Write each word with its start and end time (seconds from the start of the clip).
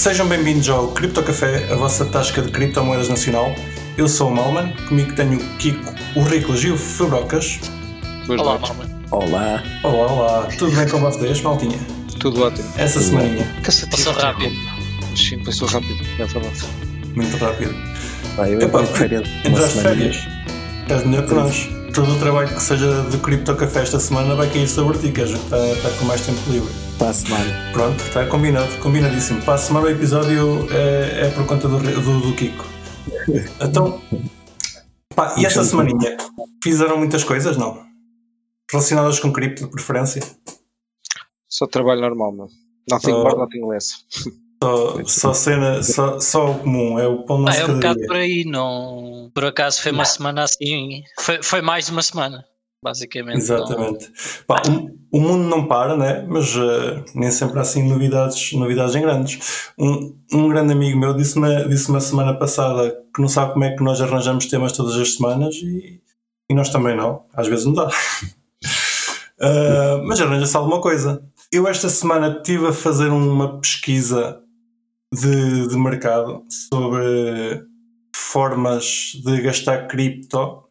Sejam 0.00 0.26
bem-vindos 0.26 0.66
ao 0.70 0.88
Cripto 0.92 1.22
Café, 1.22 1.70
a 1.70 1.74
vossa 1.74 2.06
tasca 2.06 2.40
de 2.40 2.50
criptomoedas 2.50 3.10
nacional. 3.10 3.54
Eu 3.98 4.08
sou 4.08 4.30
o 4.30 4.34
Malman, 4.34 4.74
comigo 4.88 5.14
tenho 5.14 5.36
o 5.36 5.56
Kiko, 5.58 5.94
o 6.16 6.22
Riclas 6.22 6.64
e 6.64 6.70
o 6.70 6.78
Fabrocas. 6.78 7.60
Olá, 8.26 8.58
Malman. 8.58 8.88
Olá. 9.10 9.62
Olá, 9.84 10.06
olá. 10.10 10.48
Tudo 10.58 10.74
bem 10.74 10.88
com 10.88 11.00
vocês, 11.00 11.42
Maltinha? 11.42 11.78
Tudo 12.18 12.44
ótimo. 12.44 12.66
Essa 12.78 12.98
Tudo 12.98 13.10
semaninha. 13.10 13.44
Cansativo. 13.62 13.90
Passou 13.90 14.12
rápido. 14.14 14.56
Sim, 15.14 15.38
passou 15.44 15.68
rápido. 15.68 16.06
É 16.18 16.24
verdade. 16.24 16.66
Muito 17.14 17.36
rápido. 17.36 17.74
Vai, 18.36 18.54
eu 18.54 18.60
Epá, 18.62 18.82
férias. 18.86 19.28
Entraste 19.44 19.82
férias. 19.82 20.16
Estás 20.80 21.04
melhor 21.04 21.26
que 21.26 21.34
nós. 21.34 21.79
Todo 21.94 22.12
o 22.12 22.18
trabalho 22.18 22.48
que 22.48 22.62
seja 22.62 23.02
de 23.10 23.18
Cripto 23.18 23.56
Café 23.56 23.82
esta 23.82 23.98
semana 23.98 24.34
vai 24.34 24.48
cair 24.48 24.68
sobre 24.68 24.96
ti, 24.98 25.10
que 25.10 25.22
está, 25.22 25.66
está 25.66 25.90
com 25.98 26.04
mais 26.04 26.24
tempo 26.24 26.38
livre. 26.48 26.72
Para 26.98 27.10
a 27.10 27.12
semana. 27.12 27.72
Pronto, 27.72 28.00
está 28.02 28.26
combinado, 28.26 28.68
combinadíssimo. 28.78 29.42
Para 29.42 29.54
a 29.54 29.58
semana 29.58 29.86
o 29.86 29.90
episódio 29.90 30.68
é, 30.72 31.26
é 31.26 31.30
por 31.30 31.46
conta 31.46 31.68
do, 31.68 31.78
do, 31.78 32.20
do 32.20 32.34
Kiko. 32.34 32.64
Então, 33.60 34.00
pá, 35.14 35.34
e 35.36 35.44
esta 35.44 35.64
semaninha 35.64 36.16
fizeram 36.62 36.96
muitas 36.98 37.24
coisas, 37.24 37.56
não? 37.56 37.82
Relacionadas 38.70 39.18
com 39.18 39.32
cripto, 39.32 39.64
de 39.64 39.70
preferência? 39.70 40.22
Só 41.48 41.66
trabalho 41.66 42.00
normal, 42.00 42.32
não. 42.32 42.48
Nothing 42.90 43.12
uh, 43.12 43.22
more, 43.22 43.36
nothing 43.36 43.66
less. 43.66 44.04
Só, 44.62 45.04
só 45.06 45.32
cena, 45.32 45.82
só, 45.82 46.20
só 46.20 46.50
o 46.50 46.58
comum, 46.58 46.98
é 46.98 47.06
o 47.06 47.22
pão 47.22 47.40
na 47.40 47.50
ah, 47.50 47.56
É 47.56 47.64
um 47.64 47.76
bocado 47.76 48.00
por 48.06 48.16
aí, 48.16 48.44
não. 48.44 49.30
Por 49.34 49.46
acaso 49.46 49.80
foi 49.82 49.90
uma 49.90 50.04
semana 50.04 50.44
assim. 50.44 51.02
Foi, 51.18 51.42
foi 51.42 51.62
mais 51.62 51.86
de 51.86 51.92
uma 51.92 52.02
semana, 52.02 52.44
basicamente. 52.84 53.38
Exatamente. 53.38 54.12
Pá, 54.46 54.60
o, 54.68 55.16
o, 55.16 55.20
mundo 55.20 55.44
não 55.44 55.66
para, 55.66 55.96
né? 55.96 56.26
Mas 56.28 56.54
uh, 56.56 57.02
nem 57.14 57.30
sempre 57.30 57.58
há 57.58 57.62
assim 57.62 57.88
novidades, 57.88 58.52
novidades 58.52 58.94
em 58.94 59.00
grandes. 59.00 59.70
Um, 59.78 60.14
um 60.30 60.48
grande 60.50 60.74
amigo 60.74 60.98
meu 60.98 61.14
disse-me 61.14 61.66
disse 61.66 61.88
uma 61.88 62.00
semana 62.00 62.34
passada 62.34 62.94
que 63.14 63.22
não 63.22 63.28
sabe 63.28 63.54
como 63.54 63.64
é 63.64 63.74
que 63.74 63.82
nós 63.82 63.98
arranjamos 64.02 64.44
temas 64.44 64.72
todas 64.72 64.94
as 64.94 65.14
semanas 65.14 65.54
e, 65.54 66.02
e 66.50 66.54
nós 66.54 66.68
também 66.68 66.94
não. 66.94 67.24
Às 67.32 67.48
vezes 67.48 67.64
não 67.64 67.72
dá. 67.72 67.86
uh, 67.86 67.90
mas 70.04 70.20
arranja-se 70.20 70.54
alguma 70.54 70.82
coisa. 70.82 71.22
Eu 71.50 71.66
esta 71.66 71.88
semana 71.88 72.36
estive 72.36 72.66
a 72.66 72.72
fazer 72.74 73.08
uma 73.08 73.58
pesquisa 73.58 74.38
de, 75.12 75.68
de 75.68 75.76
mercado 75.76 76.44
sobre 76.48 77.64
formas 78.14 79.12
de 79.24 79.40
gastar 79.42 79.88
cripto 79.88 80.64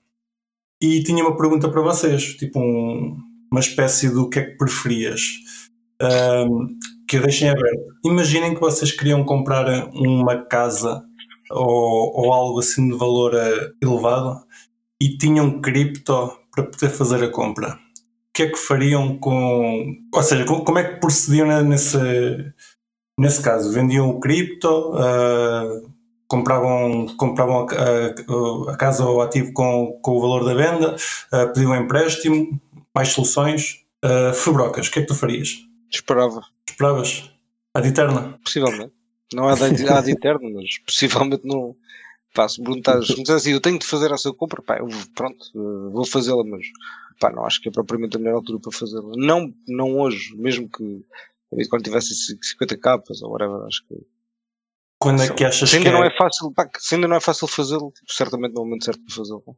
e 0.82 1.04
tinha 1.04 1.24
uma 1.24 1.36
pergunta 1.36 1.70
para 1.70 1.82
vocês, 1.82 2.36
tipo 2.36 2.60
um, 2.60 3.18
uma 3.52 3.60
espécie 3.60 4.10
do 4.10 4.30
que 4.30 4.40
é 4.40 4.44
que 4.44 4.58
preferias. 4.58 5.22
Um, 6.02 6.68
que 7.08 7.18
eu 7.18 7.24
deixem 7.24 7.50
aberto. 7.50 7.96
Imaginem 8.06 8.54
que 8.54 8.62
vocês 8.62 8.92
queriam 8.92 9.26
comprar 9.26 9.68
uma 9.94 10.46
casa 10.46 11.04
ou, 11.50 12.14
ou 12.16 12.32
algo 12.32 12.60
assim 12.60 12.88
de 12.88 12.96
valor 12.96 13.34
eh, 13.34 13.72
elevado 13.82 14.46
e 15.02 15.18
tinham 15.18 15.60
cripto 15.60 16.38
para 16.52 16.66
poder 16.66 16.90
fazer 16.90 17.24
a 17.24 17.32
compra. 17.32 17.74
O 17.74 17.78
que 18.34 18.44
é 18.44 18.50
que 18.50 18.58
fariam 18.58 19.18
com. 19.18 19.96
Ou 20.14 20.24
seja, 20.24 20.46
como 20.46 20.78
é 20.78 20.84
que 20.84 21.00
procediam 21.02 21.64
nesse, 21.64 21.98
Nesse 23.20 23.42
caso, 23.42 23.70
vendiam 23.74 24.10
o 24.10 24.18
cripto, 24.18 24.94
uh, 24.94 25.92
compravam, 26.26 27.06
compravam 27.18 27.68
a, 27.70 28.70
a, 28.70 28.72
a, 28.72 28.78
casa 28.78 29.06
ou 29.06 29.18
o 29.18 29.22
ativo 29.22 29.52
com, 29.52 30.00
com 30.02 30.12
o 30.12 30.22
valor 30.22 30.46
da 30.46 30.54
venda, 30.54 30.96
uh, 30.96 31.54
pediam 31.54 31.74
um 31.74 31.76
empréstimo, 31.76 32.58
mais 32.96 33.10
soluções. 33.10 33.84
Uh, 34.02 34.34
Febrocas, 34.34 34.88
o 34.88 34.92
que 34.92 35.00
é 35.00 35.02
que 35.02 35.10
tu 35.10 35.16
farias? 35.16 35.58
Esperava. 35.92 36.42
Esperavas? 36.66 37.30
Ad 37.74 37.86
eterna? 37.86 38.40
Possivelmente. 38.42 38.94
Não 39.34 39.50
há 39.50 39.56
de, 39.56 39.86
ad 39.86 40.10
eterna, 40.10 40.50
mas 40.54 40.78
possivelmente 40.80 41.46
não. 41.46 41.76
Faço 42.34 42.64
perguntas, 42.64 43.10
me 43.10 43.24
assim, 43.34 43.52
eu 43.52 43.60
tenho 43.60 43.80
de 43.80 43.86
fazer 43.86 44.12
essa 44.12 44.32
compra, 44.32 44.62
pá, 44.62 44.78
eu, 44.78 44.88
pronto, 45.14 45.46
vou 45.92 46.06
fazê-la, 46.06 46.44
mas 46.46 46.66
pá, 47.20 47.32
não 47.32 47.44
acho 47.44 47.60
que 47.60 47.68
é 47.68 47.72
propriamente 47.72 48.16
a 48.16 48.20
melhor 48.20 48.36
altura 48.36 48.60
para 48.60 48.72
fazê-la. 48.72 49.12
Não, 49.18 49.54
não 49.68 50.00
hoje, 50.00 50.34
mesmo 50.38 50.70
que 50.70 51.04
quando 51.70 51.84
tivesse 51.84 52.14
50 52.16 52.78
capas 52.78 53.22
ou 53.22 53.32
whatever, 53.32 53.66
acho 53.66 53.84
que. 53.88 53.96
Quando 55.00 55.24
é 55.24 55.30
que 55.30 55.46
achas 55.46 55.70
se 55.70 55.78
ainda 55.78 55.90
que 55.90 55.96
não 55.96 56.04
é... 56.04 56.08
é 56.08 56.18
fácil, 56.18 56.52
pá, 56.52 56.70
se 56.78 56.96
ainda 56.96 57.08
não 57.08 57.16
é 57.16 57.22
fácil 57.22 57.48
fazê-lo, 57.48 57.94
certamente 58.08 58.54
não 58.54 58.62
é 58.62 58.66
o 58.66 58.66
momento 58.66 58.86
certo 58.86 59.02
para 59.06 59.16
fazê-lo. 59.16 59.58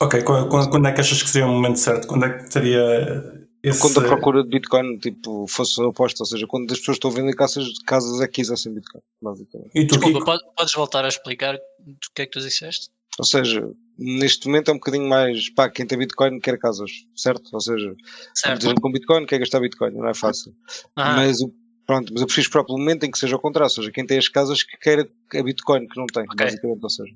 Ok, 0.00 0.22
quando, 0.22 0.68
quando, 0.68 0.86
é 0.88 0.92
que 0.92 1.00
achas 1.00 1.22
que 1.22 1.28
seria 1.28 1.46
o 1.46 1.50
momento 1.50 1.78
certo? 1.78 2.06
Quando 2.06 2.26
é 2.26 2.36
que 2.36 2.50
teria 2.50 3.46
esse... 3.62 3.80
Quando 3.80 4.00
a 4.00 4.02
procura 4.02 4.42
de 4.42 4.50
Bitcoin 4.50 4.98
tipo, 4.98 5.46
fosse 5.48 5.80
oposta, 5.82 6.22
ou 6.22 6.26
seja, 6.26 6.46
quando 6.46 6.70
as 6.70 6.78
pessoas 6.78 6.96
estão 6.96 7.10
a 7.10 7.14
vender 7.14 7.34
casas, 7.34 7.66
casas 7.86 8.20
é 8.20 8.26
que 8.26 8.34
quisessem 8.34 8.74
Bitcoin, 8.74 9.02
basicamente. 9.22 9.70
E 9.74 9.86
tu, 9.86 9.98
Desculpa, 9.98 10.38
podes 10.56 10.74
voltar 10.74 11.04
a 11.04 11.08
explicar 11.08 11.54
o 11.54 12.14
que 12.14 12.22
é 12.22 12.26
que 12.26 12.32
tu 12.32 12.40
disseste? 12.40 12.90
Ou 13.18 13.24
seja, 13.24 13.68
neste 13.98 14.46
momento 14.46 14.70
é 14.70 14.72
um 14.72 14.78
bocadinho 14.78 15.08
mais, 15.08 15.48
pá, 15.50 15.68
quem 15.68 15.86
tem 15.86 15.98
Bitcoin 15.98 16.40
quer 16.40 16.58
casas, 16.58 16.90
certo? 17.14 17.50
Ou 17.52 17.60
seja, 17.60 17.94
certo. 18.34 18.74
com 18.80 18.92
Bitcoin 18.92 19.26
quer 19.26 19.38
gastar 19.38 19.60
Bitcoin, 19.60 19.92
não 19.92 20.08
é 20.08 20.14
fácil. 20.14 20.54
Ah. 20.94 21.16
Mas 21.16 21.38
pronto, 21.86 22.12
mas 22.12 22.20
eu 22.20 22.26
prefiro 22.26 22.50
para 22.50 22.74
o 22.74 22.78
momento 22.78 23.04
em 23.04 23.10
que 23.10 23.18
seja 23.18 23.36
o 23.36 23.40
contrário, 23.40 23.70
ou 23.70 23.74
seja, 23.74 23.90
quem 23.90 24.06
tem 24.06 24.18
as 24.18 24.28
casas 24.28 24.62
que 24.62 24.76
queira 24.76 25.08
a 25.34 25.42
Bitcoin, 25.42 25.86
que 25.86 25.96
não 25.96 26.06
tem, 26.06 26.24
okay. 26.24 26.46
basicamente, 26.46 26.82
ou 26.82 26.90
seja. 26.90 27.14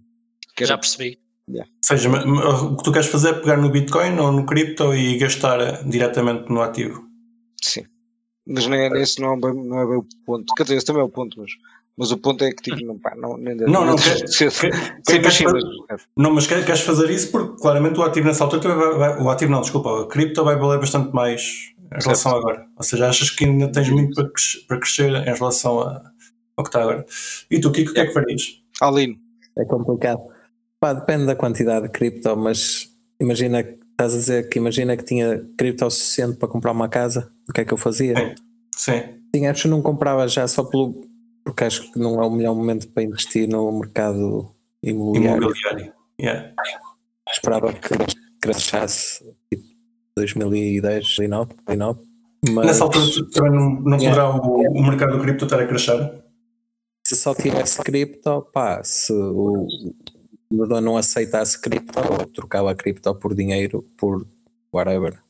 Quer... 0.57 0.67
Já 0.67 0.79
percebi. 0.79 1.19
Yeah. 1.49 1.69
Ou 1.71 1.99
seja, 1.99 2.09
o 2.09 2.77
que 2.77 2.85
tu 2.85 2.93
queres 2.93 3.09
fazer 3.09 3.31
é 3.31 3.33
pegar 3.33 3.57
no 3.57 3.71
Bitcoin 3.71 4.19
ou 4.21 4.31
no 4.31 4.47
cripto 4.47 4.95
e 4.95 5.19
gastar 5.19 5.83
diretamente 5.85 6.49
no 6.49 6.63
ativo. 6.63 7.05
Sim. 7.61 7.85
Mas 8.47 8.67
nem, 8.67 8.81
é, 8.81 9.03
esse 9.03 9.21
não 9.21 9.35
é, 9.35 9.41
bem, 9.41 9.55
não 9.55 9.81
é 9.81 9.87
bem 9.87 9.97
o 9.97 10.07
ponto. 10.25 10.55
Quer 10.55 10.63
dizer, 10.63 10.77
esse 10.77 10.87
também 10.87 11.03
é 11.03 11.05
o 11.05 11.09
ponto, 11.09 11.41
mas 11.41 11.51
mas 12.01 12.11
o 12.11 12.17
ponto 12.17 12.43
é 12.43 12.51
que 12.51 12.63
tipo, 12.63 12.83
não, 12.83 12.99
pá, 12.99 13.15
não, 13.15 13.37
nem 13.37 13.55
não, 13.55 13.85
não, 13.85 13.95
quer, 13.95 14.25
quer, 14.25 14.51
quer, 15.05 15.21
queres 15.21 15.37
fazer, 15.37 15.63
não, 16.17 16.33
mas 16.33 16.47
queres 16.47 16.81
fazer 16.81 17.11
isso 17.11 17.31
porque 17.31 17.61
claramente 17.61 18.01
o 18.01 18.03
ativo 18.03 18.27
nessa 18.27 18.43
altura 18.43 18.75
vai, 18.75 18.95
vai, 18.97 19.23
o 19.23 19.29
ativo 19.29 19.53
não, 19.53 19.61
desculpa, 19.61 20.05
a 20.05 20.07
cripto 20.07 20.43
vai 20.43 20.57
valer 20.57 20.81
bastante 20.81 21.13
mais 21.15 21.43
em 21.93 22.03
relação 22.03 22.33
a 22.33 22.39
agora. 22.39 22.67
Ou 22.75 22.83
seja, 22.83 23.07
achas 23.07 23.29
que 23.29 23.45
ainda 23.45 23.71
tens 23.71 23.91
muito 23.91 24.15
para, 24.15 24.33
para 24.67 24.79
crescer 24.79 25.11
em 25.11 25.35
relação 25.35 25.81
a, 25.81 26.11
ao 26.57 26.65
que 26.65 26.71
está 26.71 26.81
agora. 26.81 27.05
E 27.51 27.61
tu, 27.61 27.71
Kiko, 27.71 27.91
o 27.91 27.95
que 27.95 28.01
é 28.01 28.07
que 28.07 28.15
farias? 28.15 28.63
Alino. 28.81 29.19
É 29.59 29.67
complicado. 29.67 30.23
Pá, 30.81 30.95
depende 30.95 31.27
da 31.27 31.37
quantidade 31.37 31.85
de 31.85 31.93
cripto, 31.93 32.35
mas 32.35 32.89
imagina 33.21 33.63
que 33.63 33.79
estás 33.91 34.15
a 34.15 34.17
dizer 34.17 34.49
que 34.49 34.59
imagina 34.59 34.97
que 34.97 35.05
tinha 35.05 35.45
cripto 35.59 35.85
o 35.85 35.91
suficiente 35.91 36.39
para 36.39 36.49
comprar 36.49 36.73
uma 36.73 36.89
casa, 36.89 37.31
o 37.47 37.53
que 37.53 37.61
é 37.61 37.65
que 37.67 37.75
eu 37.75 37.77
fazia? 37.79 38.17
Sim. 38.17 38.35
Sim. 38.75 39.03
Sim, 39.37 39.47
acho 39.47 39.63
que 39.65 39.69
não 39.69 39.83
comprava 39.83 40.27
já 40.27 40.49
só 40.49 40.65
pelo 40.65 41.10
porque 41.51 41.65
acho 41.65 41.91
que 41.91 41.99
não 41.99 42.23
é 42.23 42.27
o 42.27 42.31
melhor 42.31 42.55
momento 42.55 42.89
para 42.89 43.03
investir 43.03 43.49
no 43.49 43.71
mercado 43.73 44.55
imobiliário. 44.83 45.43
imobiliário. 45.43 45.93
Yeah. 46.21 46.55
Esperava 47.29 47.73
que 47.73 47.89
crescesse 48.41 49.25
tipo 49.53 49.65
2010, 50.17 51.17
2009, 51.17 51.55
2009 51.67 52.11
mas, 52.53 52.67
Nessa 52.67 52.85
altura 52.85 53.05
também 53.33 53.53
não, 53.53 53.81
não 53.81 53.99
yeah. 53.99 54.33
poderá 54.33 54.71
o, 54.71 54.79
o 54.79 54.83
mercado 54.83 55.17
do 55.17 55.23
cripto 55.23 55.45
estar 55.45 55.61
a 55.61 55.67
crescer? 55.67 56.25
Se 57.07 57.17
só 57.17 57.35
tivesse 57.35 57.83
cripto, 57.83 58.43
pá, 58.53 58.83
se 58.85 59.13
o 59.13 59.67
vendedor 60.51 60.81
não 60.81 60.97
aceitasse 60.97 61.61
cripto, 61.61 61.99
ou 61.99 62.27
trocava 62.27 62.71
a 62.71 62.75
cripto 62.75 63.15
por 63.17 63.35
dinheiro, 63.35 63.83
por 63.99 64.27
whatever, 64.73 65.21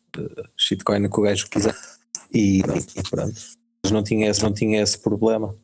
shitcoin 0.56 1.08
que 1.08 1.18
o 1.18 1.22
gajo 1.22 1.48
quiser. 1.48 1.74
E, 2.32 2.60
e 2.60 3.10
pronto. 3.10 3.40
Mas 3.82 3.90
não 3.90 4.02
tinha 4.02 4.28
esse, 4.28 4.42
não 4.42 4.52
tinha 4.52 4.82
esse 4.82 4.98
problema. 4.98 5.56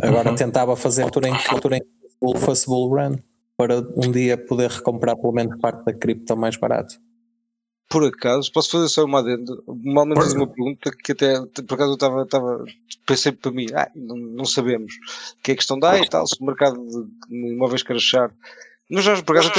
Agora 0.00 0.30
uhum. 0.30 0.36
tentava 0.36 0.76
fazer 0.76 1.02
altura 1.02 1.28
em 1.28 1.36
que, 1.36 1.48
altura 1.50 1.78
em 1.78 1.80
que 1.80 2.40
fosse 2.40 2.66
bull 2.66 2.88
run 2.88 3.16
para 3.56 3.78
um 3.96 4.12
dia 4.12 4.36
poder 4.36 4.70
recomprar 4.70 5.16
pelo 5.16 5.32
menos 5.32 5.58
parte 5.60 5.84
da 5.84 5.94
cripto 5.94 6.36
mais 6.36 6.56
barato. 6.56 6.96
Por 7.88 8.04
acaso, 8.04 8.50
posso 8.52 8.72
fazer 8.72 8.88
só 8.88 9.04
uma 9.04 9.20
adendo? 9.20 9.62
Malmente 9.66 10.20
fiz 10.22 10.32
uma 10.32 10.46
pergunta 10.46 10.90
que 10.90 11.12
até, 11.12 11.40
por 11.40 11.74
acaso 11.74 11.92
eu 11.92 11.94
estava, 11.94 12.22
estava 12.22 12.64
pensei 13.06 13.30
para 13.30 13.52
mim, 13.52 13.66
ah, 13.74 13.88
não, 13.94 14.16
não 14.16 14.44
sabemos 14.44 14.94
que 15.42 15.52
é 15.52 15.54
a 15.54 15.56
questão 15.56 15.78
da 15.78 15.92
ah, 15.92 15.98
e 16.00 16.08
tal, 16.08 16.26
se 16.26 16.36
o 16.40 16.44
mercado 16.44 16.84
de 16.84 17.36
imóveis 17.52 17.84
crachar. 17.84 18.34
Nós 18.90 19.04
já, 19.04 19.20
por 19.22 19.36
acaso, 19.36 19.52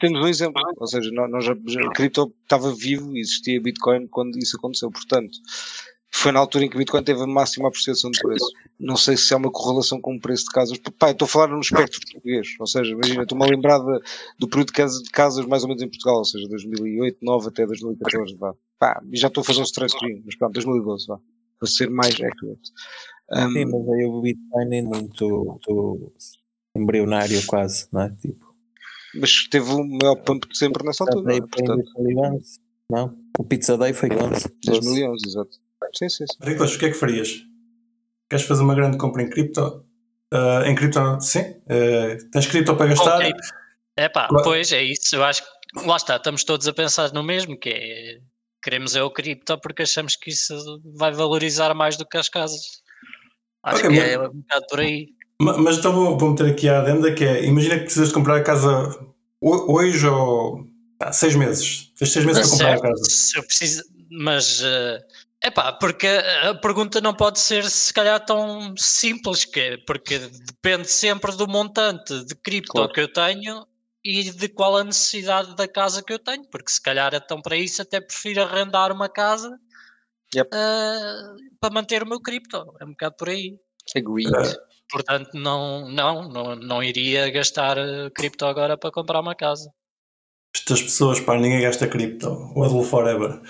temos 0.00 0.24
um 0.24 0.28
exemplo, 0.28 0.62
ou 0.76 0.86
seja, 0.86 1.10
nós, 1.12 1.30
nós 1.30 1.44
já, 1.44 1.56
já, 1.66 1.80
a 1.82 1.92
cripto 1.92 2.32
estava 2.42 2.72
vivo 2.72 3.16
e 3.16 3.20
existia 3.20 3.60
Bitcoin 3.60 4.06
quando 4.08 4.36
isso 4.38 4.56
aconteceu, 4.56 4.90
portanto, 4.90 5.38
foi 6.14 6.30
na 6.30 6.38
altura 6.38 6.66
em 6.66 6.68
que 6.68 6.76
o 6.76 6.78
Bitcoin 6.78 7.02
teve 7.02 7.22
a 7.22 7.26
máxima 7.26 7.68
apreciação 7.68 8.10
de 8.10 8.20
preço. 8.20 8.44
Não 8.78 8.96
sei 8.96 9.16
se 9.16 9.32
há 9.32 9.36
uma 9.38 9.50
correlação 9.50 10.00
com 10.00 10.14
o 10.14 10.20
preço 10.20 10.44
de 10.44 10.50
casas. 10.50 10.78
Pá, 10.98 11.10
estou 11.10 11.24
a 11.24 11.28
falar 11.28 11.48
no 11.48 11.60
espectro 11.60 12.00
português. 12.00 12.48
Ou 12.60 12.66
seja, 12.66 12.92
imagina, 12.92 13.22
estou-me 13.22 13.44
a 13.44 13.48
lembrar 13.48 13.78
de, 13.78 14.00
do 14.38 14.46
período 14.46 14.66
de 14.66 14.72
casas, 14.74 15.02
de 15.02 15.10
casas, 15.10 15.46
mais 15.46 15.62
ou 15.62 15.68
menos 15.68 15.82
em 15.82 15.88
Portugal, 15.88 16.18
ou 16.18 16.24
seja, 16.24 16.46
2008, 16.48 17.18
2009 17.20 17.48
até 17.48 17.66
2014. 17.66 18.36
Vá. 18.36 18.54
Pá, 18.78 19.02
já 19.12 19.28
estou 19.28 19.40
a 19.40 19.44
fazer 19.44 19.60
um 19.60 19.64
stress 19.64 19.96
screen, 19.96 20.22
mas 20.24 20.36
pronto, 20.36 20.52
2012, 20.52 21.06
vá. 21.06 21.18
Para 21.58 21.68
ser 21.68 21.88
mais 21.88 22.14
accurate. 22.14 22.72
Um, 23.32 23.52
Sim, 23.52 23.64
mas 23.64 23.88
aí 23.88 24.04
o 24.04 24.20
Bitcoin 24.20 24.76
é 24.76 24.82
muito, 24.82 25.28
muito 25.28 26.12
embrionário 26.76 27.44
quase, 27.46 27.88
não 27.90 28.02
é? 28.02 28.10
Tipo. 28.10 28.52
Mas 29.14 29.46
teve 29.48 29.70
o 29.70 29.84
maior 29.84 30.16
pump 30.16 30.46
de 30.46 30.58
sempre 30.58 30.84
nessa 30.84 31.04
altura. 31.04 31.24
Não, 31.24 31.36
é? 31.36 31.40
Portanto, 31.40 31.90
não, 32.90 33.16
o 33.38 33.44
Pizza 33.44 33.78
Day 33.78 33.94
foi 33.94 34.10
11. 34.10 34.54
2011, 34.66 35.26
exato. 35.26 35.58
Sim, 35.94 36.08
sim, 36.08 36.24
sim. 36.26 36.38
O 36.40 36.78
que 36.78 36.86
é 36.86 36.88
que 36.88 36.94
farias? 36.94 37.42
queres 38.32 38.46
fazer 38.46 38.62
uma 38.62 38.74
grande 38.74 38.96
compra 38.96 39.22
em 39.22 39.28
cripto, 39.28 39.84
uh, 40.32 40.64
em 40.64 40.74
cripto, 40.74 41.20
sim, 41.20 41.40
uh, 41.40 42.30
tens 42.30 42.46
cripto 42.46 42.74
para 42.74 42.86
gastar. 42.86 43.18
Okay. 43.18 43.32
É 43.94 44.08
pá, 44.08 44.26
pois 44.42 44.72
é 44.72 44.82
isso. 44.82 45.14
Eu 45.14 45.22
acho 45.22 45.42
que 45.42 45.86
lá 45.86 45.96
está, 45.96 46.16
estamos 46.16 46.42
todos 46.42 46.66
a 46.66 46.72
pensar 46.72 47.12
no 47.12 47.22
mesmo, 47.22 47.58
que 47.58 47.68
é 47.68 48.18
queremos 48.64 48.94
é 48.94 49.02
o 49.02 49.10
cripto 49.10 49.58
porque 49.60 49.82
achamos 49.82 50.14
que 50.16 50.30
isso 50.30 50.54
vai 50.96 51.12
valorizar 51.12 51.74
mais 51.74 51.96
do 51.96 52.06
que 52.06 52.16
as 52.16 52.28
casas. 52.28 52.80
Acho 53.62 53.86
okay, 53.86 53.90
que 53.90 54.00
é 54.00 54.16
mas, 54.16 54.26
é 54.26 54.30
um 54.30 54.40
bocado 54.40 54.66
por 54.70 54.80
aí. 54.80 55.08
Mas 55.40 55.78
então 55.78 55.92
vou, 55.92 56.16
vou 56.16 56.30
meter 56.30 56.46
aqui 56.46 56.68
a 56.68 56.78
adenda 56.78 57.12
que 57.12 57.24
é, 57.24 57.44
imagina 57.44 57.76
que 57.76 57.82
precisas 57.82 58.08
de 58.08 58.14
comprar 58.14 58.36
a 58.36 58.42
casa 58.42 58.98
hoje 59.40 60.06
ou 60.06 60.64
ah, 61.00 61.12
seis 61.12 61.34
meses. 61.34 61.92
Tens 61.98 62.12
seis 62.12 62.24
meses 62.24 62.42
para 62.42 62.50
comprar 62.50 62.68
certo, 62.68 62.86
a 62.86 62.88
casa. 62.88 63.10
Se 63.10 63.36
eu 63.36 63.42
preciso, 63.42 63.82
mas 64.10 64.62
uh, 64.62 64.98
Epá, 65.44 65.72
porque 65.72 66.06
a 66.06 66.54
pergunta 66.54 67.00
não 67.00 67.14
pode 67.14 67.40
ser 67.40 67.68
se 67.68 67.92
calhar 67.92 68.24
tão 68.24 68.76
simples, 68.76 69.44
que, 69.44 69.76
porque 69.78 70.18
depende 70.18 70.88
sempre 70.88 71.32
do 71.36 71.48
montante 71.48 72.24
de 72.24 72.34
cripto 72.36 72.72
claro. 72.72 72.92
que 72.92 73.00
eu 73.00 73.12
tenho 73.12 73.66
e 74.04 74.30
de 74.30 74.48
qual 74.48 74.76
a 74.76 74.84
necessidade 74.84 75.56
da 75.56 75.66
casa 75.66 76.02
que 76.02 76.12
eu 76.12 76.18
tenho, 76.18 76.44
porque 76.48 76.70
se 76.70 76.80
calhar 76.80 77.12
então 77.14 77.42
para 77.42 77.56
isso 77.56 77.82
até 77.82 78.00
prefiro 78.00 78.42
arrendar 78.42 78.92
uma 78.92 79.08
casa 79.08 79.58
yep. 80.34 80.48
uh, 80.48 81.58
para 81.58 81.74
manter 81.74 82.04
o 82.04 82.08
meu 82.08 82.20
cripto. 82.20 82.58
É 82.80 82.84
um 82.84 82.90
bocado 82.90 83.16
por 83.16 83.28
aí. 83.28 83.58
Agreed. 83.96 84.30
Portanto, 84.88 85.30
não, 85.34 85.88
não, 85.88 86.28
não, 86.28 86.54
não 86.54 86.82
iria 86.82 87.28
gastar 87.30 87.76
cripto 88.14 88.46
agora 88.46 88.76
para 88.76 88.92
comprar 88.92 89.20
uma 89.20 89.34
casa 89.34 89.72
estas 90.54 90.82
pessoas, 90.82 91.18
pá, 91.18 91.36
ninguém 91.38 91.62
gasta 91.62 91.86
cripto, 91.86 92.28
o 92.54 92.62
Adolfo 92.62 92.90
Forever. 92.90 93.40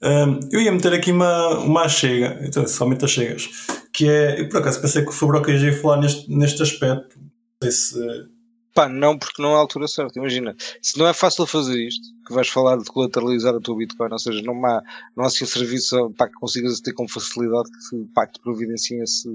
Um, 0.00 0.38
eu 0.50 0.60
ia 0.60 0.70
meter 0.70 0.92
aqui 0.92 1.10
uma, 1.10 1.58
uma 1.58 1.88
chega, 1.88 2.38
então, 2.42 2.66
somente 2.66 3.04
as 3.04 3.10
chegas, 3.10 3.48
que 3.92 4.08
é, 4.08 4.40
eu 4.40 4.48
por 4.48 4.60
acaso 4.60 4.80
pensei 4.80 5.02
que 5.02 5.08
o 5.08 5.12
Fabroca 5.12 5.50
ia 5.50 5.76
falar 5.76 6.00
neste, 6.00 6.30
neste 6.30 6.62
aspecto, 6.62 7.18
não 7.18 7.30
sei 7.62 7.72
se... 7.72 8.32
Pá, 8.74 8.88
não, 8.88 9.18
porque 9.18 9.42
não 9.42 9.50
é 9.50 9.54
a 9.54 9.58
altura 9.58 9.86
certa, 9.86 10.18
imagina, 10.18 10.56
se 10.80 10.96
não 10.98 11.06
é 11.06 11.12
fácil 11.12 11.44
fazer 11.46 11.78
isto, 11.78 12.08
que 12.26 12.32
vais 12.32 12.48
falar 12.48 12.78
de 12.78 12.84
colateralizar 12.84 13.54
a 13.54 13.60
tua 13.60 13.76
Bitcoin, 13.76 14.10
ou 14.10 14.18
seja, 14.18 14.40
não 14.42 14.64
há, 14.64 14.82
não 15.14 15.24
há 15.24 15.26
assim 15.26 15.44
um 15.44 15.48
serviço 15.48 16.10
pá, 16.16 16.26
que 16.26 16.34
consigas 16.34 16.80
ter 16.80 16.94
com 16.94 17.06
facilidade 17.06 17.68
que, 17.68 18.04
pá, 18.14 18.26
que 18.26 18.34
te 18.34 18.40
providenciem 18.40 19.02
esse... 19.02 19.28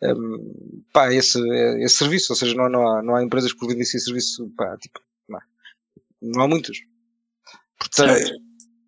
Um, 0.00 0.82
pá, 0.92 1.12
esse, 1.12 1.40
esse 1.80 1.96
serviço, 1.96 2.32
ou 2.32 2.36
seja, 2.36 2.54
não, 2.54 2.68
não, 2.68 2.88
há, 2.88 3.02
não 3.02 3.16
há 3.16 3.22
empresas 3.22 3.52
que 3.52 3.58
providenciem 3.58 4.00
serviço, 4.00 4.48
pá, 4.56 4.76
tipo, 4.76 5.00
não 6.22 6.42
há 6.42 6.48
muitas. 6.48 6.78
Portanto, 7.78 8.32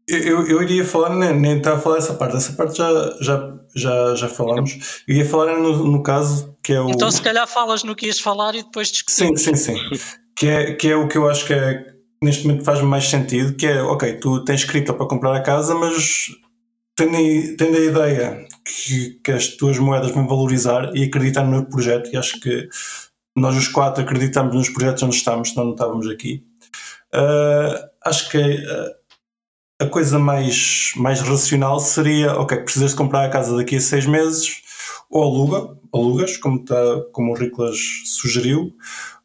eu, 0.08 0.46
eu 0.46 0.62
iria 0.62 0.84
falar, 0.84 1.14
nem, 1.14 1.38
nem 1.38 1.58
estava 1.58 1.76
a 1.76 1.80
falar 1.80 1.98
essa 1.98 2.14
parte, 2.14 2.36
essa 2.36 2.52
parte 2.52 2.76
já, 2.76 3.16
já, 3.20 3.58
já, 3.74 4.14
já 4.16 4.28
falamos. 4.28 5.02
Eu 5.06 5.16
ia 5.16 5.24
falar 5.24 5.58
no, 5.58 5.84
no 5.84 6.02
caso 6.02 6.56
que 6.62 6.72
é 6.72 6.80
o. 6.80 6.90
Então, 6.90 7.10
se 7.10 7.22
calhar, 7.22 7.46
falas 7.46 7.84
no 7.84 7.94
que 7.94 8.06
ias 8.06 8.18
falar 8.18 8.54
e 8.54 8.62
depois 8.62 8.90
discutimos. 8.90 9.40
Sim, 9.40 9.54
sim, 9.54 9.76
sim. 9.76 9.98
que, 10.36 10.48
é, 10.48 10.74
que 10.74 10.88
é 10.88 10.96
o 10.96 11.06
que 11.06 11.16
eu 11.16 11.28
acho 11.28 11.46
que 11.46 11.54
é, 11.54 11.86
neste 12.22 12.46
momento 12.46 12.64
faz 12.64 12.80
mais 12.82 13.04
sentido: 13.04 13.54
que 13.54 13.66
é, 13.66 13.80
ok, 13.82 14.14
tu 14.14 14.44
tens 14.44 14.64
cripto 14.64 14.94
para 14.94 15.06
comprar 15.06 15.36
a 15.36 15.42
casa, 15.42 15.74
mas 15.74 16.26
tendo, 16.96 17.56
tendo 17.56 17.76
a 17.76 17.80
ideia 17.80 18.48
que, 18.64 19.20
que 19.22 19.32
as 19.32 19.48
tuas 19.48 19.78
moedas 19.78 20.10
vão 20.10 20.26
valorizar 20.26 20.90
e 20.94 21.04
acreditar 21.04 21.44
no 21.44 21.66
projeto, 21.66 22.10
e 22.12 22.16
acho 22.16 22.40
que 22.40 22.68
nós 23.36 23.56
os 23.56 23.68
quatro 23.68 24.02
acreditamos 24.02 24.54
nos 24.54 24.68
projetos 24.68 25.04
onde 25.04 25.16
estamos, 25.16 25.50
senão 25.50 25.66
não 25.66 25.72
estávamos 25.72 26.08
aqui. 26.08 26.44
Uh, 27.14 27.88
acho 28.04 28.30
que 28.30 28.38
uh, 28.38 29.00
a 29.80 29.86
coisa 29.86 30.18
mais, 30.18 30.92
mais 30.96 31.20
racional 31.20 31.80
seria: 31.80 32.32
ok, 32.34 32.58
precisas 32.58 32.90
de 32.90 32.96
comprar 32.96 33.24
a 33.24 33.30
casa 33.30 33.56
daqui 33.56 33.76
a 33.76 33.80
seis 33.80 34.06
meses, 34.06 34.62
ou 35.10 35.22
aluga, 35.22 35.76
alugas, 35.92 36.36
como, 36.36 36.64
tá, 36.64 36.76
como 37.12 37.32
o 37.32 37.34
Riclas 37.34 37.78
sugeriu, 38.04 38.72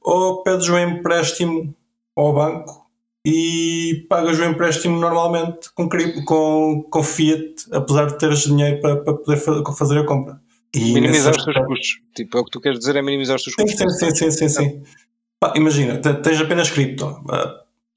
ou 0.02 0.44
pedes 0.44 0.70
um 0.70 0.78
empréstimo 0.78 1.76
ao 2.16 2.34
banco 2.34 2.86
e 3.26 4.06
pagas 4.08 4.40
o 4.40 4.44
empréstimo 4.44 5.00
normalmente 5.00 5.72
com, 5.74 5.90
com, 6.26 6.84
com 6.90 7.04
Fiat, 7.04 7.56
apesar 7.72 8.06
de 8.06 8.18
teres 8.20 8.44
dinheiro 8.44 8.80
para, 8.80 8.98
para 8.98 9.14
poder 9.16 9.38
fazer 9.38 10.00
a 10.00 10.06
compra. 10.06 10.40
E 10.74 10.94
minimizar 10.94 11.36
os 11.36 11.44
teus 11.44 11.58
custos. 11.66 12.02
Tipo, 12.16 12.38
é 12.38 12.42
o 12.42 12.46
que 12.46 12.52
tu 12.52 12.62
queres 12.62 12.80
dizer 12.80 12.96
é 12.96 13.02
minimizar 13.02 13.38
os 13.38 13.44
teus 13.44 13.56
custos. 13.56 13.78
Sim, 13.78 14.12
sim, 14.12 14.32
sim. 14.32 14.32
sim, 14.32 14.50
sim. 14.50 14.84
Imagina, 15.56 15.98
tens 15.98 16.40
apenas 16.40 16.70
cripto. 16.70 17.24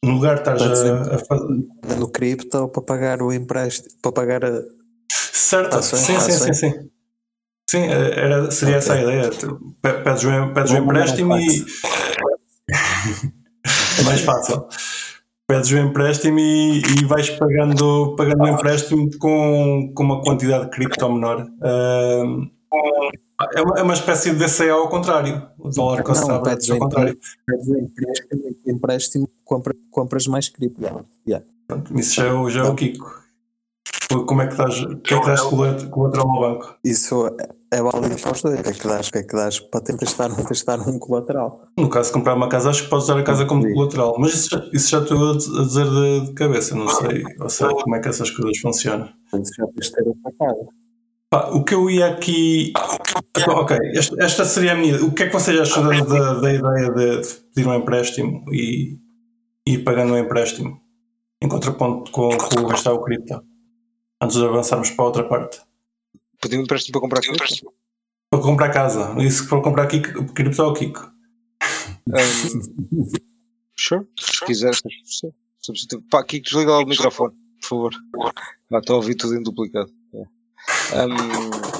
No 0.04 0.12
lugar 0.12 0.34
de 0.34 0.40
estares 0.40 0.62
a, 0.62 1.14
a 1.14 1.18
fazer. 1.18 1.66
No 1.98 2.08
cripto 2.08 2.68
para 2.68 2.82
pagar 2.82 3.22
o 3.22 3.32
empréstimo, 3.32 3.88
para 4.00 4.12
pagar 4.12 4.44
a. 4.44 4.62
Certo, 5.10 5.76
ações, 5.76 6.02
sim, 6.02 6.20
sim, 6.20 6.32
sim, 6.32 6.52
sim. 6.52 6.90
Sim, 7.70 7.82
era, 7.82 8.50
seria 8.50 8.78
okay. 8.78 8.78
essa 8.78 8.94
a 8.94 9.02
ideia. 9.02 9.30
Pedes 9.82 10.24
o, 10.24 10.54
pedes 10.54 10.72
o 10.72 10.76
empréstimo 10.76 11.38
e. 11.38 11.66
é 13.98 14.02
mais 14.04 14.20
fácil. 14.22 14.66
Pedes 15.46 15.70
o 15.72 15.78
empréstimo 15.78 16.38
e, 16.38 16.80
e 16.80 17.04
vais 17.04 17.30
pagando, 17.30 18.14
pagando 18.16 18.44
o 18.44 18.48
empréstimo 18.48 19.10
com, 19.18 19.92
com 19.94 20.02
uma 20.02 20.22
quantidade 20.22 20.64
de 20.64 20.70
cripto 20.70 21.10
menor. 21.10 21.42
Uh, 21.42 22.50
é 23.54 23.62
uma, 23.62 23.78
é 23.78 23.82
uma 23.82 23.94
espécie 23.94 24.34
de 24.34 24.44
DCA 24.44 24.72
ao 24.72 24.88
contrário. 24.88 25.48
O 25.58 25.68
dólar 25.68 26.02
cost 26.02 26.26
não, 26.26 26.42
pedes 26.42 26.70
ao 26.70 26.78
contrário. 26.78 27.18
Pedes 27.46 27.68
empréstimo, 27.68 28.56
empréstimo 28.66 29.30
compra, 29.44 29.74
compras 29.90 30.26
mais 30.26 30.48
cripto. 30.48 30.80
Yeah. 31.26 31.46
Isso 31.94 32.14
já 32.14 32.26
é, 32.26 32.50
já 32.50 32.64
é 32.64 32.68
o 32.68 32.74
Kiko. 32.74 33.18
Como 34.26 34.40
é 34.40 34.46
que 34.46 34.52
estás? 34.52 34.80
O 34.82 34.96
que 34.96 35.14
é 35.14 35.20
que 35.20 35.26
dás 35.26 35.40
colateral 35.42 36.30
ao 36.30 36.40
banco? 36.40 36.76
Isso 36.82 37.26
é 37.70 37.82
válido 37.82 38.16
para 38.20 38.32
os 38.32 38.42
dois. 38.42 38.60
O 38.60 38.62
que 38.62 38.68
é 38.70 38.72
que 38.72 38.88
dás, 38.88 39.08
o 39.08 39.12
que 39.12 39.18
é 39.18 39.22
que 39.22 39.36
dás 39.36 39.60
para 39.60 39.80
testar, 39.82 40.34
testar 40.34 40.80
um 40.80 40.98
colateral? 40.98 41.68
No 41.76 41.90
caso 41.90 42.08
de 42.08 42.14
comprar 42.14 42.34
uma 42.34 42.48
casa, 42.48 42.70
acho 42.70 42.84
que 42.84 42.88
podes 42.88 43.04
usar 43.04 43.18
a 43.18 43.22
casa 43.22 43.44
como 43.44 43.70
colateral. 43.70 44.16
Mas 44.18 44.32
isso 44.32 44.48
já, 44.50 44.70
isso 44.72 44.90
já 44.90 45.00
estou 45.00 45.30
a 45.30 45.36
dizer 45.36 45.86
de, 46.24 46.32
cabeça, 46.32 46.74
não 46.74 46.88
sei. 46.88 47.22
Ou 47.38 47.50
seja, 47.50 47.70
como 47.70 47.96
é 47.96 48.00
que 48.00 48.08
essas 48.08 48.30
coisas 48.30 48.58
funcionam. 48.58 49.10
Isso 49.34 49.52
já 49.56 49.66
tens 49.66 49.86
de 49.86 49.92
ter 49.92 50.08
outra 50.08 50.32
casa. 50.38 50.68
Pá, 51.30 51.50
o 51.50 51.62
que 51.62 51.74
eu 51.74 51.90
ia 51.90 52.06
aqui. 52.06 52.72
Ok, 53.46 53.76
esta, 53.94 54.24
esta, 54.24 54.44
seria 54.46 54.72
a 54.72 54.74
minha. 54.74 54.96
O 55.04 55.12
que 55.12 55.24
é 55.24 55.26
que 55.26 55.32
vocês 55.32 55.60
acham 55.60 55.86
da, 55.86 56.00
da, 56.00 56.34
da 56.34 56.54
ideia 56.54 56.90
de 56.90 57.28
pedir 57.54 57.68
um 57.68 57.74
empréstimo 57.74 58.44
e, 58.50 58.98
ir 59.66 59.84
pagando 59.84 60.14
um 60.14 60.18
empréstimo 60.18 60.80
em 61.42 61.48
contraponto 61.48 62.10
com, 62.10 62.30
com 62.30 62.60
o 62.60 62.66
gastar 62.68 62.94
o 62.94 63.02
cripto? 63.02 63.42
Antes 64.20 64.38
de 64.38 64.44
avançarmos 64.44 64.90
para 64.90 65.04
a 65.04 65.06
outra 65.06 65.28
parte. 65.28 65.60
Pedir 66.40 66.58
um 66.58 66.62
empréstimo 66.62 66.92
para 66.92 67.00
comprar 67.02 67.20
cripto? 67.20 67.72
Para 68.30 68.42
comprar 68.42 68.70
casa. 68.70 69.14
Isso 69.22 69.48
para 69.48 69.60
comprar 69.60 69.86
Kiko, 69.86 70.32
cripto 70.32 70.62
ao 70.62 70.72
Kiko. 70.72 71.12
Um, 72.08 73.08
sure. 73.76 74.06
Se 74.18 74.44
quiseres, 74.46 74.82
Pá, 76.10 76.24
Kiko, 76.24 76.44
desliga 76.44 76.72
o 76.78 76.86
microfone, 76.86 77.34
por 77.60 77.68
favor. 77.68 77.94
Ah, 78.72 78.78
estou 78.78 78.94
a 78.94 78.96
ouvir 78.96 79.14
tudo 79.14 79.36
em 79.36 79.42
duplicado. 79.42 79.97
Um, 80.94 81.78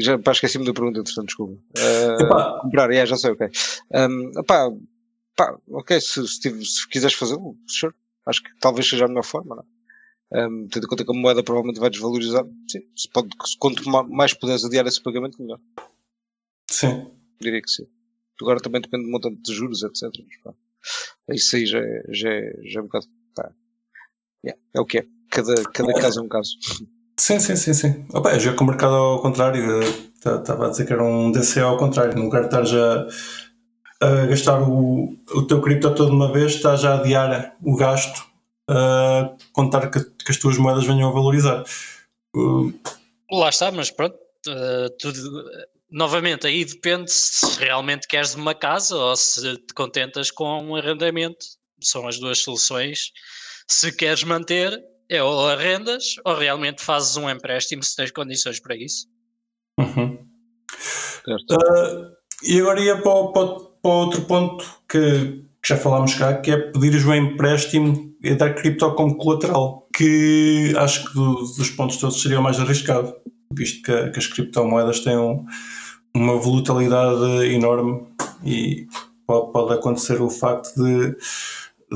já 0.00 0.18
pá, 0.18 0.32
esqueci-me 0.32 0.64
da 0.64 0.72
pergunta, 0.72 1.00
entretanto, 1.00 1.26
desculpa. 1.26 1.54
Uh, 1.78 2.60
comprar, 2.62 2.90
yeah, 2.90 3.06
já 3.08 3.16
sei, 3.16 3.32
ok. 3.32 3.48
Um, 3.92 4.32
pá, 4.44 4.70
pá, 5.36 5.56
ok, 5.68 6.00
se, 6.00 6.26
se, 6.26 6.64
se 6.64 6.88
quiseres 6.88 7.14
fazê-lo, 7.14 7.56
sure. 7.68 7.94
acho 8.26 8.42
que 8.42 8.50
talvez 8.60 8.88
seja 8.88 9.04
a 9.04 9.08
melhor 9.08 9.24
forma, 9.24 9.56
não 9.56 9.62
é? 9.62 9.66
um, 10.34 10.66
tendo 10.68 10.84
em 10.84 10.88
conta 10.88 11.04
que 11.04 11.10
a 11.10 11.14
moeda 11.14 11.42
provavelmente 11.42 11.78
vai 11.78 11.90
desvalorizar, 11.90 12.44
sim, 12.68 12.80
se 12.96 13.08
pode, 13.10 13.28
quanto 13.58 13.88
mais 13.88 14.34
puderes 14.34 14.64
adiar 14.64 14.86
esse 14.86 15.02
pagamento, 15.02 15.40
melhor. 15.40 15.60
Sim. 16.70 17.10
Diria 17.40 17.60
que 17.62 17.70
sim. 17.70 17.86
Agora 18.40 18.60
também 18.60 18.80
depende 18.80 19.04
do 19.04 19.10
montante 19.10 19.40
de 19.42 19.54
juros, 19.54 19.82
etc. 19.82 20.02
Mas, 20.02 20.36
pá, 20.42 20.54
isso 21.30 21.56
aí 21.56 21.66
já 21.66 21.78
é, 21.78 22.04
já 22.08 22.30
é, 22.30 22.60
já 22.64 22.80
é 22.80 22.82
um 22.82 22.86
bocado. 22.86 23.06
Pá, 23.34 23.52
yeah, 24.44 24.60
é 24.74 24.80
o 24.80 24.84
que 24.84 24.98
é. 24.98 25.06
Cada, 25.30 25.54
cada 25.70 25.92
caso 26.00 26.20
é 26.20 26.22
um 26.22 26.28
caso. 26.28 26.56
Sim, 27.16 27.38
sim, 27.38 27.56
sim, 27.56 27.74
sim. 27.74 28.06
Opa, 28.12 28.38
jogo 28.38 28.56
com 28.56 28.64
o 28.64 28.66
mercado 28.68 28.94
ao 28.94 29.22
contrário. 29.22 29.80
Estava 30.16 30.66
a 30.66 30.70
dizer 30.70 30.86
que 30.86 30.92
era 30.92 31.04
um 31.04 31.30
DCA 31.30 31.64
ao 31.64 31.76
contrário. 31.76 32.18
Não 32.18 32.30
quero 32.30 32.46
estar 32.46 32.64
já 32.64 33.06
a 34.00 34.26
gastar 34.26 34.60
o, 34.60 35.16
o 35.34 35.42
teu 35.46 35.60
cripto 35.60 35.94
toda 35.94 36.12
uma 36.12 36.30
vez, 36.32 36.54
estás 36.54 36.80
já 36.80 36.94
a 36.94 36.98
adiar 36.98 37.56
o 37.62 37.76
gasto 37.76 38.24
a 38.68 39.34
contar 39.52 39.90
que, 39.90 40.00
que, 40.00 40.30
as 40.30 40.36
tuas 40.36 40.58
moedas 40.58 40.84
venham 40.84 41.08
a 41.08 41.12
valorizar. 41.12 41.64
Uh, 42.34 42.72
Lá 43.30 43.48
está, 43.48 43.70
mas 43.70 43.90
pronto, 43.90 44.16
uh, 44.48 44.90
tudo, 44.98 45.44
novamente 45.90 46.46
aí 46.46 46.64
depende 46.64 47.10
se 47.10 47.58
realmente 47.58 48.06
queres 48.06 48.34
uma 48.34 48.54
casa 48.54 48.96
ou 48.96 49.16
se 49.16 49.56
te 49.58 49.74
contentas 49.74 50.30
com 50.30 50.62
um 50.62 50.76
arrendamento. 50.76 51.46
São 51.80 52.06
as 52.06 52.18
duas 52.18 52.38
soluções. 52.38 53.12
Se 53.68 53.92
queres 53.92 54.22
manter, 54.24 54.82
é 55.14 55.22
ou 55.22 55.48
arrendas 55.48 56.16
ou 56.24 56.34
realmente 56.34 56.82
fazes 56.82 57.16
um 57.16 57.28
empréstimo 57.28 57.82
se 57.82 57.96
tens 57.96 58.10
condições 58.10 58.60
para 58.60 58.76
isso. 58.76 59.06
Uhum. 59.78 60.18
Uh, 61.26 62.12
e 62.42 62.60
agora 62.60 62.80
ia 62.80 63.00
para, 63.00 63.12
o, 63.12 63.32
para, 63.32 63.46
para 63.82 63.90
outro 63.90 64.22
ponto 64.22 64.64
que, 64.88 65.42
que, 65.62 65.68
já 65.68 65.76
falámos 65.76 66.14
cá, 66.14 66.34
que 66.34 66.50
é 66.50 66.56
pedir 66.56 66.94
o 67.06 67.14
empréstimo 67.14 68.14
e 68.22 68.34
dar 68.34 68.54
cripto 68.54 68.94
como 68.94 69.16
colateral, 69.16 69.88
que 69.94 70.74
acho 70.76 71.06
que 71.06 71.14
do, 71.14 71.34
dos 71.56 71.70
pontos 71.70 71.96
todos 71.96 72.20
seria 72.20 72.40
o 72.40 72.42
mais 72.42 72.60
arriscado. 72.60 73.14
visto 73.52 73.82
que, 73.82 74.10
que 74.10 74.18
as 74.18 74.26
criptomoedas 74.26 75.00
têm 75.00 75.16
um, 75.16 75.44
uma 76.14 76.36
volatilidade 76.36 77.46
enorme 77.46 78.06
e 78.44 78.86
pode 79.26 79.72
acontecer 79.72 80.20
o 80.20 80.28
facto 80.28 80.74
de, 80.76 81.16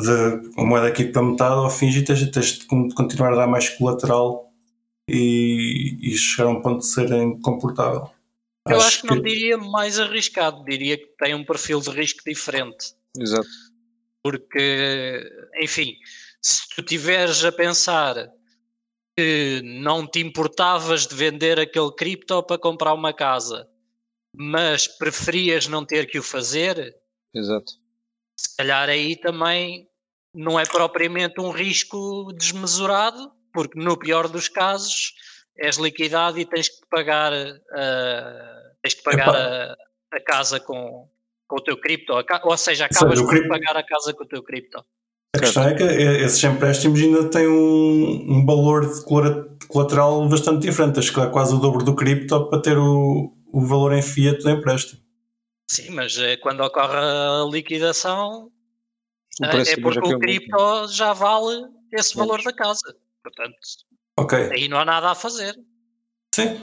de 0.01 0.61
a 0.61 0.65
moeda 0.65 0.89
aqui 0.89 1.05
para 1.05 1.23
metade 1.23 1.55
ao 1.55 1.71
fim 1.71 1.89
e 1.89 2.05
tens, 2.05 2.31
tens 2.31 2.59
de 2.59 2.67
continuar 2.67 3.33
a 3.33 3.37
dar 3.37 3.47
mais 3.47 3.69
colateral 3.69 4.53
e, 5.09 5.99
e 6.01 6.17
chegar 6.17 6.49
a 6.49 6.53
um 6.53 6.63
ponto 6.63 6.81
de 6.81 6.87
ser 6.87 7.11
incomportável. 7.13 8.11
Eu 8.69 8.77
acho, 8.77 8.87
acho 8.87 9.01
que, 9.03 9.09
que 9.09 9.15
não 9.15 9.23
diria 9.23 9.57
mais 9.57 9.99
arriscado, 9.99 10.65
diria 10.65 10.99
que 10.99 11.07
tem 11.19 11.35
um 11.35 11.45
perfil 11.45 11.81
de 11.81 11.91
risco 11.91 12.23
diferente. 12.25 12.95
Exato. 13.19 13.49
Porque, 14.23 15.23
enfim, 15.63 15.95
se 16.43 16.69
tu 16.75 16.83
tiveres 16.83 17.45
a 17.45 17.53
pensar 17.53 18.31
que 19.17 19.63
não 19.65 20.07
te 20.07 20.21
importavas 20.21 21.07
de 21.07 21.15
vender 21.15 21.59
aquele 21.59 21.93
cripto 21.93 22.43
para 22.43 22.59
comprar 22.59 22.93
uma 22.93 23.13
casa, 23.13 23.67
mas 24.37 24.87
preferias 24.87 25.67
não 25.67 25.85
ter 25.85 26.07
que 26.07 26.19
o 26.19 26.23
fazer, 26.23 26.95
Exato. 27.35 27.73
Se 28.39 28.57
calhar 28.57 28.89
aí 28.89 29.17
também 29.17 29.89
não 30.33 30.59
é 30.59 30.65
propriamente 30.65 31.41
um 31.41 31.51
risco 31.51 32.33
desmesurado, 32.33 33.33
porque 33.53 33.79
no 33.79 33.99
pior 33.99 34.29
dos 34.29 34.49
casos 34.49 35.15
és 35.57 35.77
liquidado 35.77 36.39
e 36.39 36.47
tens 36.47 36.69
que 36.69 36.87
pagar, 36.89 37.33
uh, 37.33 38.77
tens 38.81 38.95
que 38.95 39.03
pagar 39.03 39.35
a, 39.35 39.77
a, 40.13 40.21
casa 40.21 40.61
com, 40.61 41.09
com 41.49 41.57
o 41.57 41.61
teu 41.61 41.77
cripto, 41.81 42.13
ou 42.45 42.57
seja, 42.57 42.85
acabas 42.85 43.21
por 43.21 43.29
cripto... 43.29 43.49
pagar 43.49 43.77
a 43.77 43.83
casa 43.83 44.15
com 44.15 44.23
o 44.23 44.29
teu 44.29 44.43
cripto. 44.43 44.85
A 45.35 45.41
questão 45.41 45.65
é 45.65 45.75
que 45.75 45.83
esses 45.83 46.43
empréstimos 46.45 47.01
ainda 47.01 47.29
têm 47.29 47.49
um, 47.49 48.27
um 48.29 48.47
valor 48.47 48.87
de 48.87 49.05
colateral 49.67 50.27
bastante 50.29 50.61
diferente, 50.61 51.01
acho 51.01 51.13
que 51.13 51.21
é 51.21 51.27
quase 51.27 51.55
o 51.55 51.59
dobro 51.59 51.85
do 51.85 51.95
cripto 51.95 52.49
para 52.49 52.63
ter 52.63 52.79
o, 52.79 53.33
o 53.53 53.61
valor 53.67 53.93
em 53.93 54.03
fiat 54.03 54.39
do 54.43 54.51
empréstimo. 54.51 55.08
Sim, 55.71 55.91
mas 55.91 56.17
eh, 56.19 56.37
quando 56.39 56.61
ocorre 56.63 56.97
a 56.97 57.47
liquidação 57.51 58.51
é 59.43 59.81
porque 59.81 60.15
o 60.15 60.19
cripto 60.19 60.89
já 60.89 61.13
vale 61.13 61.67
esse 61.93 62.17
valor 62.17 62.43
da 62.43 62.53
casa. 62.53 62.97
Portanto, 63.23 63.57
okay. 64.19 64.51
aí 64.53 64.69
não 64.69 64.79
há 64.79 64.85
nada 64.85 65.11
a 65.11 65.15
fazer. 65.15 65.55
Sim. 66.35 66.61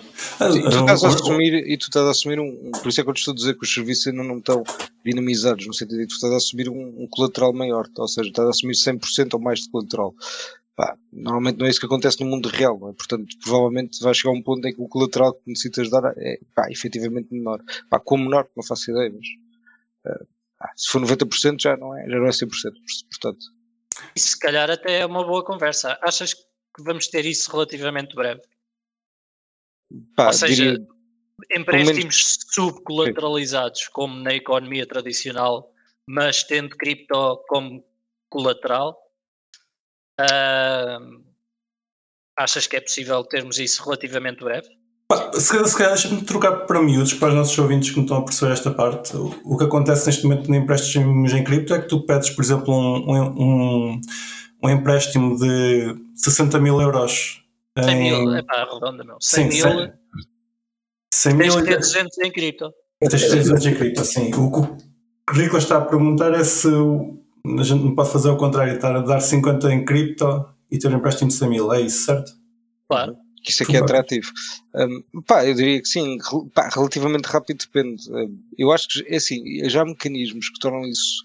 Sim 0.51 0.61
tu 0.63 0.79
estás 0.79 1.03
a 1.03 1.07
assumir, 1.09 1.53
e 1.53 1.77
tu 1.77 1.83
estás 1.83 2.05
a 2.05 2.11
assumir 2.11 2.39
um. 2.39 2.71
Por 2.71 2.87
isso 2.87 3.01
é 3.01 3.03
que 3.03 3.09
eu 3.09 3.13
te 3.13 3.19
estou 3.19 3.33
a 3.33 3.35
dizer 3.35 3.57
que 3.57 3.63
os 3.63 3.73
serviços 3.73 4.07
ainda 4.07 4.23
não 4.23 4.37
estão 4.37 4.63
dinamizados, 5.03 5.67
no 5.67 5.73
sentido 5.73 5.97
de 5.97 6.03
que 6.03 6.09
tu 6.09 6.15
estás 6.15 6.33
a 6.33 6.37
assumir 6.37 6.69
um, 6.69 7.03
um 7.03 7.07
colateral 7.09 7.53
maior, 7.53 7.85
ou 7.97 8.07
seja, 8.07 8.29
estás 8.29 8.47
a 8.47 8.51
assumir 8.51 8.73
100% 8.73 9.33
ou 9.33 9.39
mais 9.39 9.61
de 9.61 9.69
colateral. 9.69 10.13
Pá, 10.75 10.97
normalmente 11.11 11.57
não 11.57 11.65
é 11.65 11.69
isso 11.69 11.79
que 11.79 11.85
acontece 11.85 12.21
no 12.21 12.29
mundo 12.29 12.49
real, 12.49 12.75
é? 12.89 12.93
portanto, 12.93 13.37
provavelmente 13.41 13.97
vai 14.01 14.13
chegar 14.13 14.31
a 14.31 14.33
um 14.33 14.43
ponto 14.43 14.67
em 14.67 14.75
que 14.75 14.81
o 14.81 14.89
colateral 14.89 15.33
que 15.33 15.47
necessitas 15.47 15.89
dar 15.89 16.13
é 16.17 16.37
pá, 16.53 16.69
efetivamente 16.69 17.33
menor. 17.33 17.61
Pá, 17.89 17.97
como 17.97 18.25
menor, 18.25 18.49
não 18.55 18.63
faço 18.63 18.91
ideia, 18.91 19.09
mas 19.09 20.13
uh, 20.13 20.27
pá, 20.59 20.73
se 20.75 20.89
for 20.89 21.01
90% 21.01 21.61
já 21.61 21.77
não 21.77 21.97
é, 21.97 22.09
já 22.09 22.17
não 22.17 22.25
é 22.25 22.29
100%, 22.29 22.49
portanto. 23.09 23.45
E 24.13 24.19
se 24.19 24.37
calhar 24.37 24.69
até 24.69 24.99
é 24.99 25.05
uma 25.05 25.25
boa 25.25 25.45
conversa. 25.45 25.97
Achas 26.01 26.33
que 26.33 26.83
vamos 26.83 27.07
ter 27.07 27.25
isso 27.25 27.49
relativamente 27.49 28.13
breve? 28.13 28.41
Pá, 30.13 30.27
Ou 30.27 30.33
seja, 30.33 30.71
diria, 30.73 30.87
empréstimos 31.55 31.97
menos... 31.97 32.37
subcolateralizados, 32.51 33.79
Sim. 33.79 33.89
como 33.93 34.15
na 34.21 34.33
economia 34.33 34.85
tradicional, 34.85 35.71
mas 36.05 36.43
tendo 36.43 36.75
cripto 36.75 37.37
como 37.47 37.81
colateral 38.29 39.04
Uh, 40.19 41.23
achas 42.37 42.67
que 42.67 42.77
é 42.77 42.81
possível 42.81 43.23
termos 43.23 43.59
isso 43.59 43.83
relativamente 43.83 44.43
breve? 44.43 44.67
Se, 45.33 45.67
se 45.67 45.77
calhar 45.77 45.93
deixa-me 45.93 46.23
trocar 46.23 46.65
para 46.65 46.81
miúdos, 46.81 47.13
para 47.13 47.29
os 47.29 47.35
nossos 47.35 47.57
ouvintes 47.59 47.91
que 47.91 47.97
não 47.97 48.03
estão 48.03 48.17
a 48.17 48.23
perceber 48.23 48.53
esta 48.53 48.71
parte. 48.71 49.15
O, 49.15 49.35
o 49.43 49.57
que 49.57 49.65
acontece 49.65 50.07
neste 50.07 50.23
momento 50.23 50.49
no 50.49 50.55
empréstimos 50.55 51.31
em 51.33 51.43
cripto 51.43 51.73
é 51.75 51.81
que 51.81 51.87
tu 51.87 52.05
pedes, 52.05 52.31
por 52.31 52.43
exemplo, 52.43 52.73
um, 52.73 53.31
um, 53.41 54.01
um 54.63 54.69
empréstimo 54.69 55.37
de 55.37 55.95
60 56.15 56.59
mil 56.59 56.81
euros. 56.81 57.43
100 57.77 57.89
em... 57.89 58.23
mil, 58.23 58.35
é 58.35 58.41
pá, 58.41 58.67
redonda, 58.71 59.03
meu. 59.03 59.17
100 59.19 59.51
sim, 59.51 59.63
mil. 59.63 59.93
100 61.13 61.33
mil. 61.33 61.51
Tens 61.51 61.55
que 61.55 61.67
ter 61.69 61.77
200 61.77 62.17
em 62.17 62.31
cripto. 62.31 62.73
Tens 62.99 63.23
que 63.23 63.29
ter 63.29 63.37
200 63.37 63.65
em 63.65 63.75
cripto, 63.75 64.05
sim. 64.05 64.33
O 64.33 64.51
que 64.51 64.59
o 64.59 64.77
Rico 65.33 65.57
está 65.57 65.77
a 65.77 65.81
perguntar 65.81 66.33
é 66.33 66.43
se 66.43 66.67
a 67.59 67.63
gente 67.63 67.83
não 67.83 67.95
pode 67.95 68.11
fazer 68.11 68.29
o 68.29 68.37
contrário, 68.37 68.75
estar 68.75 68.95
a 68.95 69.01
dar 69.01 69.19
50 69.19 69.73
em 69.73 69.85
cripto 69.85 70.45
e 70.69 70.77
ter 70.77 70.87
um 70.87 70.97
empréstimo 70.97 71.29
de 71.29 71.35
100 71.35 71.49
mil, 71.49 71.73
é 71.73 71.81
isso, 71.81 72.05
certo? 72.05 72.31
Claro. 72.87 73.15
Isso 73.47 73.63
aqui 73.63 73.77
é 73.77 73.79
atrativo. 73.79 74.31
Um, 74.73 75.21
pá, 75.21 75.45
eu 75.45 75.53
diria 75.53 75.79
que 75.79 75.87
sim, 75.87 76.17
pá, 76.53 76.69
relativamente 76.73 77.25
rápido 77.25 77.59
depende. 77.59 78.11
Um, 78.11 78.39
eu 78.57 78.71
acho 78.71 78.87
que, 78.87 79.05
é 79.07 79.17
assim, 79.17 79.69
já 79.69 79.83
há 79.83 79.85
mecanismos 79.85 80.49
que 80.49 80.59
tornam 80.59 80.81
isso 80.87 81.21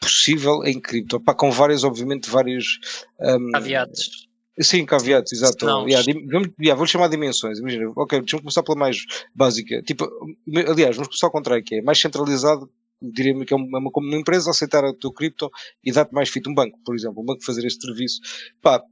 possível 0.00 0.64
em 0.64 0.80
cripto, 0.80 1.20
pá, 1.20 1.34
com 1.34 1.50
várias, 1.50 1.82
obviamente, 1.82 2.30
vários... 2.30 2.78
Um, 3.20 3.50
caveatos. 3.50 4.28
Sim, 4.60 4.84
caveatos, 4.84 5.32
exato. 5.32 5.66
Yeah, 5.88 6.04
vamos, 6.30 6.50
yeah, 6.60 6.76
vou 6.76 6.86
chamar 6.86 7.08
dimensões. 7.08 7.58
Imagina, 7.58 7.90
ok, 7.96 8.20
deixa-me 8.20 8.42
começar 8.42 8.62
pela 8.62 8.78
mais 8.78 8.98
básica. 9.34 9.82
Tipo, 9.82 10.08
aliás, 10.68 10.96
vamos 10.96 11.08
começar 11.08 11.26
ao 11.26 11.32
contrário, 11.32 11.64
que 11.64 11.76
é 11.76 11.82
mais 11.82 11.98
centralizado 11.98 12.70
diria-me 13.00 13.44
que 13.44 13.54
é 13.54 13.56
uma, 13.56 13.78
uma, 13.78 13.90
como 13.90 14.08
uma 14.08 14.16
empresa 14.16 14.50
aceitar 14.50 14.84
o 14.84 14.94
teu 14.94 15.12
cripto 15.12 15.50
e 15.84 15.92
dar-te 15.92 16.12
mais 16.12 16.28
fit 16.28 16.48
um 16.48 16.54
banco, 16.54 16.78
por 16.84 16.94
exemplo, 16.94 17.22
um 17.22 17.24
banco 17.24 17.44
fazer 17.44 17.64
este 17.66 17.84
serviço. 17.84 18.20
Pá, 18.60 18.82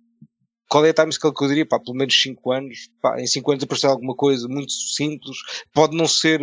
qual 0.68 0.84
é 0.84 0.90
a 0.90 0.94
timescale 0.94 1.34
que 1.34 1.42
eu 1.42 1.48
diria? 1.48 1.66
Pá, 1.66 1.80
pelo 1.80 1.96
menos 1.96 2.20
5 2.20 2.52
anos. 2.52 2.90
Pá, 3.00 3.20
em 3.20 3.26
5 3.26 3.50
anos 3.52 3.64
aparecer 3.64 3.86
alguma 3.86 4.14
coisa 4.14 4.46
muito 4.48 4.70
simples. 4.70 5.38
Pode 5.72 5.96
não 5.96 6.06
ser, 6.06 6.40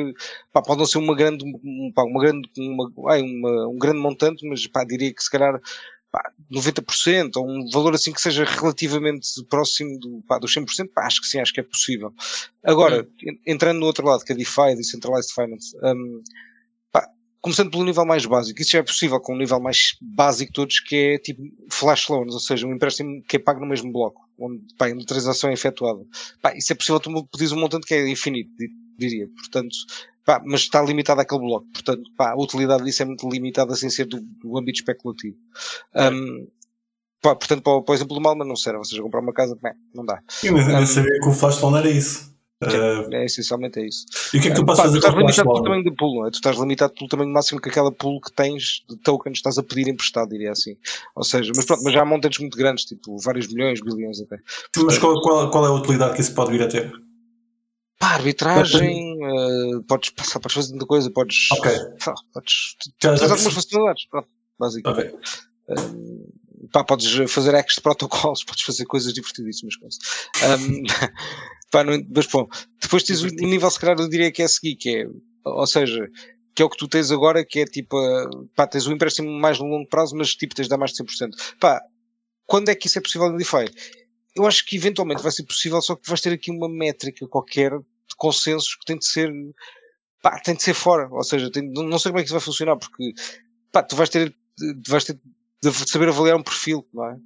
pá, 0.51 0.61
pode 0.61 0.79
não 0.79 0.87
ser 0.87 0.97
uma 0.97 1.15
grande, 1.15 1.45
pá, 1.93 2.03
uma 2.03 2.19
grande, 2.19 2.49
uma, 2.57 2.91
ai, 3.11 3.21
uma, 3.21 3.67
um 3.67 3.77
grande 3.77 3.99
montante, 3.99 4.47
mas 4.47 4.65
pá, 4.67 4.83
diria 4.83 5.13
que 5.13 5.21
se 5.21 5.29
calhar 5.29 5.59
pá, 6.11 6.31
90% 6.51 7.35
ou 7.35 7.47
um 7.47 7.69
valor 7.69 7.93
assim 7.93 8.11
que 8.11 8.21
seja 8.21 8.45
relativamente 8.45 9.27
próximo 9.47 9.99
do, 9.99 10.23
pá, 10.27 10.39
dos 10.39 10.53
100%, 10.53 10.89
pá, 10.93 11.05
acho 11.05 11.21
que 11.21 11.27
sim, 11.27 11.39
acho 11.39 11.53
que 11.53 11.59
é 11.59 11.63
possível. 11.63 12.11
Agora, 12.63 13.07
entrando 13.45 13.79
no 13.79 13.85
outro 13.85 14.07
lado, 14.07 14.23
que 14.23 14.33
é 14.33 14.35
DeFi, 14.35 14.75
Decentralized 14.75 15.33
Finance, 15.33 15.77
um, 15.83 16.23
começando 17.45 17.69
pelo 17.69 17.85
nível 17.85 18.03
mais 18.07 18.25
básico, 18.25 18.59
isso 18.59 18.71
já 18.71 18.79
é 18.79 18.83
possível 18.83 19.19
com 19.19 19.35
o 19.35 19.37
nível 19.37 19.59
mais 19.59 19.95
básico 20.01 20.49
de 20.49 20.55
todos, 20.55 20.79
que 20.79 20.95
é 20.95 21.17
tipo 21.19 21.43
flash 21.69 22.09
loans, 22.09 22.33
ou 22.33 22.39
seja, 22.39 22.65
um 22.65 22.73
empréstimo 22.73 23.21
que 23.21 23.35
é 23.35 23.39
pago 23.39 23.59
no 23.59 23.67
mesmo 23.67 23.93
bloco, 23.93 24.27
onde 24.39 24.63
pá, 24.75 24.87
a 24.87 25.05
transação 25.05 25.51
é 25.51 25.53
efetuada. 25.53 26.03
Pá, 26.41 26.55
isso 26.55 26.73
é 26.73 26.75
possível, 26.75 26.99
tu 26.99 27.11
pedires 27.27 27.51
um 27.51 27.59
montante 27.59 27.85
que 27.85 27.93
é 27.93 28.09
infinito, 28.09 28.49
diria. 28.97 29.27
Portanto, 29.27 29.75
pá, 30.25 30.41
mas 30.43 30.61
está 30.61 30.81
limitado 30.81 31.21
àquele 31.21 31.41
bloco. 31.41 31.67
Portanto, 31.71 32.09
pá, 32.17 32.31
a 32.31 32.35
utilidade 32.35 32.83
disso 32.83 33.03
é 33.03 33.05
muito 33.05 33.29
limitada 33.29 33.75
sem 33.75 33.91
ser 33.91 34.05
do, 34.05 34.19
do 34.19 34.57
âmbito 34.57 34.79
especulativo. 34.79 35.37
Um, 35.93 36.47
pá, 37.21 37.35
portanto, 37.35 37.61
para, 37.61 37.79
para 37.83 37.91
o 37.91 37.95
exemplo 37.95 38.15
do 38.15 38.21
Malma 38.21 38.43
não 38.43 38.55
serve, 38.55 38.79
ou 38.79 38.85
seja, 38.85 39.03
comprar 39.03 39.21
uma 39.21 39.33
casa, 39.33 39.55
não 39.93 40.03
dá. 40.03 40.19
Eu 40.43 40.55
um, 40.55 40.85
sabia 40.87 41.19
que 41.21 41.29
o 41.29 41.31
flash 41.31 41.61
loan 41.61 41.77
era 41.77 41.91
isso. 41.91 42.34
Uh, 42.63 43.13
é, 43.13 43.25
essencialmente 43.25 43.79
é 43.79 43.85
isso. 43.85 44.05
E 44.33 44.37
o 44.37 44.41
que 44.41 44.47
é 44.47 44.51
que 44.51 44.55
tu 44.55 44.65
podes 44.65 44.81
fazer 44.81 44.99
tu 44.99 45.05
estás 45.05 45.15
limitado 45.15 45.49
pelo 45.49 45.63
tamanho 45.63 45.83
do 45.83 45.93
pool, 45.93 46.15
não 46.15 46.27
é? 46.27 46.31
Tu 46.31 46.35
estás 46.35 46.57
limitado 46.57 46.93
pelo 46.93 47.09
tamanho 47.09 47.29
máximo 47.29 47.59
que 47.59 47.67
aquela 47.67 47.91
pool 47.91 48.21
que 48.21 48.31
tens 48.31 48.83
de 48.89 48.95
tokens 48.97 49.37
estás 49.37 49.57
a 49.57 49.63
pedir 49.63 49.89
emprestado, 49.89 50.29
diria 50.29 50.51
assim. 50.51 50.77
Ou 51.15 51.23
seja, 51.23 51.51
mas 51.53 51.65
pronto, 51.65 51.83
mas 51.83 51.93
já 51.93 52.01
há 52.01 52.05
montantes 52.05 52.39
muito 52.39 52.57
grandes, 52.57 52.85
tipo 52.85 53.17
vários 53.19 53.47
milhões, 53.47 53.81
bilhões 53.81 54.21
até. 54.21 54.39
Mas 54.77 54.97
qual, 54.97 55.21
qual, 55.21 55.49
qual, 55.49 55.65
é 55.65 55.67
a 55.67 55.73
utilidade 55.73 56.15
que 56.15 56.21
isso 56.21 56.33
pode 56.33 56.51
vir 56.51 56.63
a 56.63 56.67
ter? 56.67 56.93
Pá, 57.99 58.13
arbitragem, 58.13 59.17
uh, 59.21 59.83
podes 59.83 60.11
passar, 60.11 60.39
podes 60.39 60.55
fazer 60.55 60.69
muita 60.69 60.85
coisa, 60.85 61.11
podes. 61.11 61.49
Ok. 61.51 61.71
Podes. 62.33 62.75
Tens 62.99 63.21
algumas 63.21 63.53
facilidades, 63.53 64.05
pronto, 64.09 64.29
basicamente. 64.57 65.13
Okay. 65.13 65.19
Uh, 65.67 66.14
pá, 66.71 66.83
podes 66.83 67.31
fazer 67.31 67.51
hacks 67.51 67.75
de 67.75 67.81
protocolos, 67.81 68.43
podes 68.45 68.63
fazer 68.63 68.85
coisas 68.85 69.13
divertidíssimas 69.13 69.75
com 69.75 69.87
isso. 69.87 69.99
Um, 70.43 70.83
Pá, 71.71 71.83
não, 71.83 72.01
mas 72.15 72.27
bom, 72.27 72.47
depois 72.81 73.03
tens 73.03 73.21
o, 73.21 73.27
nível, 73.27 73.69
se 73.69 73.79
calhar, 73.79 73.99
eu 73.99 74.07
diria 74.07 74.31
que 74.31 74.41
é 74.41 74.45
a 74.45 74.47
seguir, 74.47 74.75
que 74.75 74.97
é, 74.97 75.07
ou 75.43 75.67
seja, 75.67 76.09
que 76.55 76.61
é 76.61 76.65
o 76.65 76.69
que 76.69 76.77
tu 76.77 76.87
tens 76.87 77.11
agora, 77.11 77.43
que 77.45 77.59
é 77.59 77.65
tipo, 77.65 77.97
pá, 78.55 78.65
tens 78.65 78.87
o 78.87 78.93
empréstimo 78.93 79.29
mais 79.29 79.59
no 79.59 79.65
longo 79.65 79.87
prazo, 79.89 80.15
mas 80.15 80.35
tipo, 80.35 80.55
tens 80.55 80.65
de 80.65 80.69
dar 80.69 80.77
mais 80.77 80.93
de 80.93 81.03
100%. 81.03 81.31
Pá, 81.59 81.81
quando 82.45 82.69
é 82.69 82.75
que 82.75 82.87
isso 82.87 82.97
é 82.97 83.01
possível 83.01 83.29
no 83.29 83.37
DeFi? 83.37 83.65
Eu 84.35 84.45
acho 84.45 84.65
que 84.65 84.77
eventualmente 84.77 85.21
vai 85.21 85.33
ser 85.33 85.43
possível, 85.43 85.81
só 85.81 85.95
que 85.95 86.07
vais 86.07 86.21
ter 86.21 86.31
aqui 86.31 86.49
uma 86.49 86.69
métrica 86.69 87.27
qualquer 87.27 87.71
de 87.71 88.15
consensos 88.15 88.75
que 88.75 88.85
tem 88.85 88.97
de 88.97 89.05
ser, 89.05 89.29
pá, 90.21 90.39
tem 90.39 90.55
de 90.55 90.63
ser 90.63 90.73
fora. 90.73 91.09
Ou 91.11 91.23
seja, 91.23 91.51
tem, 91.51 91.69
não 91.69 91.99
sei 91.99 92.11
como 92.11 92.19
é 92.19 92.23
que 92.23 92.27
isso 92.27 92.35
vai 92.35 92.41
funcionar, 92.41 92.77
porque, 92.77 93.13
pá, 93.71 93.83
tu 93.83 93.97
vais 93.97 94.09
ter, 94.09 94.33
vais 94.87 95.03
ter 95.03 95.19
de 95.71 95.89
saber 95.89 96.09
avaliar 96.09 96.37
um 96.37 96.43
perfil, 96.43 96.85
não 96.93 97.05
é? 97.05 97.17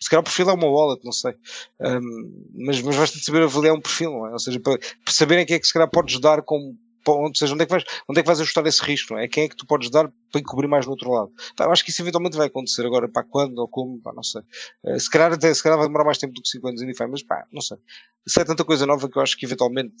se 0.00 0.08
calhar 0.08 0.20
o 0.20 0.24
perfil 0.24 0.48
é 0.48 0.52
uma 0.52 0.68
wallet, 0.68 1.04
não 1.04 1.12
sei. 1.12 1.34
Um, 1.80 2.46
mas, 2.54 2.80
mas 2.82 2.96
vais 2.96 3.10
ter 3.10 3.18
de 3.18 3.24
saber 3.24 3.42
avaliar 3.42 3.74
um 3.74 3.80
perfil, 3.80 4.12
não 4.12 4.26
é? 4.28 4.32
Ou 4.32 4.38
seja, 4.38 4.60
para, 4.60 4.78
para 4.78 5.12
saberem 5.12 5.44
que 5.44 5.54
é 5.54 5.58
que 5.58 5.66
se 5.66 5.72
calhar 5.72 5.90
podes 5.90 6.20
dar 6.20 6.42
como 6.42 6.76
ou 7.06 7.34
seja, 7.34 7.54
onde 7.54 7.62
é, 7.62 7.66
que 7.66 7.70
vais, 7.70 7.84
onde 8.06 8.20
é 8.20 8.22
que 8.22 8.26
vais 8.26 8.40
ajustar 8.40 8.66
esse 8.66 8.82
risco, 8.84 9.14
não 9.14 9.20
é? 9.20 9.26
Quem 9.26 9.44
é 9.44 9.48
que 9.48 9.56
tu 9.56 9.66
podes 9.66 9.88
dar 9.88 10.12
para 10.30 10.42
cobrir 10.42 10.68
mais 10.68 10.84
no 10.84 10.92
outro 10.92 11.10
lado? 11.10 11.32
Pá, 11.56 11.64
eu 11.64 11.72
acho 11.72 11.82
que 11.82 11.90
isso 11.90 12.02
eventualmente 12.02 12.36
vai 12.36 12.48
acontecer 12.48 12.84
agora, 12.84 13.08
pá, 13.08 13.24
quando 13.24 13.58
ou 13.60 13.68
como, 13.68 13.98
pá, 14.02 14.12
não 14.12 14.22
sei. 14.22 14.42
Uh, 14.84 15.00
se, 15.00 15.08
calhar, 15.08 15.32
se 15.32 15.62
calhar 15.62 15.78
vai 15.78 15.86
demorar 15.86 16.04
mais 16.04 16.18
tempo 16.18 16.34
do 16.34 16.42
que 16.42 16.48
5 16.48 16.68
anos 16.68 16.80
DeFi, 16.82 17.06
mas 17.06 17.22
pá, 17.22 17.46
não 17.50 17.62
sei. 17.62 17.78
Isso 18.26 18.38
é 18.40 18.44
tanta 18.44 18.62
coisa 18.62 18.84
nova 18.84 19.08
que 19.08 19.16
eu 19.16 19.22
acho 19.22 19.38
que 19.38 19.46
eventualmente, 19.46 19.94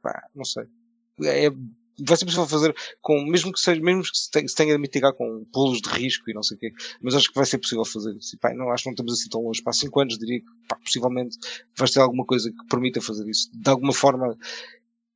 pá, 0.00 0.28
não 0.34 0.44
sei. 0.44 0.64
É, 1.24 1.50
vai 2.00 2.16
ser 2.16 2.24
possível 2.24 2.46
fazer 2.46 2.74
com, 3.00 3.24
mesmo 3.24 3.52
que 3.52 3.60
seja, 3.60 3.80
mesmo 3.80 4.02
que 4.02 4.16
se 4.16 4.30
tenha, 4.30 4.48
se 4.48 4.54
tenha 4.54 4.72
de 4.72 4.78
mitigar 4.78 5.12
com 5.14 5.44
pulos 5.52 5.80
de 5.80 5.88
risco 5.88 6.30
e 6.30 6.34
não 6.34 6.42
sei 6.42 6.56
o 6.56 6.60
quê, 6.60 6.72
mas 7.00 7.14
acho 7.14 7.28
que 7.28 7.34
vai 7.34 7.46
ser 7.46 7.58
possível 7.58 7.84
fazer 7.84 8.14
isso. 8.16 8.36
E, 8.36 8.38
pá, 8.38 8.52
não, 8.54 8.70
acho 8.70 8.84
que 8.84 8.88
não 8.88 8.92
estamos 8.92 9.12
assim 9.12 9.28
tão 9.28 9.42
longe. 9.42 9.62
Para 9.62 9.72
5 9.72 10.00
anos 10.00 10.18
diria 10.18 10.40
que, 10.40 10.46
pá, 10.68 10.76
possivelmente 10.76 11.38
vais 11.76 11.90
ter 11.90 12.00
alguma 12.00 12.24
coisa 12.24 12.50
que 12.50 12.66
permita 12.68 13.00
fazer 13.00 13.28
isso. 13.28 13.50
De 13.52 13.70
alguma 13.70 13.92
forma, 13.92 14.36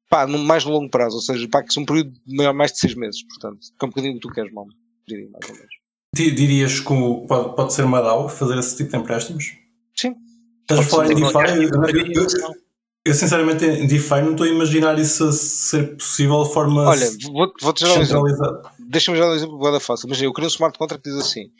pá, 0.09 0.27
no, 0.27 0.39
mais 0.39 0.65
no 0.65 0.73
longo 0.73 0.91
prazo, 0.91 1.17
ou 1.17 1.23
seja, 1.23 1.49
pá, 1.49 1.63
que 1.63 1.73
são 1.73 1.83
um 1.83 1.87
período 1.87 2.13
de 2.27 2.37
maior, 2.37 2.55
mais 2.55 2.73
de 2.73 2.79
6 2.79 2.95
meses, 2.95 3.23
portanto, 3.25 3.61
que 3.61 3.85
é 3.85 3.87
um 3.87 3.91
bocadinho 3.91 4.15
o 4.15 4.21
que 4.21 4.29
tu 4.29 4.33
queres, 4.33 4.53
mal, 4.53 4.67
diria, 5.07 5.29
mais 5.31 5.49
ou 5.49 5.55
menos. 5.55 5.81
Dirias 6.13 6.81
que 6.81 6.89
pode, 7.29 7.55
pode 7.55 7.73
ser 7.73 7.85
uma 7.85 8.01
DAO 8.01 8.29
fazer 8.29 8.59
esse 8.59 8.77
tipo 8.77 8.91
de 8.91 8.97
empréstimos? 8.97 9.57
Sim. 9.95 10.15
Estás 10.63 10.81
a 10.81 10.91
falar 10.91 11.11
em 11.11 11.15
DeFi? 11.15 12.70
Eu 13.05 13.15
sinceramente 13.15 13.65
em 13.65 13.87
DeFi 13.87 14.21
não 14.21 14.33
estou 14.33 14.47
a 14.47 14.51
imaginar 14.51 14.99
isso 14.99 15.33
ser 15.33 15.97
possível 15.97 16.43
de 16.43 16.53
forma 16.53 16.87
Olha, 16.87 17.07
vou-te 17.33 17.63
vou 17.63 17.75
já 17.77 18.21
um 18.21 18.29
exemplo. 18.29 18.63
Deixa-me 18.79 19.17
já 19.17 19.25
dar 19.25 19.31
um 19.31 19.37
exemplo 19.37 19.73
da 19.73 19.81
fácil. 19.81 20.09
Mas 20.09 20.21
eu 20.21 20.33
queria 20.33 20.47
um 20.47 20.51
smart 20.51 20.79
contract 20.79 21.03
que 21.03 21.11
diz 21.11 21.19
assim. 21.19 21.51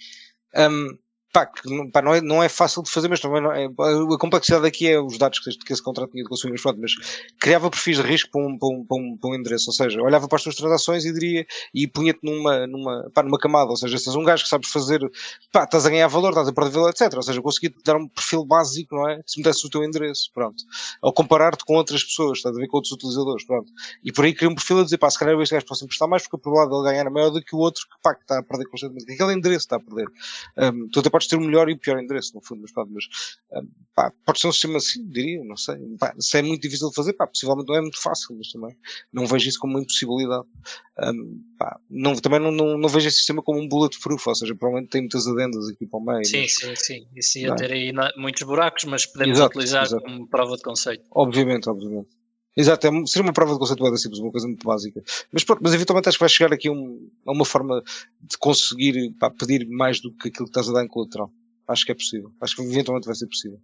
Um, 0.55 0.99
pá, 1.33 1.47
que, 1.47 1.63
pá, 1.91 2.03
não, 2.03 2.15
é, 2.15 2.21
não 2.21 2.43
é 2.43 2.49
fácil 2.49 2.83
de 2.83 2.91
fazer, 2.91 3.09
mas 3.09 3.21
também 3.21 3.41
não 3.41 3.53
é, 3.53 3.67
a 3.67 4.19
complexidade 4.19 4.67
aqui 4.67 4.89
é 4.89 5.01
os 5.01 5.19
dados 5.19 5.39
que, 5.39 5.51
que 5.51 5.73
esse 5.73 5.83
contrato 5.83 6.11
tinha 6.11 6.23
de 6.23 6.29
consumir, 6.29 6.53
mas, 6.53 6.63
pronto, 6.63 6.81
mas 6.81 6.93
criava 7.41 7.71
perfis 7.71 7.97
de 7.97 8.03
risco 8.03 8.31
para 8.31 8.41
um, 8.41 8.59
para, 8.59 8.69
um, 8.69 8.85
para, 8.85 8.97
um, 8.97 9.17
para 9.17 9.31
um 9.31 9.35
endereço, 9.35 9.71
ou 9.71 9.75
seja, 9.75 10.01
olhava 10.03 10.29
para 10.29 10.37
as 10.37 10.43
tuas 10.43 10.57
transações 10.57 11.05
e 11.05 11.13
diria, 11.13 11.47
e 11.75 11.87
punha-te 11.87 12.21
numa, 12.23 12.67
numa, 12.67 13.11
pá, 13.15 13.23
numa 13.23 13.39
camada, 13.39 13.71
ou 13.71 13.77
seja, 13.77 13.97
se 13.99 14.09
és 14.09 14.17
um 14.17 14.25
gajo 14.25 14.43
que 14.43 14.49
sabes 14.49 14.69
fazer, 14.69 15.01
pá, 15.53 15.65
estás 15.65 15.87
a 15.87 15.91
ganhar 15.91 16.09
valor, 16.09 16.31
estás 16.31 16.49
a 16.49 16.53
perder 16.53 16.71
valor, 16.71 16.91
etc. 16.91 17.15
Ou 17.15 17.23
seja, 17.23 17.43
consegui 17.43 17.75
dar 17.85 17.97
um 17.97 18.09
perfil 18.09 18.45
básico, 18.45 18.95
não 18.95 19.09
é? 19.09 19.21
Se 19.27 19.39
me 19.39 19.45
desse 19.45 19.67
o 19.67 19.71
teu 19.71 19.85
endereço, 19.85 20.31
pronto. 20.33 20.65
Ou 21.03 21.13
comparar-te 21.13 21.65
com 21.65 21.75
outras 21.75 22.03
pessoas, 22.03 22.39
estás 22.39 22.57
a 22.57 22.59
ver 22.59 22.67
com 22.67 22.77
outros 22.77 22.93
utilizadores, 22.93 23.45
pronto. 23.45 23.71
E 24.05 24.13
por 24.13 24.25
aí 24.25 24.35
cria 24.35 24.49
um 24.49 24.55
perfil 24.55 24.81
a 24.81 24.85
dizer, 24.85 24.99
pá, 24.99 25.11
se 25.11 25.19
calhar 25.19 25.39
este 25.41 25.55
gajo 25.55 25.67
posso 25.67 25.85
emprestar 25.85 26.09
mais 26.09 26.23
porque 26.23 26.37
a 26.37 26.39
probabilidade 26.39 26.71
de 26.71 26.77
ele 26.77 26.93
ganhar 26.93 27.07
é 27.07 27.11
maior 27.11 27.31
do 27.31 27.43
que 27.43 27.55
o 27.55 27.59
outro 27.59 27.83
que, 27.85 28.03
pá, 28.03 28.15
que 28.15 28.23
está 28.23 28.39
a 28.39 28.43
perder 28.43 28.67
constantemente. 28.67 29.13
Aquele 29.13 29.33
endereço 29.33 29.61
está 29.61 29.77
a 29.77 29.81
perder. 29.81 30.07
Um, 30.57 30.89
tu 30.91 31.01
até 31.01 31.11
podes 31.21 31.29
ter 31.29 31.37
o 31.37 31.41
melhor 31.41 31.69
e 31.69 31.75
o 31.75 31.79
pior 31.79 32.01
endereço, 32.01 32.35
no 32.35 32.43
fundo, 32.43 32.63
mas 32.63 32.73
pá, 32.73 32.85
mas, 32.89 33.05
pá, 33.95 34.13
pode 34.25 34.41
ser 34.41 34.49
um 34.49 34.53
sistema 34.53 34.79
assim, 34.79 35.07
diria, 35.09 35.45
não 35.45 35.57
sei. 35.57 35.77
Pá, 35.99 36.15
se 36.19 36.39
é 36.39 36.43
muito 36.43 36.63
difícil 36.63 36.89
de 36.89 36.95
fazer, 36.95 37.13
pá, 37.13 37.27
possivelmente 37.27 37.69
não 37.69 37.77
é 37.77 37.81
muito 37.81 38.01
fácil, 38.01 38.37
mas 38.37 38.51
também 38.51 38.77
não 39.13 39.27
vejo 39.27 39.49
isso 39.49 39.59
como 39.59 39.75
uma 39.75 39.83
impossibilidade. 39.83 40.47
Um, 40.99 41.43
pá, 41.59 41.79
não, 41.89 42.15
também 42.17 42.41
não, 42.41 42.51
não, 42.51 42.79
não, 42.79 42.89
vejo 42.89 43.09
esse 43.09 43.19
sistema 43.19 43.43
como 43.43 43.61
um 43.61 43.69
bulletproof, 43.69 44.29
ou 44.29 44.35
seja, 44.35 44.55
provavelmente 44.55 44.91
tem 44.91 45.03
muitas 45.03 45.27
adendas 45.27 45.69
aqui 45.69 45.87
para 45.87 45.99
o 45.99 46.05
meio. 46.05 46.25
Sim, 46.25 46.43
mas, 46.43 46.55
sim, 46.55 46.77
sim. 46.77 47.07
Isso 47.15 47.39
ia 47.39 47.55
ter 47.57 47.73
aí 47.73 47.93
muitos 48.17 48.43
buracos, 48.43 48.85
mas 48.85 49.07
podemos 49.07 49.39
exato, 49.39 49.51
utilizar 49.51 49.85
exato. 49.85 50.03
como 50.03 50.27
prova 50.29 50.57
de 50.57 50.63
conceito. 50.63 51.05
Obviamente, 51.11 51.69
obviamente. 51.69 52.20
Exato, 52.57 52.87
é, 52.87 52.91
seria 53.07 53.27
uma 53.27 53.33
prova 53.33 53.53
de 53.53 53.59
conceito 53.59 53.83
bem 53.83 53.97
simples, 53.97 54.21
uma 54.21 54.31
coisa 54.31 54.47
muito 54.47 54.67
básica. 54.67 55.03
Mas 55.33 55.45
pronto, 55.45 55.61
mas 55.63 55.73
eventualmente 55.73 56.09
acho 56.09 56.19
que 56.19 56.23
vai 56.23 56.29
chegar 56.29 56.53
aqui 56.53 56.69
um, 56.69 57.09
a 57.27 57.33
uma 57.33 57.45
forma 57.45 57.83
de 58.21 58.37
conseguir 58.39 59.15
pá, 59.19 59.31
pedir 59.31 59.69
mais 59.69 60.01
do 60.01 60.11
que 60.13 60.29
aquilo 60.29 60.47
que 60.47 60.51
estás 60.51 60.69
a 60.69 60.73
dar 60.73 60.85
em 60.85 60.89
colateral. 60.89 61.31
Acho 61.69 61.87
que 61.87 61.93
é 61.93 61.95
possível. 61.95 62.31
Acho 62.41 62.57
que 62.57 62.63
eventualmente 62.63 63.07
vai 63.07 63.15
ser 63.15 63.27
possível. 63.27 63.59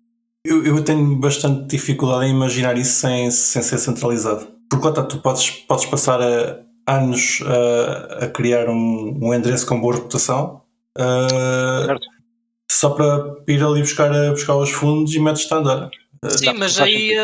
Eu, 0.44 0.64
eu 0.64 0.84
tenho 0.84 1.16
bastante 1.16 1.66
dificuldade 1.66 2.26
em 2.26 2.30
imaginar 2.30 2.78
isso 2.78 3.00
sem, 3.00 3.30
sem 3.32 3.62
ser 3.62 3.78
centralizado. 3.78 4.46
Porque 4.70 4.86
lá 4.86 5.02
tu 5.02 5.18
podes, 5.18 5.50
podes 5.50 5.86
passar 5.86 6.20
a, 6.22 6.60
anos 6.86 7.40
a, 7.44 8.24
a 8.26 8.28
criar 8.28 8.68
um, 8.68 9.18
um 9.20 9.34
endereço 9.34 9.66
com 9.66 9.80
boa 9.80 9.96
reputação 9.96 10.62
uh, 10.96 11.98
só 12.70 12.90
para 12.90 13.34
ir 13.48 13.62
ali 13.62 13.80
buscar, 13.80 14.10
buscar 14.30 14.56
os 14.56 14.70
fundos 14.70 15.14
e 15.14 15.20
metes-te 15.20 15.52
a 15.52 15.56
andar. 15.56 15.90
Sim, 16.28 16.54
mas 16.54 16.80
aí 16.80 17.16